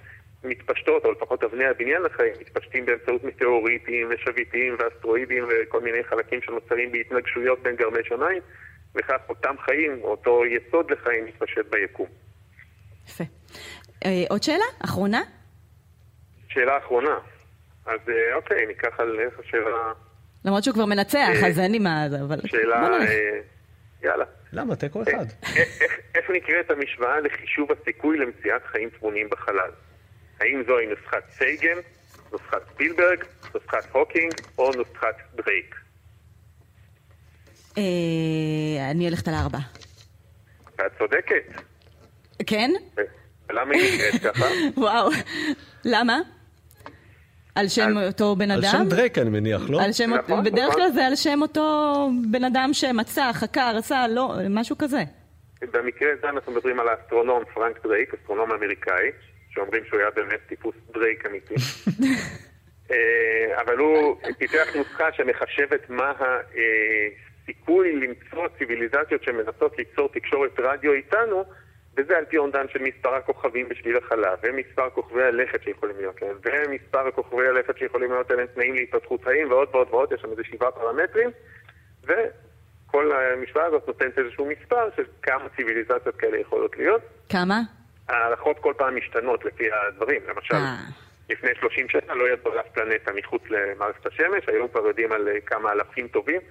מתפשטות, 0.44 1.06
או 1.06 1.12
לפחות 1.12 1.44
אבני 1.44 1.66
הבניין 1.66 2.02
לחיים, 2.02 2.34
מתפשטים 2.40 2.86
באמצעות 2.86 3.24
מטאוריטים 3.24 4.08
ושביטים 4.10 4.76
ואסטרואידים 4.80 5.48
וכל 5.50 5.82
מיני 5.82 6.04
חלקים 6.04 6.42
שנוצרים 6.42 6.92
בהתנגשויות 6.92 7.64
בין 7.64 7.76
גרמי 7.76 8.04
שמיים, 8.04 8.42
וכך 8.96 9.20
אותם 9.30 9.56
חיים, 9.66 10.00
או 10.04 10.12
אותו 10.12 10.44
יסוד 10.46 10.92
לחיים, 10.92 11.26
מתפשט 11.26 11.66
ביקום. 11.70 12.08
יפה. 13.08 13.24
אה, 14.06 14.24
עוד 14.30 14.44
שאלה? 14.44 14.66
אחרונה? 14.86 15.22
שאלה 16.50 16.78
אחרונה. 16.78 17.20
אז 17.86 18.00
אה, 18.10 18.36
אוקיי, 18.36 18.66
ניקח 18.66 19.00
על 19.00 19.20
איך 19.20 19.40
השאלה... 19.40 19.94
למרות 20.46 20.64
שהוא 20.64 20.74
כבר 20.74 20.86
מנצח, 20.86 21.30
אה, 21.44 21.48
אז 21.48 21.60
אין 21.60 21.72
לי 21.72 21.80
מה 21.80 22.06
זה, 22.10 22.22
אבל... 22.22 22.40
שאלה... 22.46 22.88
אה, 23.02 23.40
יאללה. 24.04 24.26
למה? 24.54 24.76
תיקו 24.76 25.02
אחד. 25.04 25.26
איך- 25.56 25.82
איך- 26.16 26.30
נקראת 26.30 26.72
המשוואה 26.72 27.20
לחישוב 27.20 27.70
הסיכוי 27.72 28.18
למציאת 28.18 28.62
חיים 28.72 28.90
תבוניים 28.98 29.28
בחלל? 29.32 29.70
האם 30.42 30.64
זוהי 30.68 30.86
נוסחת 30.88 31.24
סייגן, 31.38 31.78
נוסחת 32.32 32.62
ספילברג, 32.74 33.24
נוסחת 33.54 33.88
הוקינג 33.92 34.34
או 34.58 34.72
נוסחת 34.72 35.16
דרייק? 35.36 35.76
אה, 37.78 38.92
אני 38.92 39.06
הולכת 39.08 39.28
על 39.28 39.34
ארבע. 39.34 39.58
ואת 40.78 40.92
צודקת. 40.98 41.62
כן? 42.48 42.72
ולמה 43.50 43.74
היא 43.76 43.96
נקראת 43.96 44.36
ככה? 44.36 44.46
וואו. 44.82 45.10
למה? 45.86 46.20
על 47.60 47.68
שם 47.68 47.98
אותו 48.08 48.36
בן 48.36 48.52
על 48.52 48.60
אדם? 48.60 48.72
שם 48.72 48.90
דרייק 48.90 49.18
אני 49.18 49.30
מניח, 49.30 49.70
לא? 49.70 49.82
על 49.82 49.92
שם, 49.92 50.14
נכון, 50.14 50.44
בדרך 50.44 50.70
נכון. 50.70 50.82
כלל 50.82 50.92
זה 50.92 51.06
על 51.06 51.16
שם 51.16 51.40
אותו 51.42 52.10
בן 52.32 52.44
אדם 52.44 52.70
שמצא, 52.74 53.32
חקר, 53.34 53.74
עשה, 53.78 54.06
לא, 54.10 54.34
משהו 54.50 54.78
כזה. 54.78 55.04
במקרה 55.62 56.10
הזה 56.18 56.30
אנחנו 56.30 56.52
מדברים 56.52 56.80
על 56.80 56.88
האסטרונום 56.88 57.44
פרנק 57.54 57.84
דרייק, 57.84 58.14
אסטרונום 58.14 58.52
אמריקאי, 58.52 59.12
שאומרים 59.50 59.84
שהוא 59.88 60.00
היה 60.00 60.10
באמת 60.16 60.40
טיפוס 60.48 60.76
דרייק 60.94 61.26
אמיתי. 61.26 61.54
אה, 62.92 63.62
אבל 63.62 63.78
הוא 63.78 64.22
פיתח 64.38 64.76
נוסחה 64.76 65.14
שמחשבת 65.14 65.90
מה 65.90 66.12
הסיכוי 67.44 67.96
למצוא 67.96 68.48
ציוויליזציות 68.58 69.24
שמנסות 69.24 69.78
ליצור 69.78 70.10
תקשורת 70.14 70.60
רדיו 70.60 70.94
איתנו, 70.94 71.44
וזה 72.00 72.18
על 72.18 72.26
פי 72.26 72.38
אומדן 72.38 72.66
של 72.74 72.80
מספר 72.82 73.16
הכוכבים 73.16 73.70
בשביל 73.70 73.98
החלב, 73.98 74.40
ומספר 74.44 74.90
כוכבי 74.90 75.24
הלכת 75.24 75.64
שיכולים 75.64 75.96
להיות 75.98 76.22
להם, 76.22 76.36
ומספר 76.44 77.12
כוכבי 77.12 77.48
הלכת 77.48 77.78
שיכולים 77.78 78.12
להיות 78.12 78.32
להם 78.32 78.48
תנאים 78.56 78.76
להתפתחות 78.76 79.24
חיים, 79.24 79.52
ועוד 79.52 79.70
ועוד 79.72 79.88
ועוד, 79.92 80.12
יש 80.12 80.22
שם 80.22 80.32
איזה 80.32 80.44
שבעה 80.44 80.72
פרמטרים, 80.72 81.30
וכל 82.04 83.12
המשוואה 83.12 83.66
הזאת 83.66 83.88
נותנת 83.88 84.20
איזשהו 84.20 84.46
מספר 84.46 84.90
של 84.96 85.04
כמה 85.22 85.50
ציוויליזציות 85.56 86.16
כאלה 86.16 86.38
יכולות 86.38 86.78
להיות. 86.78 87.02
כמה? 87.30 87.62
ההערכות 88.10 88.60
כל 88.60 88.74
פעם 88.78 88.98
משתנות 88.98 89.46
לפי 89.46 89.64
הדברים, 89.72 90.22
למשל, 90.28 90.56
אה. 90.56 90.76
לפני 91.30 91.50
30 91.60 91.90
שנה 91.90 92.14
לא 92.14 92.30
ידעו 92.30 92.52
על 92.52 92.60
אף 92.60 92.68
פלנטה 92.74 93.12
מחוץ 93.14 93.42
למערכת 93.50 94.06
השמש, 94.06 94.44
היום 94.48 94.68
כבר 94.68 94.88
יודעים 94.88 95.12
על 95.12 95.28
אה, 95.28 95.42
כמה 95.46 95.72
אלפים 95.72 96.08
טובים, 96.08 96.42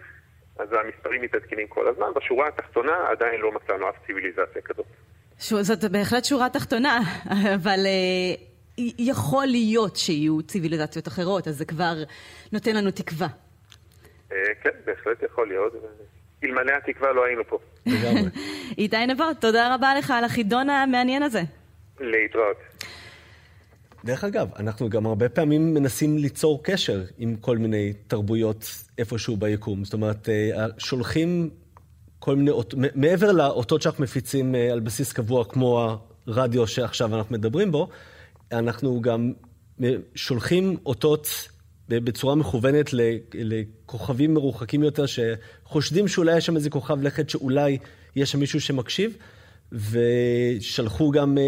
אז 0.59 0.69
המספרים 0.73 1.23
מתעדכנים 1.23 1.67
כל 1.67 1.89
הזמן. 1.89 2.07
בשורה 2.17 2.49
התחתונה 2.49 3.09
עדיין 3.09 3.41
לא 3.41 3.53
מצאנו 3.53 3.89
אף 3.89 3.95
ציוויליזציה 4.07 4.63
כזאת. 4.63 4.87
ש- 5.39 5.55
זאת 5.55 5.85
בהחלט 5.85 6.25
שורה 6.25 6.49
תחתונה, 6.49 7.01
אבל 7.55 7.79
י- 8.79 8.95
יכול 8.99 9.47
להיות 9.47 9.97
שיהיו 9.97 10.43
ציוויליזציות 10.43 11.09
אחרות, 11.09 11.49
אז 11.49 11.57
זה 11.59 11.65
כבר 11.65 11.95
נותן 12.53 12.77
לנו 12.77 12.91
תקווה. 12.91 13.29
אה, 14.33 14.37
כן, 14.63 14.71
בהחלט 14.87 15.23
יכול 15.33 15.49
להיות. 15.49 15.73
אלמלא 16.45 16.73
התקווה 16.77 17.13
לא 17.13 17.25
היינו 17.25 17.43
פה. 17.49 17.59
איתי 18.79 19.07
נבות, 19.07 19.37
תודה 19.41 19.75
רבה 19.75 19.95
לך 19.99 20.11
על 20.11 20.25
החידון 20.25 20.71
המעניין 20.71 21.23
הזה. 21.23 21.43
להתראות. 22.01 22.57
דרך 24.05 24.25
אגב, 24.25 24.49
אנחנו 24.59 24.89
גם 24.89 25.07
הרבה 25.07 25.29
פעמים 25.29 25.75
מנסים 25.75 26.19
ליצור 26.19 26.61
קשר 26.65 27.03
עם 27.19 27.37
כל 27.37 27.59
מיני 27.59 27.93
תרבויות 28.07 28.65
איפשהו 28.99 29.37
ביקום. 29.37 29.85
זאת 29.85 29.93
אומרת, 29.95 30.29
אה, 30.29 30.67
שולחים 30.79 31.51
כל 32.29 32.37
מיני, 32.37 32.51
מעבר 32.95 33.33
לאותות 33.33 33.83
שאנחנו 33.83 34.05
מפיצים 34.05 34.55
אה, 34.55 34.73
על 34.73 34.81
בסיס 34.81 35.13
קבוע, 35.13 35.45
כמו 35.45 35.99
הרדיו 36.27 36.67
שעכשיו 36.67 37.15
אנחנו 37.15 37.35
מדברים 37.35 37.73
בו, 37.73 37.89
אנחנו 38.53 39.01
גם 39.01 39.33
אה, 39.83 39.95
שולחים 40.15 40.77
אותות 40.87 41.49
ב- 41.89 42.05
בצורה 42.05 42.35
מכוונת 42.35 42.91
לכוכבים 43.35 44.35
מרוחקים 44.35 44.83
יותר, 44.83 45.05
שחושדים 45.07 46.09
שאולי 46.09 46.37
יש 46.37 46.47
שם 46.47 46.57
איזה 46.57 46.71
כוכב 46.71 47.03
לכת, 47.03 47.31
שאולי 47.31 47.79
יש 48.17 48.33
שם 48.33 48.41
מישהו 48.41 48.61
שמקשיב, 48.61 49.17
ושלחו 49.73 51.11
גם... 51.11 51.39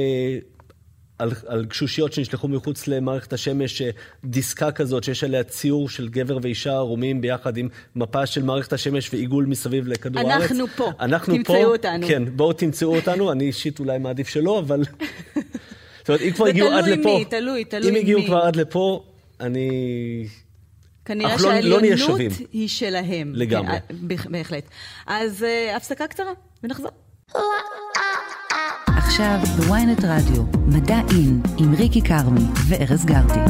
על, 1.20 1.30
על 1.46 1.64
גשושיות 1.64 2.12
שנשלחו 2.12 2.48
מחוץ 2.48 2.86
למערכת 2.88 3.32
השמש, 3.32 3.82
אה, 3.82 3.90
דיסקה 4.24 4.72
כזאת 4.72 5.04
שיש 5.04 5.24
עליה 5.24 5.44
ציור 5.44 5.88
של 5.88 6.08
גבר 6.08 6.38
ואישה 6.42 6.72
ערומים 6.72 7.20
ביחד 7.20 7.56
עם 7.56 7.68
מפה 7.96 8.26
של 8.26 8.42
מערכת 8.42 8.72
השמש 8.72 9.10
ועיגול 9.14 9.46
מסביב 9.46 9.88
לכדור 9.88 10.30
הארץ. 10.30 10.42
אנחנו 10.42 10.66
פה. 10.76 10.90
אנחנו 11.00 11.34
תמצאו 11.36 11.54
פה. 11.54 11.64
אותנו. 11.64 12.06
כן, 12.06 12.22
בואו 12.36 12.52
תמצאו 12.52 12.96
אותנו, 12.96 13.32
אני 13.32 13.44
אישית 13.44 13.80
אולי 13.80 13.98
מעדיף 13.98 14.28
שלא, 14.28 14.58
אבל... 14.58 14.82
זאת 15.98 16.08
אומרת, 16.08 16.20
אם 16.22 16.30
כבר 16.32 16.44
זה 16.44 16.50
הגיעו 16.50 16.68
עד 16.68 16.84
תלוי 16.84 16.96
לפה... 16.96 17.18
מי, 17.18 17.24
תלוי, 17.24 17.64
תלוי 17.64 17.90
אם 17.90 17.94
הגיעו 17.94 18.20
מי. 18.20 18.26
כבר 18.26 18.38
עד 18.38 18.56
לפה, 18.56 19.04
אני... 19.40 19.68
כנראה 21.04 21.32
אנחנו 21.32 21.48
לא- 21.48 21.54
לא 21.54 21.60
שהעליונות 21.60 21.98
שווים. 21.98 22.30
היא 22.52 22.68
שלהם. 22.68 23.32
לגמרי. 23.36 23.68
כן, 23.68 23.94
אה, 23.94 23.96
בהח- 24.02 24.26
בהחלט. 24.30 24.64
אז 25.06 25.42
אה, 25.44 25.76
הפסקה 25.76 26.06
קצרה, 26.06 26.32
ונחזור. 26.62 26.90
עכשיו 29.20 29.56
בוויינט 29.56 30.04
רדיו, 30.04 30.42
מדע 30.66 31.00
אין, 31.10 31.42
עם 31.58 31.74
ריקי 31.74 32.02
כרמי 32.02 32.40
וארז 32.68 33.04
גרטי. 33.04 33.40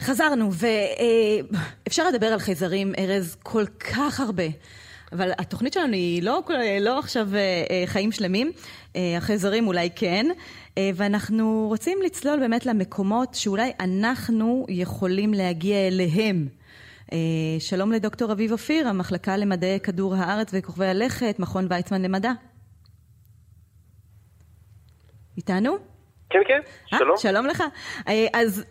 חזרנו, 0.00 0.50
ואפשר 0.52 2.08
לדבר 2.08 2.26
על 2.26 2.38
חייזרים, 2.38 2.92
ארז, 2.98 3.36
כל 3.42 3.64
כך 3.66 4.20
הרבה. 4.20 4.42
אבל 5.12 5.30
התוכנית 5.38 5.72
שלנו 5.72 5.92
היא 5.92 6.22
לא, 6.22 6.42
לא 6.80 6.98
עכשיו 6.98 7.28
אה, 7.34 7.64
אה, 7.70 7.82
חיים 7.86 8.12
שלמים, 8.12 8.52
אה, 8.96 9.16
החייזרים 9.16 9.66
אולי 9.66 9.88
כן, 9.96 10.26
אה, 10.78 10.90
ואנחנו 10.94 11.66
רוצים 11.68 11.98
לצלול 12.04 12.40
באמת 12.40 12.66
למקומות 12.66 13.34
שאולי 13.34 13.72
אנחנו 13.80 14.66
יכולים 14.68 15.34
להגיע 15.34 15.86
אליהם. 15.86 16.48
אה, 17.12 17.18
שלום 17.58 17.92
לדוקטור 17.92 18.32
אביב 18.32 18.52
אופיר, 18.52 18.88
המחלקה 18.88 19.36
למדעי 19.36 19.80
כדור 19.80 20.14
הארץ 20.14 20.50
וכוכבי 20.52 20.86
הלכת, 20.86 21.36
מכון 21.38 21.66
ויצמן 21.70 22.02
למדע. 22.02 22.32
איתנו? 25.36 25.76
כן, 26.30 26.38
כן, 26.48 26.60
אה, 26.92 26.98
שלום. 26.98 27.16
שלום 27.16 27.46
לך. 27.46 27.62
אה, 28.08 28.26
אז 28.34 28.64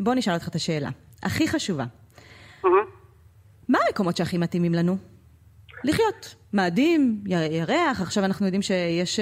בוא 0.00 0.14
נשאל 0.14 0.34
אותך 0.34 0.48
את 0.48 0.54
השאלה, 0.54 0.90
הכי 1.22 1.48
חשובה. 1.48 1.84
מה 3.68 3.78
המקומות 3.86 4.16
שהכי 4.16 4.38
מתאימים 4.38 4.74
לנו? 4.74 4.96
לחיות. 5.84 6.34
מאדים, 6.52 7.24
ירח, 7.50 8.00
עכשיו 8.00 8.24
אנחנו 8.24 8.46
יודעים 8.46 8.62
שיש, 8.62 9.20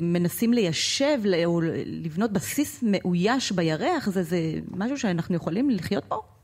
מנסים 0.00 0.52
ליישב, 0.52 1.18
או 1.44 1.60
לבנות 1.86 2.32
בסיס 2.32 2.84
מאויש 2.86 3.52
בירח, 3.52 4.08
זה, 4.08 4.22
זה 4.22 4.38
משהו 4.76 4.98
שאנחנו 4.98 5.36
יכולים 5.36 5.70
לחיות 5.70 6.04
בו? 6.08 6.37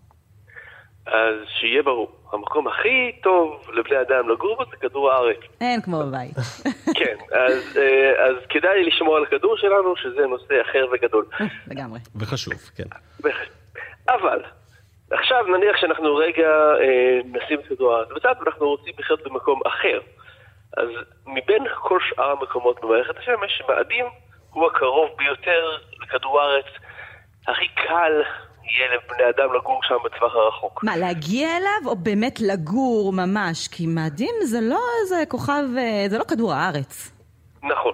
אז 1.07 1.35
שיהיה 1.49 1.83
ברור, 1.83 2.13
המקום 2.33 2.69
הכי 2.69 3.13
טוב 3.23 3.71
לבני 3.73 4.01
אדם 4.01 4.29
לגור 4.29 4.57
בו 4.57 4.65
זה 4.71 4.77
כדור 4.77 5.11
הארץ. 5.11 5.37
אין 5.61 5.81
כמו 5.81 5.99
בבית. 5.99 6.37
כן, 6.99 7.17
אז, 7.33 7.79
אה, 7.79 8.27
אז 8.27 8.37
כדאי 8.49 8.85
לשמור 8.85 9.17
על 9.17 9.23
הכדור 9.23 9.57
שלנו, 9.57 9.97
שזה 9.97 10.27
נושא 10.27 10.61
אחר 10.61 10.87
וגדול. 10.93 11.27
לגמרי. 11.71 12.01
וחשוב, 12.17 12.55
כן. 12.77 12.85
אבל, 14.09 14.43
עכשיו 15.11 15.45
נניח 15.57 15.77
שאנחנו 15.77 16.17
רגע 16.17 16.49
אה, 16.81 17.21
נשים 17.25 17.61
את 17.61 17.67
כדור 17.67 17.95
הארץ 17.95 18.09
בצד 18.17 18.35
ואנחנו 18.41 18.69
רוצים 18.69 18.95
לחיות 18.99 19.23
במקום 19.23 19.61
אחר. 19.67 20.01
אז 20.77 20.89
מבין 21.27 21.65
כל 21.75 21.99
שאר 22.09 22.31
המקומות 22.31 22.81
במערכת 22.83 23.19
השמש, 23.19 23.63
מאדים 23.69 24.05
הוא 24.51 24.67
הקרוב 24.67 25.11
ביותר 25.19 25.77
לכדור 26.03 26.41
הארץ. 26.41 26.67
הכי 27.49 27.69
קל 27.69 28.23
יהיה 28.67 28.89
לבני 28.95 29.31
אדם 29.31 29.55
לגור 29.55 29.81
שם 29.83 29.95
בטווח 30.05 30.35
הרחוק. 30.35 30.85
מה, 30.85 30.97
להגיע 30.97 31.57
אליו, 31.57 31.91
או 31.91 31.97
באמת 31.97 32.41
לגור 32.41 33.12
ממש? 33.12 33.69
כי 33.69 33.87
מאדים 33.87 34.35
זה 34.43 34.59
לא 34.61 34.81
איזה 35.03 35.25
כוכב, 35.29 35.62
אה, 35.79 36.05
זה 36.09 36.19
לא 36.19 36.25
כדור 36.25 36.53
הארץ. 36.53 37.12
נכון. 37.62 37.93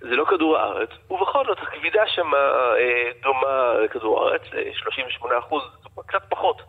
זה 0.00 0.16
לא 0.16 0.24
כדור 0.24 0.56
הארץ, 0.58 0.90
ובכל 1.10 1.44
זאת 1.46 1.58
הכבידה 1.62 2.06
שם 2.06 2.34
אה, 2.34 3.10
דומה 3.22 3.74
לכדור 3.84 4.22
הארץ, 4.24 4.42
אה, 4.54 4.70
38 4.74 5.38
אחוז, 5.38 5.62
קצת 6.06 6.22
פחות 6.28 6.62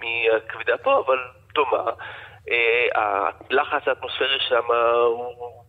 מהכבידה 0.00 0.76
פה, 0.76 1.02
אבל 1.06 1.18
דומה. 1.54 1.90
אה, 2.50 2.86
הלחץ 3.50 3.88
האטמוספרי 3.88 4.38
שם 4.48 4.72
הוא 5.06 5.62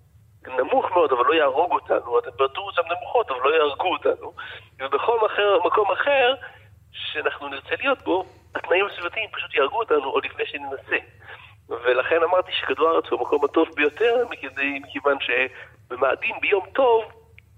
נמוך 0.47 0.91
מאוד, 0.91 1.11
אבל 1.11 1.25
לא 1.25 1.33
יהרוג 1.33 1.71
אותנו, 1.71 2.17
הטמפרטורות 2.17 2.73
שם 2.73 2.81
נמוכות, 2.97 3.31
אבל 3.31 3.39
לא 3.43 3.55
יהרגו 3.55 3.91
אותנו. 3.93 4.33
ובכל 4.79 5.25
אחר, 5.25 5.59
מקום 5.65 5.91
אחר 5.91 6.35
שאנחנו 7.13 7.47
נרצה 7.47 7.75
להיות 7.79 8.01
בו, 8.03 8.25
התנאים 8.55 8.85
הסביבתיים 8.85 9.29
פשוט 9.31 9.53
יהרגו 9.55 9.79
אותנו 9.79 10.03
עוד 10.03 10.25
לפני 10.25 10.43
שננסה. 10.45 10.97
ולכן 11.69 12.15
אמרתי 12.23 12.51
שכדור 12.51 12.87
הארץ 12.89 13.05
הוא 13.09 13.19
המקום 13.19 13.45
הטוב 13.45 13.67
ביותר, 13.75 14.15
מכדי- 14.29 14.79
מכיוון 14.83 15.17
שבמאדים 15.19 16.35
ביום 16.41 16.65
טוב 16.75 17.03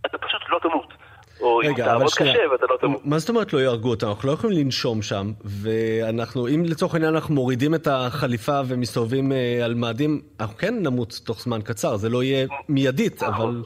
אתה 0.06 0.18
פשוט 0.18 0.42
לא 0.50 0.60
תמות. 0.60 0.94
או 1.42 1.62
אם 1.62 1.74
תעבוד 1.76 2.14
קשה 2.18 2.50
ואתה 2.52 2.66
לא 2.70 2.78
תמות. 2.82 3.02
מה 3.06 3.20
זאת 3.20 3.30
אומרת 3.30 3.54
לא 3.54 3.60
יהרגו 3.60 3.90
אותנו? 3.90 4.10
אנחנו 4.12 4.30
לא 4.30 4.34
יכולים 4.34 4.58
לנשום 4.60 5.02
שם, 5.02 5.32
ואנחנו, 5.62 6.48
אם 6.48 6.64
לצורך 6.66 6.94
העניין 6.94 7.14
אנחנו 7.16 7.36
מורידים 7.36 7.76
את 7.76 7.88
החליפה 7.92 8.60
ומסתובבים 8.68 9.32
אה, 9.32 9.66
על 9.66 9.74
מאדים, 9.74 10.22
אנחנו 10.40 10.58
כן 10.58 10.74
נמות 10.84 11.20
תוך 11.26 11.40
זמן 11.40 11.62
קצר, 11.62 11.96
זה 11.96 12.10
לא 12.10 12.24
יהיה 12.24 12.48
מיידית, 12.70 13.24
אבל... 13.24 13.64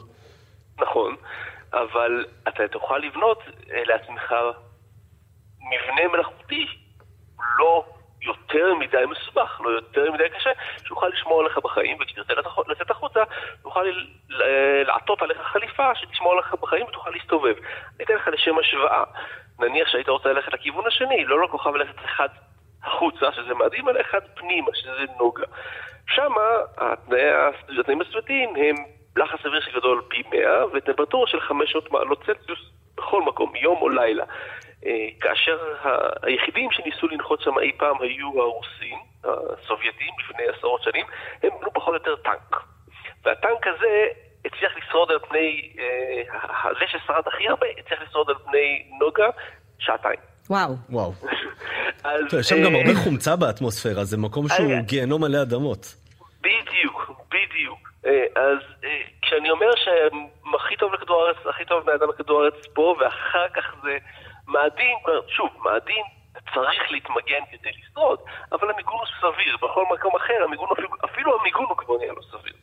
נכון, 0.80 1.14
אבל 1.72 2.24
אתה 2.48 2.68
תוכל 2.72 2.98
לבנות 2.98 3.38
אה, 3.72 3.82
לעצמך 3.86 4.34
מבנה 5.64 6.08
מלאכותי 6.12 6.66
לא 7.58 7.84
יותר 8.22 8.74
מדי 8.74 9.04
מסובך, 9.10 9.60
לא 9.64 9.70
יותר 9.70 10.12
מדי 10.12 10.28
קשה, 10.38 10.50
שיוכל 10.86 11.08
לשמור 11.08 11.40
עליך 11.40 11.58
בחיים, 11.58 11.96
וכשתרצה 12.00 12.32
לצאת- 12.68 12.90
החוצה, 12.90 13.22
תוכל 13.62 13.82
ל- 13.82 14.06
ל- 14.28 14.82
לעטות 14.86 15.22
עליך 15.22 15.38
חליפה 15.42 15.94
שתשמור 15.94 16.32
עליך 16.32 16.54
בחיים 16.60 16.86
ותוכל 16.86 17.10
להסתובב. 17.10 17.54
אני 17.96 18.04
אתן 18.04 18.14
לך 18.14 18.28
לשם 18.28 18.58
השוואה. 18.58 19.04
נניח 19.58 19.88
שהיית 19.88 20.08
רוצה 20.08 20.28
ללכת 20.32 20.52
לכיוון 20.52 20.86
השני, 20.86 21.24
לא 21.24 21.44
לכוכב 21.44 21.74
ללכת 21.74 22.04
אחד 22.04 22.28
החוצה, 22.84 23.32
שזה 23.32 23.54
מדהים, 23.54 23.88
אלא 23.88 24.00
אחד 24.00 24.20
פנימה, 24.34 24.70
שזה 24.74 25.04
נוגה. 25.18 25.44
שמה 26.08 26.40
התנאים 26.78 28.00
הסביבתיים 28.00 28.48
הם 28.56 28.74
לחץ 29.16 29.46
אוויר 29.46 29.60
שגדול 29.60 30.02
פי 30.08 30.22
100 30.32 30.64
וטמפרטורה 30.72 31.26
של 31.26 31.40
500 31.40 31.92
מעלות 31.92 32.24
צלסיוס 32.26 32.58
בכל 32.96 33.22
מקום, 33.22 33.56
יום 33.56 33.82
או 33.82 33.88
לילה. 33.88 34.24
אה, 34.86 35.06
כאשר 35.20 35.58
היחידים 36.22 36.70
שניסו 36.72 37.08
לנחות 37.08 37.40
שם 37.40 37.58
אי 37.58 37.72
פעם 37.76 37.96
היו 38.00 38.42
הרוסים, 38.42 38.98
הסובייטים, 39.24 40.14
לפני 40.20 40.44
עשרות 40.56 40.82
שנים, 40.82 41.06
הם 41.42 41.50
בנו 41.60 41.72
פחות 41.72 41.88
או 41.88 41.94
יותר 41.94 42.16
טנק. 42.16 42.60
והטנק 43.24 43.66
הזה 43.66 44.06
הצליח 44.44 44.72
לשרוד 44.76 45.10
על 45.10 45.18
פני, 45.28 45.72
אה, 45.78 46.70
זה 46.80 46.84
ששרד 46.86 47.22
הכי 47.26 47.48
הרבה, 47.48 47.66
הצליח 47.78 48.02
לשרוד 48.02 48.30
על 48.30 48.36
פני 48.44 48.86
נוגה 49.00 49.28
שעתיים. 49.78 50.20
וואו. 50.50 50.74
וואו. 50.90 51.12
אז... 52.04 52.20
טוב, 52.30 52.40
יש 52.40 52.46
שם 52.46 52.64
גם 52.64 52.74
אה, 52.74 52.80
הרבה 52.80 52.94
חומצה 53.04 53.36
באטמוספירה, 53.36 54.04
זה 54.04 54.16
מקום 54.16 54.48
שהוא 54.48 54.80
גיהנום 54.80 55.24
מלא 55.24 55.42
אדמות. 55.42 55.94
בדיוק, 56.40 57.10
בדיוק. 57.28 57.94
אז 58.36 58.58
כשאני 59.22 59.50
אומר 59.50 59.70
שהכי 59.76 60.76
טוב 60.76 60.94
לכדור 60.94 61.22
הארץ, 61.22 61.36
הכי 61.46 61.64
טוב 61.64 61.80
לבני 61.80 61.94
אדם 61.94 62.08
לכדור 62.08 62.42
הארץ 62.42 62.66
פה, 62.74 62.96
ואחר 63.00 63.48
כך 63.48 63.74
זה 63.82 63.98
מאדים, 64.48 64.96
שוב, 65.28 65.50
מאדים 65.64 66.04
צריך 66.54 66.82
להתמגן 66.90 67.42
כדי 67.50 67.70
לשרוד, 67.70 68.18
אבל 68.52 68.70
המיגון 68.70 68.98
הוא 68.98 69.06
סביר. 69.32 69.56
בכל 69.56 69.84
מקום 69.94 70.12
אחר, 70.16 70.44
המיגון 70.44 70.68
אפילו, 70.72 70.88
אפילו 71.04 71.40
המיגון 71.40 71.64
הוא 71.68 71.76
כבר 71.76 71.96
נהיה 71.98 72.12
לא 72.12 72.22
סביר. 72.30 72.54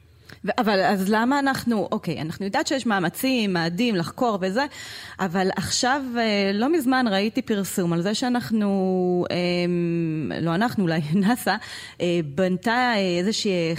אבל 0.57 0.79
אז 0.83 1.13
למה 1.13 1.39
אנחנו, 1.39 1.87
אוקיי, 1.91 2.21
אנחנו 2.21 2.45
יודעת 2.45 2.67
שיש 2.67 2.85
מאמצים, 2.85 3.53
מאדים, 3.53 3.95
לחקור 3.95 4.37
וזה, 4.41 4.65
אבל 5.19 5.47
עכשיו, 5.55 6.01
אה, 6.19 6.51
לא 6.53 6.69
מזמן 6.71 7.05
ראיתי 7.11 7.41
פרסום 7.41 7.93
על 7.93 8.01
זה 8.01 8.15
שאנחנו, 8.15 8.67
אה, 9.31 9.37
לא 10.41 10.55
אנחנו, 10.55 10.83
אולי 10.83 10.99
נאס"א, 11.21 11.55
אה, 12.01 12.19
בנתה 12.25 12.93
אה, 12.95 13.17
איזושהי 13.19 13.73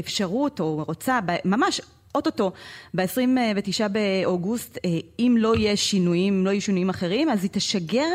אפשרות, 0.00 0.60
או 0.60 0.84
רוצה, 0.84 1.18
ממש 1.44 1.80
אוטוטו, 2.14 2.52
ב-29 2.94 3.88
באוגוסט, 3.88 4.78
אה, 4.84 4.90
אם 5.18 5.34
לא 5.38 5.54
יהיה 5.56 5.76
שינויים, 5.76 6.44
לא 6.44 6.50
יהיו 6.50 6.60
שינויים 6.60 6.88
אחרים, 6.88 7.30
אז 7.30 7.44
היא 7.44 7.50
תשגר 7.52 8.10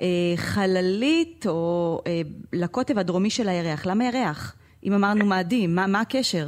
אה, 0.00 0.06
חללית 0.36 1.46
או 1.46 1.98
אה, 2.06 2.20
לקוטב 2.52 2.98
הדרומי 2.98 3.30
של 3.30 3.48
הירח. 3.48 3.86
למה 3.86 4.04
ירח? 4.04 4.56
אם 4.84 4.92
אמרנו 4.92 5.26
מאדים, 5.26 5.74
מה, 5.74 5.86
מה 5.86 6.00
הקשר? 6.00 6.44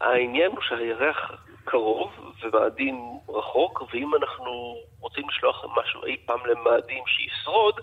העניין 0.00 0.50
הוא 0.50 0.60
שהירח 0.60 1.32
קרוב 1.64 2.10
ומאדים 2.42 2.96
רחוק, 3.28 3.82
ואם 3.92 4.10
אנחנו 4.14 4.76
רוצים 5.00 5.28
לשלוח 5.28 5.64
משהו 5.80 6.04
אי 6.04 6.16
פעם 6.26 6.40
למאדים 6.46 7.04
שישרוד, 7.06 7.80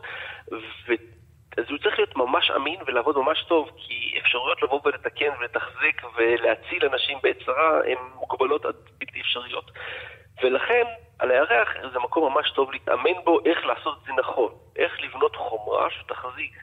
ו... 0.88 0.93
אז 1.58 1.66
הוא 1.70 1.78
צריך 1.78 2.00
להיות 2.00 2.16
ממש 2.16 2.52
אמין 2.52 2.76
ולעבוד 2.88 3.18
ממש 3.18 3.43
טוב, 3.47 3.70
כי 3.78 4.20
אפשרויות 4.22 4.64
לבוא 4.64 4.80
ולתחזק 4.86 4.99
ולהציל 6.30 6.86
אנשים 6.86 7.18
בעת 7.24 7.38
צרה 7.46 7.80
הן 7.86 7.98
מוגבלות 8.16 8.66
עד 8.66 8.76
בלתי 8.98 9.22
אפשריות. 9.22 9.72
ולכן, 10.44 10.84
על 11.20 11.32
הירח 11.32 11.70
זה 11.94 12.00
מקום 12.00 12.34
ממש 12.34 12.52
טוב 12.52 12.72
להתאמן 12.72 13.24
בו 13.24 13.40
איך 13.46 13.66
לעשות 13.66 13.98
את 13.98 14.06
זה 14.06 14.12
נכון. 14.14 14.52
איך 14.76 15.02
לבנות 15.02 15.36
חומרה 15.36 15.90
שתחזיק 15.90 16.54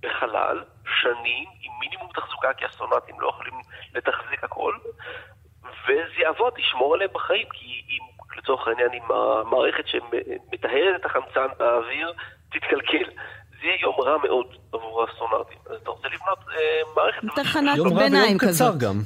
בחלל 0.00 0.64
שנים 1.02 1.48
עם 1.62 1.72
מינימום 1.80 2.08
תחזוקה, 2.14 2.52
כי 2.54 2.66
אסטרונטים 2.66 3.20
לא 3.20 3.28
יכולים 3.28 3.54
לתחזק 3.94 4.44
הכל, 4.44 4.74
וזה 5.84 6.20
יעבוד, 6.22 6.58
ישמור 6.58 6.94
עליהם 6.94 7.10
בחיים, 7.12 7.48
כי 7.52 7.82
אם 7.88 8.16
לצורך 8.36 8.68
העניין 8.68 8.92
אם 8.92 9.12
המערכת 9.12 9.84
שמטהרת 9.88 11.00
את 11.00 11.04
החמצן 11.04 11.46
באוויר 11.58 12.12
תתקלקל, 12.52 13.10
זה 13.50 13.66
יהיה 13.66 13.80
יום 13.80 14.00
רע 14.00 14.16
מאוד 14.18 14.56
עבור 14.72 15.02
האסטרונטים. 15.02 15.55
רוצה 16.06 16.16
לבנות 16.16 16.38
אה, 16.56 16.80
מערכת... 16.94 17.22
תחנת 17.36 17.76
יום 17.76 17.88
רע 17.88 17.98
ביניים 17.98 18.24
ויום 18.26 18.38
כזאת. 18.38 18.74
קצר 18.74 18.86
גם. 18.86 18.96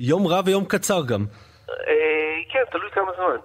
יום 0.00 0.26
רע 0.26 0.40
ויום 0.44 0.64
קצר 0.64 1.00
גם. 1.08 1.24
אה, 1.70 2.52
כן, 2.52 2.62
תלוי 2.70 2.90
כמה 2.90 3.12
זמן. 3.16 3.36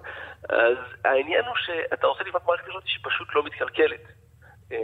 אז 0.50 0.78
העניין 1.06 1.46
הוא 1.46 1.56
שאתה 1.56 2.08
רוצה 2.08 2.24
לבנות 2.24 2.46
מערכת 2.48 2.64
כזאת 2.66 2.84
שפשוט 2.86 3.28
לא 3.36 3.44
מתקלקלת. 3.44 4.02
אה, 4.72 4.78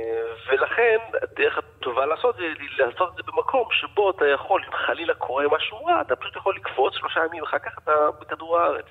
ולכן 0.47 0.97
הדרך 1.22 1.57
הטובה 1.57 2.05
לעשות 2.05 2.36
זה 2.36 2.43
לעשות 2.78 3.10
את 3.12 3.16
זה 3.16 3.32
במקום 3.32 3.68
שבו 3.72 4.10
אתה 4.10 4.26
יכול, 4.28 4.64
אם 4.68 4.72
חלילה 4.86 5.14
קורה 5.14 5.45
משהו 5.51 5.86
רע, 5.86 6.01
אתה 6.01 6.16
פשוט 6.16 6.36
יכול 6.36 6.55
לקפוץ 6.55 6.93
שלושה 6.93 7.20
ימים, 7.26 7.43
אחר 7.43 7.60
כך 7.60 7.80
אתה 7.84 7.91
בכדור 8.22 8.60
הארץ. 8.60 8.86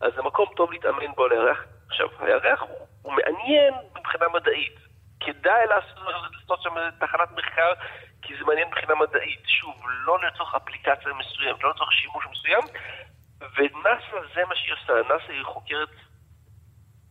אז 0.00 0.12
זה 0.16 0.22
מקום 0.22 0.46
טוב 0.56 0.72
להתאמן 0.72 1.12
בו 1.16 1.24
על 1.24 1.32
הירח. 1.32 1.64
עכשיו, 1.88 2.08
הירח 2.20 2.60
הוא, 2.60 2.86
הוא 3.02 3.12
מעניין 3.12 3.74
מבחינה 3.98 4.26
מדעית. 4.34 4.93
כדאי 5.24 5.66
לעשות, 5.66 6.62
שם 6.62 6.74
תחנת 6.98 7.30
מחקר, 7.36 7.72
כי 8.22 8.34
זה 8.38 8.44
מעניין 8.44 8.68
מבחינה 8.68 8.94
מדעית. 8.94 9.42
שוב, 9.46 9.74
לא 9.86 10.18
לצורך 10.22 10.54
אפליקציה 10.54 11.12
מסוימת, 11.12 11.64
לא 11.64 11.70
לצורך 11.70 11.92
שימוש 11.92 12.24
מסוים, 12.30 12.62
ונאס"א 13.38 14.16
זה 14.34 14.44
מה 14.48 14.56
שהיא 14.56 14.72
עושה. 14.72 14.92
נאס"א 15.08 15.32
היא 15.32 15.44
חוקרת 15.44 15.88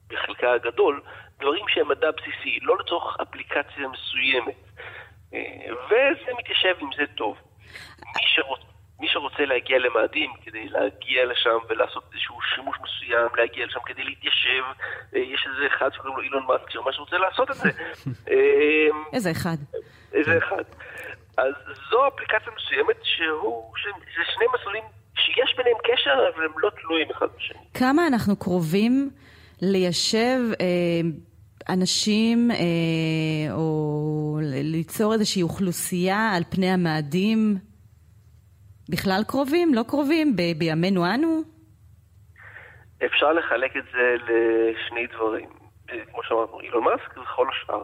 בחלקה 0.07 0.53
הגדול 0.53 1.01
דברים 1.39 1.65
שהם 1.67 1.87
מדע 1.87 2.11
בסיסי, 2.11 2.59
לא 2.61 2.77
לצורך 2.79 3.17
אפליקציה 3.21 3.87
מסוימת. 3.87 4.55
אה, 5.33 5.73
וזה 5.85 6.31
מתיישב 6.37 6.75
עם 6.79 6.89
זה 6.97 7.03
טוב. 7.15 7.37
מי, 7.99 8.27
שרוצ... 8.27 8.59
מי 8.99 9.07
שרוצה 9.07 9.45
להגיע 9.45 9.79
למאדים 9.79 10.33
כדי 10.43 10.69
להגיע 10.69 11.25
לשם 11.25 11.57
ולעשות 11.69 12.03
איזשהו 12.13 12.41
שימוש 12.55 12.77
מסוים, 13.13 13.35
להגיע 13.37 13.65
לשם 13.65 13.79
כדי 13.85 14.03
להתיישב, 14.03 14.63
אה, 15.15 15.19
יש 15.19 15.47
איזה 15.49 15.75
אחד 15.77 15.89
שקוראים 15.93 16.17
לו 16.17 16.23
אילון 16.23 16.43
מאסק 16.47 16.69
שממש 16.69 16.99
רוצה 16.99 17.17
לעשות 17.17 17.51
את 17.51 17.55
זה. 17.55 17.69
אה, 18.31 18.35
איזה 19.13 19.31
אחד. 19.31 19.57
איזה 20.13 20.37
אחד. 20.37 20.63
אז 21.37 21.53
זו 21.91 22.07
אפליקציה 22.07 22.53
מסוימת 22.57 22.95
שהוא, 23.03 23.73
שזה 23.77 24.23
שני 24.35 24.45
מסלולים 24.55 24.83
שיש 25.15 25.57
ביניהם 25.57 25.77
קשר, 25.83 26.11
אבל 26.35 26.45
הם 26.45 26.51
לא 26.57 26.69
תלויים 26.81 27.07
אחד 27.11 27.27
בשני. 27.37 27.59
כמה 27.73 28.07
אנחנו 28.07 28.35
קרובים 28.35 29.09
ליישב 29.61 30.39
אה, 30.61 30.65
אנשים 31.69 32.51
אה, 32.51 33.53
או 33.53 34.39
ליצור 34.43 35.13
איזושהי 35.13 35.41
אוכלוסייה 35.43 36.31
על 36.35 36.43
פני 36.49 36.69
המאדים? 36.69 37.57
בכלל 38.89 39.23
קרובים? 39.27 39.73
לא 39.73 39.83
קרובים? 39.87 40.35
ב- 40.35 40.57
בימינו 40.57 41.05
אנו? 41.05 41.52
אפשר 43.05 43.33
לחלק 43.33 43.77
את 43.77 43.83
זה 43.93 44.15
לשני 44.27 45.07
דברים. 45.07 45.49
אה, 45.89 46.05
כמו 46.11 46.23
שאמרנו, 46.23 46.59
אילון 46.59 46.83
מאסק 46.83 47.17
וכל 47.17 47.47
השאר. 47.49 47.83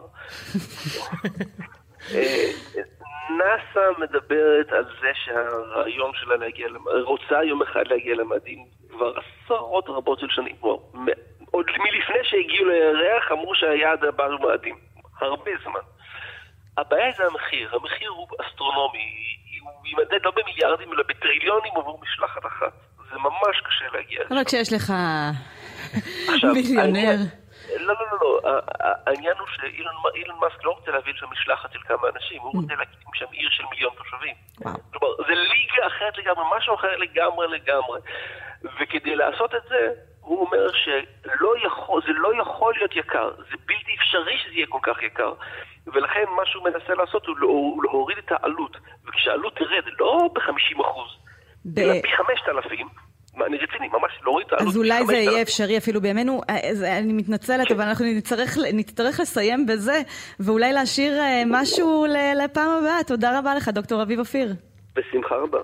אה, 2.14 2.46
נאס"א 3.38 4.00
מדברת 4.00 4.72
על 4.72 4.84
זה 5.00 5.10
שהרעיון 5.14 6.10
שלה 6.14 6.36
להגיע, 6.36 6.68
רוצה 7.04 7.44
יום 7.44 7.62
אחד 7.62 7.86
להגיע 7.86 8.14
למאדים 8.14 8.64
כבר 8.90 9.12
עשרות 9.18 9.88
רבות 9.88 10.20
של 10.20 10.28
שנים. 10.30 10.56
כלומר, 10.60 11.12
עוד 11.50 11.66
מלפני 11.66 12.24
שהגיעו 12.24 12.68
לירח 12.68 13.32
אמרו 13.32 13.54
שהיעד 13.54 14.04
הבא 14.04 14.24
הוא 14.24 14.40
מאדים. 14.40 14.78
הרבה 15.20 15.50
זמן. 15.62 15.80
הבעיה 16.78 17.12
זה 17.16 17.26
המחיר. 17.26 17.76
המחיר 17.76 18.10
הוא 18.10 18.28
אסטרונומי. 18.40 19.36
הוא 19.62 19.86
יימדד 19.86 20.24
לא 20.24 20.30
במיליארדים 20.30 20.92
אלא 20.92 21.02
בטריליונים 21.08 21.72
עבור 21.76 22.00
משלחת 22.02 22.46
אחת. 22.46 22.72
זה 23.10 23.18
ממש 23.18 23.60
קשה 23.64 23.84
להגיע 23.92 24.20
אבל 24.30 24.44
כשיש 24.44 24.72
לך 24.72 24.92
עכשיו, 26.28 26.52
מיליונר. 26.54 27.16
לא, 27.76 27.94
לא, 27.94 27.94
לא, 28.12 28.40
לא. 28.44 28.60
העניין 29.06 29.34
הוא 29.38 29.46
שאילון 29.56 29.94
אילון 30.14 30.38
מאסק 30.40 30.64
לא 30.64 30.70
רוצה 30.70 30.90
להביא 30.90 31.12
לשם 31.12 31.26
משלחת 31.32 31.72
של 31.72 31.78
כמה 31.88 32.08
אנשים, 32.14 32.40
הוא 32.42 32.52
רוצה 32.62 32.74
להקים 32.74 33.10
שם 33.14 33.26
עיר 33.32 33.48
של 33.50 33.64
מיליון 33.70 33.92
תושבים. 33.98 34.34
כלומר, 34.92 35.16
זה 35.16 35.34
ליגה 35.34 35.86
אחרת 35.86 36.18
לגמרי, 36.18 36.44
משהו 36.56 36.74
אחר 36.74 36.96
לגמרי 36.96 37.48
לגמרי. 37.48 38.00
וכדי 38.80 39.16
לעשות 39.16 39.54
את 39.54 39.62
זה, 39.68 39.88
הוא 40.20 40.40
אומר 40.46 40.66
שלא 40.72 41.54
יכול, 41.66 42.02
זה 42.06 42.12
לא 42.12 42.40
יכול 42.42 42.74
להיות 42.76 42.96
יקר, 42.96 43.30
זה 43.36 43.56
בלתי 43.66 43.96
אפשרי 43.98 44.38
שזה 44.38 44.54
יהיה 44.54 44.66
כל 44.68 44.78
כך 44.82 45.02
יקר. 45.02 45.32
ולכן 45.86 46.24
מה 46.36 46.42
שהוא 46.46 46.64
מנסה 46.64 46.94
לעשות 46.94 47.26
הוא 47.26 47.36
לא- 47.38 47.46
הוא 47.48 47.84
להוריד 47.84 48.18
את 48.18 48.32
העלות. 48.32 48.76
וכשהעלות 49.08 49.56
תרד, 49.56 49.84
לא 49.98 50.28
ב-50 50.34 50.80
אחוז, 50.80 51.10
ב- 51.64 51.78
אלא 51.78 51.92
פי 52.02 52.08
5,000, 52.16 52.86
מה, 53.36 53.46
אני 53.46 53.56
רציני, 53.56 53.88
ממש 53.88 54.12
להוריד 54.24 54.46
את 54.46 54.52
העלות. 54.52 54.68
אז 54.68 54.76
אולי 54.76 54.98
זה 55.06 55.12
5,000. 55.12 55.28
יהיה 55.32 55.42
אפשרי 55.42 55.78
אפילו 55.78 56.00
בימינו. 56.00 56.40
אה, 56.50 56.70
אז 56.70 56.82
אני 56.82 57.12
מתנצלת, 57.12 57.70
אבל 57.70 57.80
אנחנו 57.84 58.04
נצטרך, 58.06 58.58
נצטרך 58.72 59.20
לסיים 59.20 59.66
בזה, 59.66 60.02
ואולי 60.40 60.72
להשאיר 60.72 61.20
אה, 61.20 61.42
משהו 61.46 62.06
לפעם 62.44 62.70
הבאה. 62.70 63.04
תודה 63.06 63.38
רבה 63.38 63.54
לך, 63.54 63.68
דוקטור 63.68 64.02
אביב 64.02 64.18
אופיר. 64.18 64.54
בשמחה 64.96 65.34
רבה. 65.34 65.58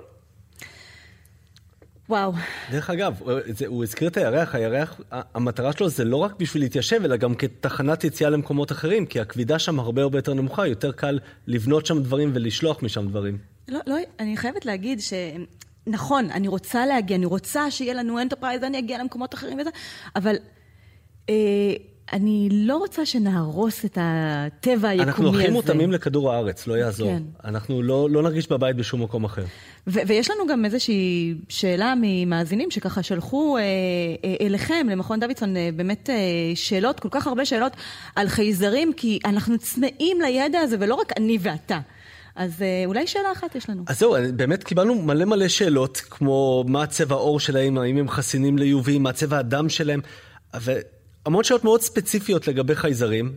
וואו. 2.08 2.32
דרך 2.70 2.90
אגב, 2.90 3.20
זה- 3.46 3.66
הוא 3.66 3.82
הזכיר 3.82 4.08
את 4.08 4.16
הירח, 4.16 4.54
הירח, 4.54 5.00
המטרה 5.10 5.72
שלו 5.72 5.88
זה 5.88 6.04
לא 6.04 6.16
רק 6.16 6.32
בשביל 6.38 6.62
להתיישב, 6.62 7.00
אלא 7.04 7.16
גם 7.16 7.34
כתחנת 7.34 8.04
יציאה 8.04 8.30
למקומות 8.30 8.72
אחרים, 8.72 9.06
כי 9.06 9.20
הכבידה 9.20 9.58
שם 9.58 9.80
הרבה 9.80 10.02
הרבה 10.02 10.18
יותר 10.18 10.34
נמוכה, 10.34 10.66
יותר 10.66 10.92
קל 10.92 11.18
לבנות 11.46 11.86
שם 11.86 12.02
דברים 12.02 12.30
ולשלוח 12.34 12.82
משם 12.82 13.08
דברים. 13.08 13.38
לא, 13.68 13.80
לא, 13.86 13.96
אני 14.20 14.36
חייבת 14.36 14.66
להגיד 14.66 15.00
ש... 15.00 15.12
נכון, 15.86 16.30
אני 16.30 16.48
רוצה 16.48 16.86
להגיע, 16.86 17.16
אני 17.16 17.26
רוצה 17.26 17.70
שיהיה 17.70 17.94
לנו 17.94 18.20
Enterprise, 18.20 18.62
אני 18.62 18.78
אגיע 18.78 18.98
למקומות 18.98 19.34
אחרים 19.34 19.58
וזה, 19.58 19.70
אבל 20.16 20.36
אה, 21.28 21.34
אני 22.12 22.48
לא 22.52 22.76
רוצה 22.76 23.06
שנהרוס 23.06 23.84
את 23.84 23.98
הטבע 24.00 24.88
היקומי 24.88 25.02
הזה. 25.02 25.02
אנחנו 25.02 25.40
הכי 25.40 25.50
מותאמים 25.50 25.92
לכדור 25.92 26.32
הארץ, 26.32 26.66
לא 26.66 26.74
יעזור. 26.74 27.08
כן. 27.08 27.22
אנחנו 27.44 27.82
לא, 27.82 28.10
לא 28.10 28.22
נרגיש 28.22 28.48
בבית 28.48 28.76
בשום 28.76 29.02
מקום 29.02 29.24
אחר. 29.24 29.44
ו- 29.86 30.00
ויש 30.06 30.30
לנו 30.30 30.46
גם 30.46 30.64
איזושהי 30.64 31.34
שאלה 31.48 31.94
ממאזינים 32.02 32.70
שככה 32.70 33.02
שלחו 33.02 33.56
אה, 33.56 33.62
אה, 33.62 34.46
אליכם, 34.46 34.86
למכון 34.90 35.20
דוידסון, 35.20 35.56
אה, 35.56 35.68
באמת 35.76 36.10
אה, 36.10 36.16
שאלות, 36.54 37.00
כל 37.00 37.08
כך 37.10 37.26
הרבה 37.26 37.44
שאלות 37.44 37.72
על 38.16 38.28
חייזרים, 38.28 38.92
כי 38.92 39.18
אנחנו 39.24 39.58
צמאים 39.58 40.20
לידע 40.20 40.58
הזה, 40.60 40.76
ולא 40.80 40.94
רק 40.94 41.12
אני 41.16 41.38
ואתה. 41.40 41.78
אז 42.36 42.62
אה, 42.62 42.82
אולי 42.86 43.06
שאלה 43.06 43.32
אחת 43.32 43.54
יש 43.54 43.70
לנו. 43.70 43.82
אז 43.86 43.98
זהו, 43.98 44.16
באמת 44.36 44.64
קיבלנו 44.64 44.94
מלא 44.94 45.24
מלא 45.24 45.48
שאלות, 45.48 45.96
כמו 45.96 46.64
מה 46.68 46.86
צבע 46.86 47.14
העור 47.14 47.40
שלהם, 47.40 47.78
האם 47.78 47.96
הם 47.96 48.08
חסינים 48.08 48.58
ל-UV, 48.58 48.98
מה 48.98 49.12
צבע 49.12 49.38
הדם 49.38 49.68
שלהם, 49.68 50.00
המון 51.26 51.44
שאלות 51.44 51.64
מאוד 51.64 51.80
ספציפיות 51.80 52.48
לגבי 52.48 52.74
חייזרים. 52.74 53.32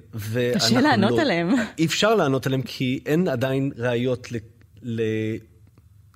קשה 0.56 0.82
לענות 0.82 1.12
לא, 1.12 1.22
עליהם. 1.22 1.50
אי 1.78 1.86
אפשר 1.86 2.16
לענות 2.16 2.46
עליהם 2.46 2.62
כי 2.62 3.00
אין 3.06 3.28
עדיין 3.28 3.72
ראיות 3.78 4.32
ל, 4.32 4.36
ל, 4.84 5.02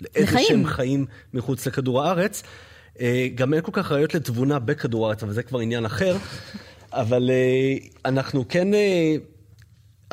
לאיזה. 0.02 0.40
שהם 0.40 0.66
חיים 0.66 1.06
מחוץ 1.34 1.68
לכדור 1.68 2.04
הארץ. 2.04 2.44
אה, 3.00 3.28
גם 3.36 3.54
אין 3.54 3.62
כל 3.62 3.72
כך 3.74 3.92
ראיות 3.92 4.14
לתבונה 4.14 4.60
בכדור 4.60 5.08
הארץ, 5.08 5.24
אבל 5.24 5.34
זה 5.34 5.44
כבר 5.44 5.60
עניין 5.60 5.86
אחר. 5.86 6.18
אבל 6.94 7.30
אה, 7.30 7.88
אנחנו 8.06 8.46
כן, 8.50 8.68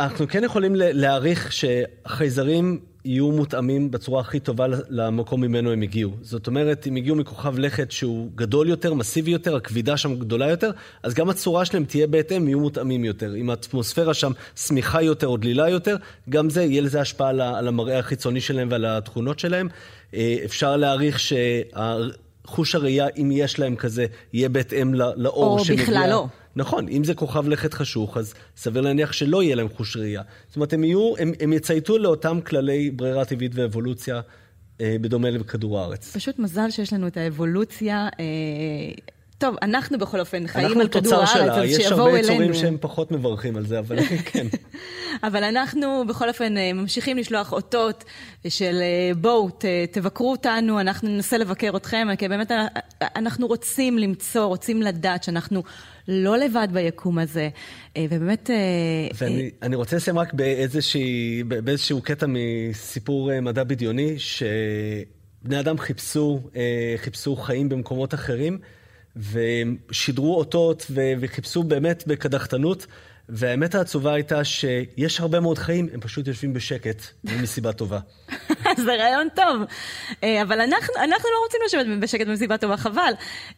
אנחנו 0.00 0.28
כן 0.28 0.44
יכולים 0.44 0.72
להעריך 0.76 1.52
שהחייזרים 1.52 2.80
יהיו 3.04 3.30
מותאמים 3.30 3.90
בצורה 3.90 4.20
הכי 4.20 4.40
טובה 4.40 4.66
למקום 4.88 5.40
ממנו 5.40 5.72
הם 5.72 5.82
הגיעו. 5.82 6.10
זאת 6.22 6.46
אומרת, 6.46 6.86
אם 6.86 6.96
הגיעו 6.96 7.16
מכוכב 7.16 7.58
לכת 7.58 7.90
שהוא 7.90 8.30
גדול 8.34 8.68
יותר, 8.68 8.94
מסיבי 8.94 9.30
יותר, 9.30 9.56
הכבידה 9.56 9.96
שם 9.96 10.18
גדולה 10.18 10.50
יותר, 10.50 10.70
אז 11.02 11.14
גם 11.14 11.30
הצורה 11.30 11.64
שלהם 11.64 11.84
תהיה 11.84 12.06
בהתאם, 12.06 12.48
יהיו 12.48 12.60
מותאמים 12.60 13.04
יותר. 13.04 13.36
אם 13.36 13.50
האטמוספירה 13.50 14.14
שם 14.14 14.32
שמיכה 14.56 15.02
יותר 15.02 15.26
או 15.26 15.36
דלילה 15.36 15.68
יותר, 15.68 15.96
גם 16.28 16.50
זה, 16.50 16.62
יהיה 16.62 16.82
לזה 16.82 17.00
השפעה 17.00 17.28
על 17.58 17.68
המראה 17.68 17.98
החיצוני 17.98 18.40
שלהם 18.40 18.68
ועל 18.70 18.84
התכונות 18.84 19.38
שלהם. 19.38 19.68
אה, 20.14 20.36
אפשר 20.44 20.76
להעריך 20.76 21.18
שחוש 21.20 22.74
הראייה, 22.74 23.06
אם 23.16 23.30
יש 23.32 23.58
להם 23.58 23.76
כזה, 23.76 24.06
יהיה 24.32 24.48
בהתאם 24.48 24.94
לאור 24.94 25.58
או 25.58 25.64
שמגיע. 25.64 25.84
בכלל 25.84 26.10
לא. 26.10 26.26
נכון, 26.56 26.88
אם 26.88 27.04
זה 27.04 27.14
כוכב 27.14 27.48
לכת 27.48 27.74
חשוך, 27.74 28.16
אז 28.16 28.34
סביר 28.56 28.82
להניח 28.82 29.12
שלא 29.12 29.42
יהיה 29.42 29.56
להם 29.56 29.68
חוש 29.68 29.96
ראייה. 29.96 30.22
זאת 30.46 30.56
אומרת, 30.56 30.72
הם 30.72 30.84
יהיו, 30.84 31.14
הם, 31.18 31.32
הם 31.40 31.52
יצייתו 31.52 31.98
לאותם 31.98 32.40
כללי 32.40 32.90
ברירה 32.90 33.24
טבעית 33.24 33.52
ואבולוציה, 33.54 34.20
אה, 34.80 34.96
בדומה 35.00 35.30
לכדור 35.30 35.80
הארץ. 35.80 36.16
פשוט 36.16 36.38
מזל 36.38 36.70
שיש 36.70 36.92
לנו 36.92 37.06
את 37.06 37.16
האבולוציה. 37.16 38.08
אה, 38.20 38.24
טוב, 39.40 39.56
אנחנו 39.62 39.98
בכל 39.98 40.20
אופן 40.20 40.46
חיים 40.46 40.66
אנחנו 40.66 40.80
על 40.80 40.88
כדור 40.88 41.02
תוצר 41.02 41.16
הארץ, 41.16 41.32
שלה, 41.32 41.54
אז 41.54 41.64
יש 41.64 41.76
שיבואו 41.76 42.06
הרבה 42.06 42.18
יצורים 42.18 42.40
אלינו. 42.40 42.54
שהם 42.54 42.76
פחות 42.80 43.10
מברכים 43.10 43.56
על 43.56 43.66
זה, 43.66 43.78
אבל 43.78 43.98
כן. 44.32 44.46
אבל 45.26 45.44
אנחנו 45.44 46.04
בכל 46.08 46.28
אופן 46.28 46.56
אה, 46.56 46.72
ממשיכים 46.72 47.18
לשלוח 47.18 47.52
אותות 47.52 48.04
של 48.48 48.78
אה, 48.80 49.14
בואו, 49.14 49.50
ת, 49.50 49.64
תבקרו 49.90 50.30
אותנו, 50.30 50.80
אנחנו 50.80 51.08
ננסה 51.08 51.38
לבקר 51.38 51.76
אתכם, 51.76 52.08
כי 52.18 52.28
באמת 52.28 52.50
אה, 52.50 52.66
אנחנו 53.16 53.46
רוצים 53.46 53.98
למצוא, 53.98 54.44
רוצים 54.44 54.82
לדעת 54.82 55.22
שאנחנו 55.22 55.62
לא 56.10 56.38
לבד 56.38 56.68
ביקום 56.72 57.18
הזה, 57.18 57.48
אה, 57.96 58.06
ובאמת... 58.10 58.50
אה, 58.50 59.08
ואני 59.14 59.50
אני 59.62 59.76
רוצה 59.76 59.96
לסיים 59.96 60.18
רק 60.18 60.32
באיזשהו 61.48 62.02
קטע 62.02 62.26
מסיפור 62.28 63.32
אה, 63.32 63.40
מדע 63.40 63.64
בדיוני, 63.64 64.18
שבני 64.18 65.60
אדם 65.60 65.78
חיפשו, 65.78 66.40
אה, 66.56 66.94
חיפשו 66.96 67.36
חיים 67.36 67.68
במקומות 67.68 68.14
אחרים, 68.14 68.58
ושידרו 69.16 70.38
אותות 70.38 70.90
וחיפשו 71.20 71.62
באמת 71.62 72.04
בקדחתנות. 72.06 72.86
והאמת 73.32 73.74
העצובה 73.74 74.14
הייתה 74.14 74.44
שיש 74.44 75.20
הרבה 75.20 75.40
מאוד 75.40 75.58
חיים, 75.58 75.88
הם 75.92 76.00
פשוט 76.00 76.26
יושבים 76.26 76.52
בשקט, 76.52 77.02
מסיבה 77.24 77.72
טובה. 77.72 77.98
זה 78.84 78.94
רעיון 78.94 79.28
טוב. 79.36 79.62
אה, 80.24 80.42
אבל 80.42 80.60
אנחנו, 80.60 80.94
אנחנו 81.04 81.28
לא 81.34 81.44
רוצים 81.44 81.60
לשבת 81.66 82.02
בשקט 82.02 82.26
במסיבה 82.26 82.56
טובה, 82.56 82.76
חבל. 82.76 83.12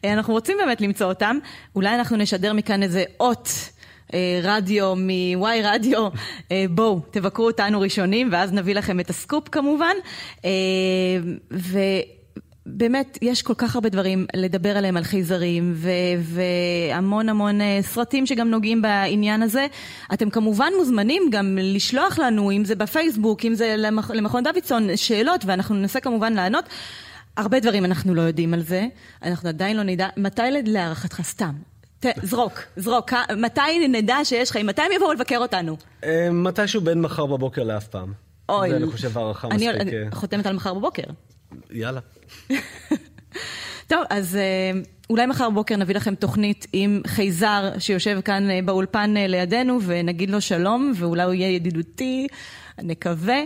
אה, 0.05 0.13
אנחנו 0.13 0.33
רוצים 0.33 0.57
באמת 0.57 0.81
למצוא 0.81 1.07
אותם. 1.07 1.37
אולי 1.75 1.95
אנחנו 1.95 2.17
נשדר 2.17 2.53
מכאן 2.53 2.83
איזה 2.83 3.03
אות. 3.19 3.49
אה, 4.13 4.39
רדיו 4.43 4.93
מוואי 4.95 5.61
רדיו, 5.63 6.07
בואו, 6.69 7.01
תבקרו 7.11 7.45
אותנו 7.45 7.79
ראשונים, 7.81 8.29
ואז 8.31 8.53
נביא 8.53 8.75
לכם 8.75 8.99
את 8.99 9.09
הסקופ 9.09 9.49
כמובן. 9.49 9.95
אה, 10.45 10.51
ובאמת, 12.65 13.17
יש 13.21 13.41
כל 13.41 13.53
כך 13.57 13.75
הרבה 13.75 13.89
דברים 13.89 14.25
לדבר 14.35 14.77
עליהם, 14.77 14.97
על 14.97 15.03
חייזרים, 15.03 15.73
ו- 15.75 15.89
והמון 16.19 17.29
המון 17.29 17.61
אה, 17.61 17.79
סרטים 17.81 18.25
שגם 18.25 18.49
נוגעים 18.49 18.81
בעניין 18.81 19.41
הזה. 19.43 19.67
אתם 20.13 20.29
כמובן 20.29 20.71
מוזמנים 20.77 21.23
גם 21.31 21.57
לשלוח 21.61 22.19
לנו, 22.19 22.51
אם 22.51 22.65
זה 22.65 22.75
בפייסבוק, 22.75 23.45
אם 23.45 23.55
זה 23.55 23.75
למכ- 23.77 24.13
למכון 24.13 24.43
דוידסון, 24.43 24.97
שאלות, 24.97 25.45
ואנחנו 25.45 25.75
ננסה 25.75 25.99
כמובן 25.99 26.33
לענות. 26.33 26.65
הרבה 27.37 27.59
דברים 27.59 27.85
אנחנו 27.85 28.15
לא 28.15 28.21
יודעים 28.21 28.53
על 28.53 28.61
זה, 28.61 28.85
אנחנו 29.23 29.49
עדיין 29.49 29.77
לא 29.77 29.83
נדע, 29.83 30.07
מתי 30.17 30.41
להערכתך 30.65 31.21
סתם? 31.23 31.53
ת, 31.99 32.05
זרוק, 32.23 32.59
זרוק, 32.77 33.13
מתי 33.37 33.87
נדע 33.89 34.17
שיש 34.23 34.51
חיים? 34.51 34.65
מתי 34.67 34.81
הם 34.81 34.91
יבואו 34.95 35.13
לבקר 35.13 35.37
אותנו? 35.37 35.77
אה, 36.03 36.29
מתישהו 36.31 36.81
בין 36.81 37.01
מחר 37.01 37.25
בבוקר 37.25 37.63
לאף 37.63 37.87
פעם. 37.87 38.13
אוי. 38.49 38.69
זה 38.69 38.77
אני 38.77 38.87
חושב 38.87 39.17
הערכה 39.17 39.47
מספיק. 39.47 39.69
אני 39.69 39.91
אה, 39.91 40.03
חותמת 40.11 40.45
על 40.45 40.55
מחר 40.55 40.73
בבוקר. 40.73 41.03
יאללה. 41.71 41.99
טוב, 43.87 44.03
אז 44.09 44.35
אה, 44.35 44.81
אולי 45.09 45.25
מחר 45.25 45.49
בבוקר 45.49 45.75
נביא 45.75 45.95
לכם 45.95 46.15
תוכנית 46.15 46.67
עם 46.73 47.01
חייזר 47.07 47.71
שיושב 47.79 48.21
כאן 48.25 48.49
אה, 48.49 48.59
באולפן 48.65 49.17
אה, 49.17 49.27
לידינו, 49.27 49.79
ונגיד 49.85 50.29
לו 50.29 50.41
שלום, 50.41 50.91
ואולי 50.95 51.23
הוא 51.23 51.33
יהיה 51.33 51.55
ידידותי, 51.55 52.27
נקווה. 52.83 53.37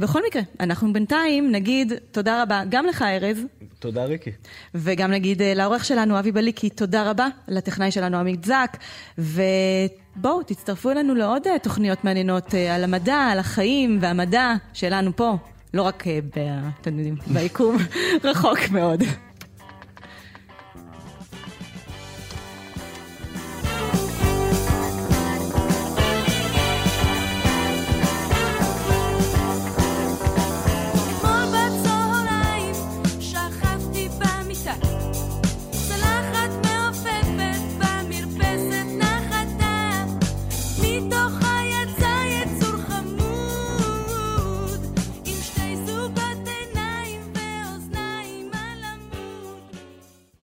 בכל 0.00 0.20
מקרה, 0.28 0.42
אנחנו 0.60 0.92
בינתיים 0.92 1.52
נגיד 1.52 1.92
תודה 2.10 2.42
רבה 2.42 2.62
גם 2.68 2.86
לך, 2.86 3.02
ארז, 3.02 3.38
תודה, 3.78 4.04
ריקי. 4.04 4.30
וגם 4.74 5.10
נגיד 5.10 5.42
לעורך 5.42 5.84
שלנו, 5.84 6.18
אבי 6.18 6.32
בליקי, 6.32 6.70
תודה 6.70 7.10
רבה, 7.10 7.26
לטכנאי 7.48 7.90
שלנו, 7.90 8.16
עמית 8.16 8.44
זק, 8.44 8.76
ובואו, 9.18 10.42
תצטרפו 10.42 10.90
אלינו 10.90 11.14
לעוד 11.14 11.42
תוכניות 11.62 12.04
מעניינות 12.04 12.54
על 12.54 12.84
המדע, 12.84 13.16
על 13.16 13.38
החיים 13.38 13.98
והמדע 14.00 14.54
שלנו 14.72 15.16
פה, 15.16 15.36
לא 15.74 15.82
רק, 15.82 16.06
אה, 16.06 16.18
ב- 16.36 16.68
אתם 16.80 16.98
יודעים, 16.98 17.16
ביקום 17.32 17.76
רחוק 18.24 18.58
מאוד. 18.70 19.02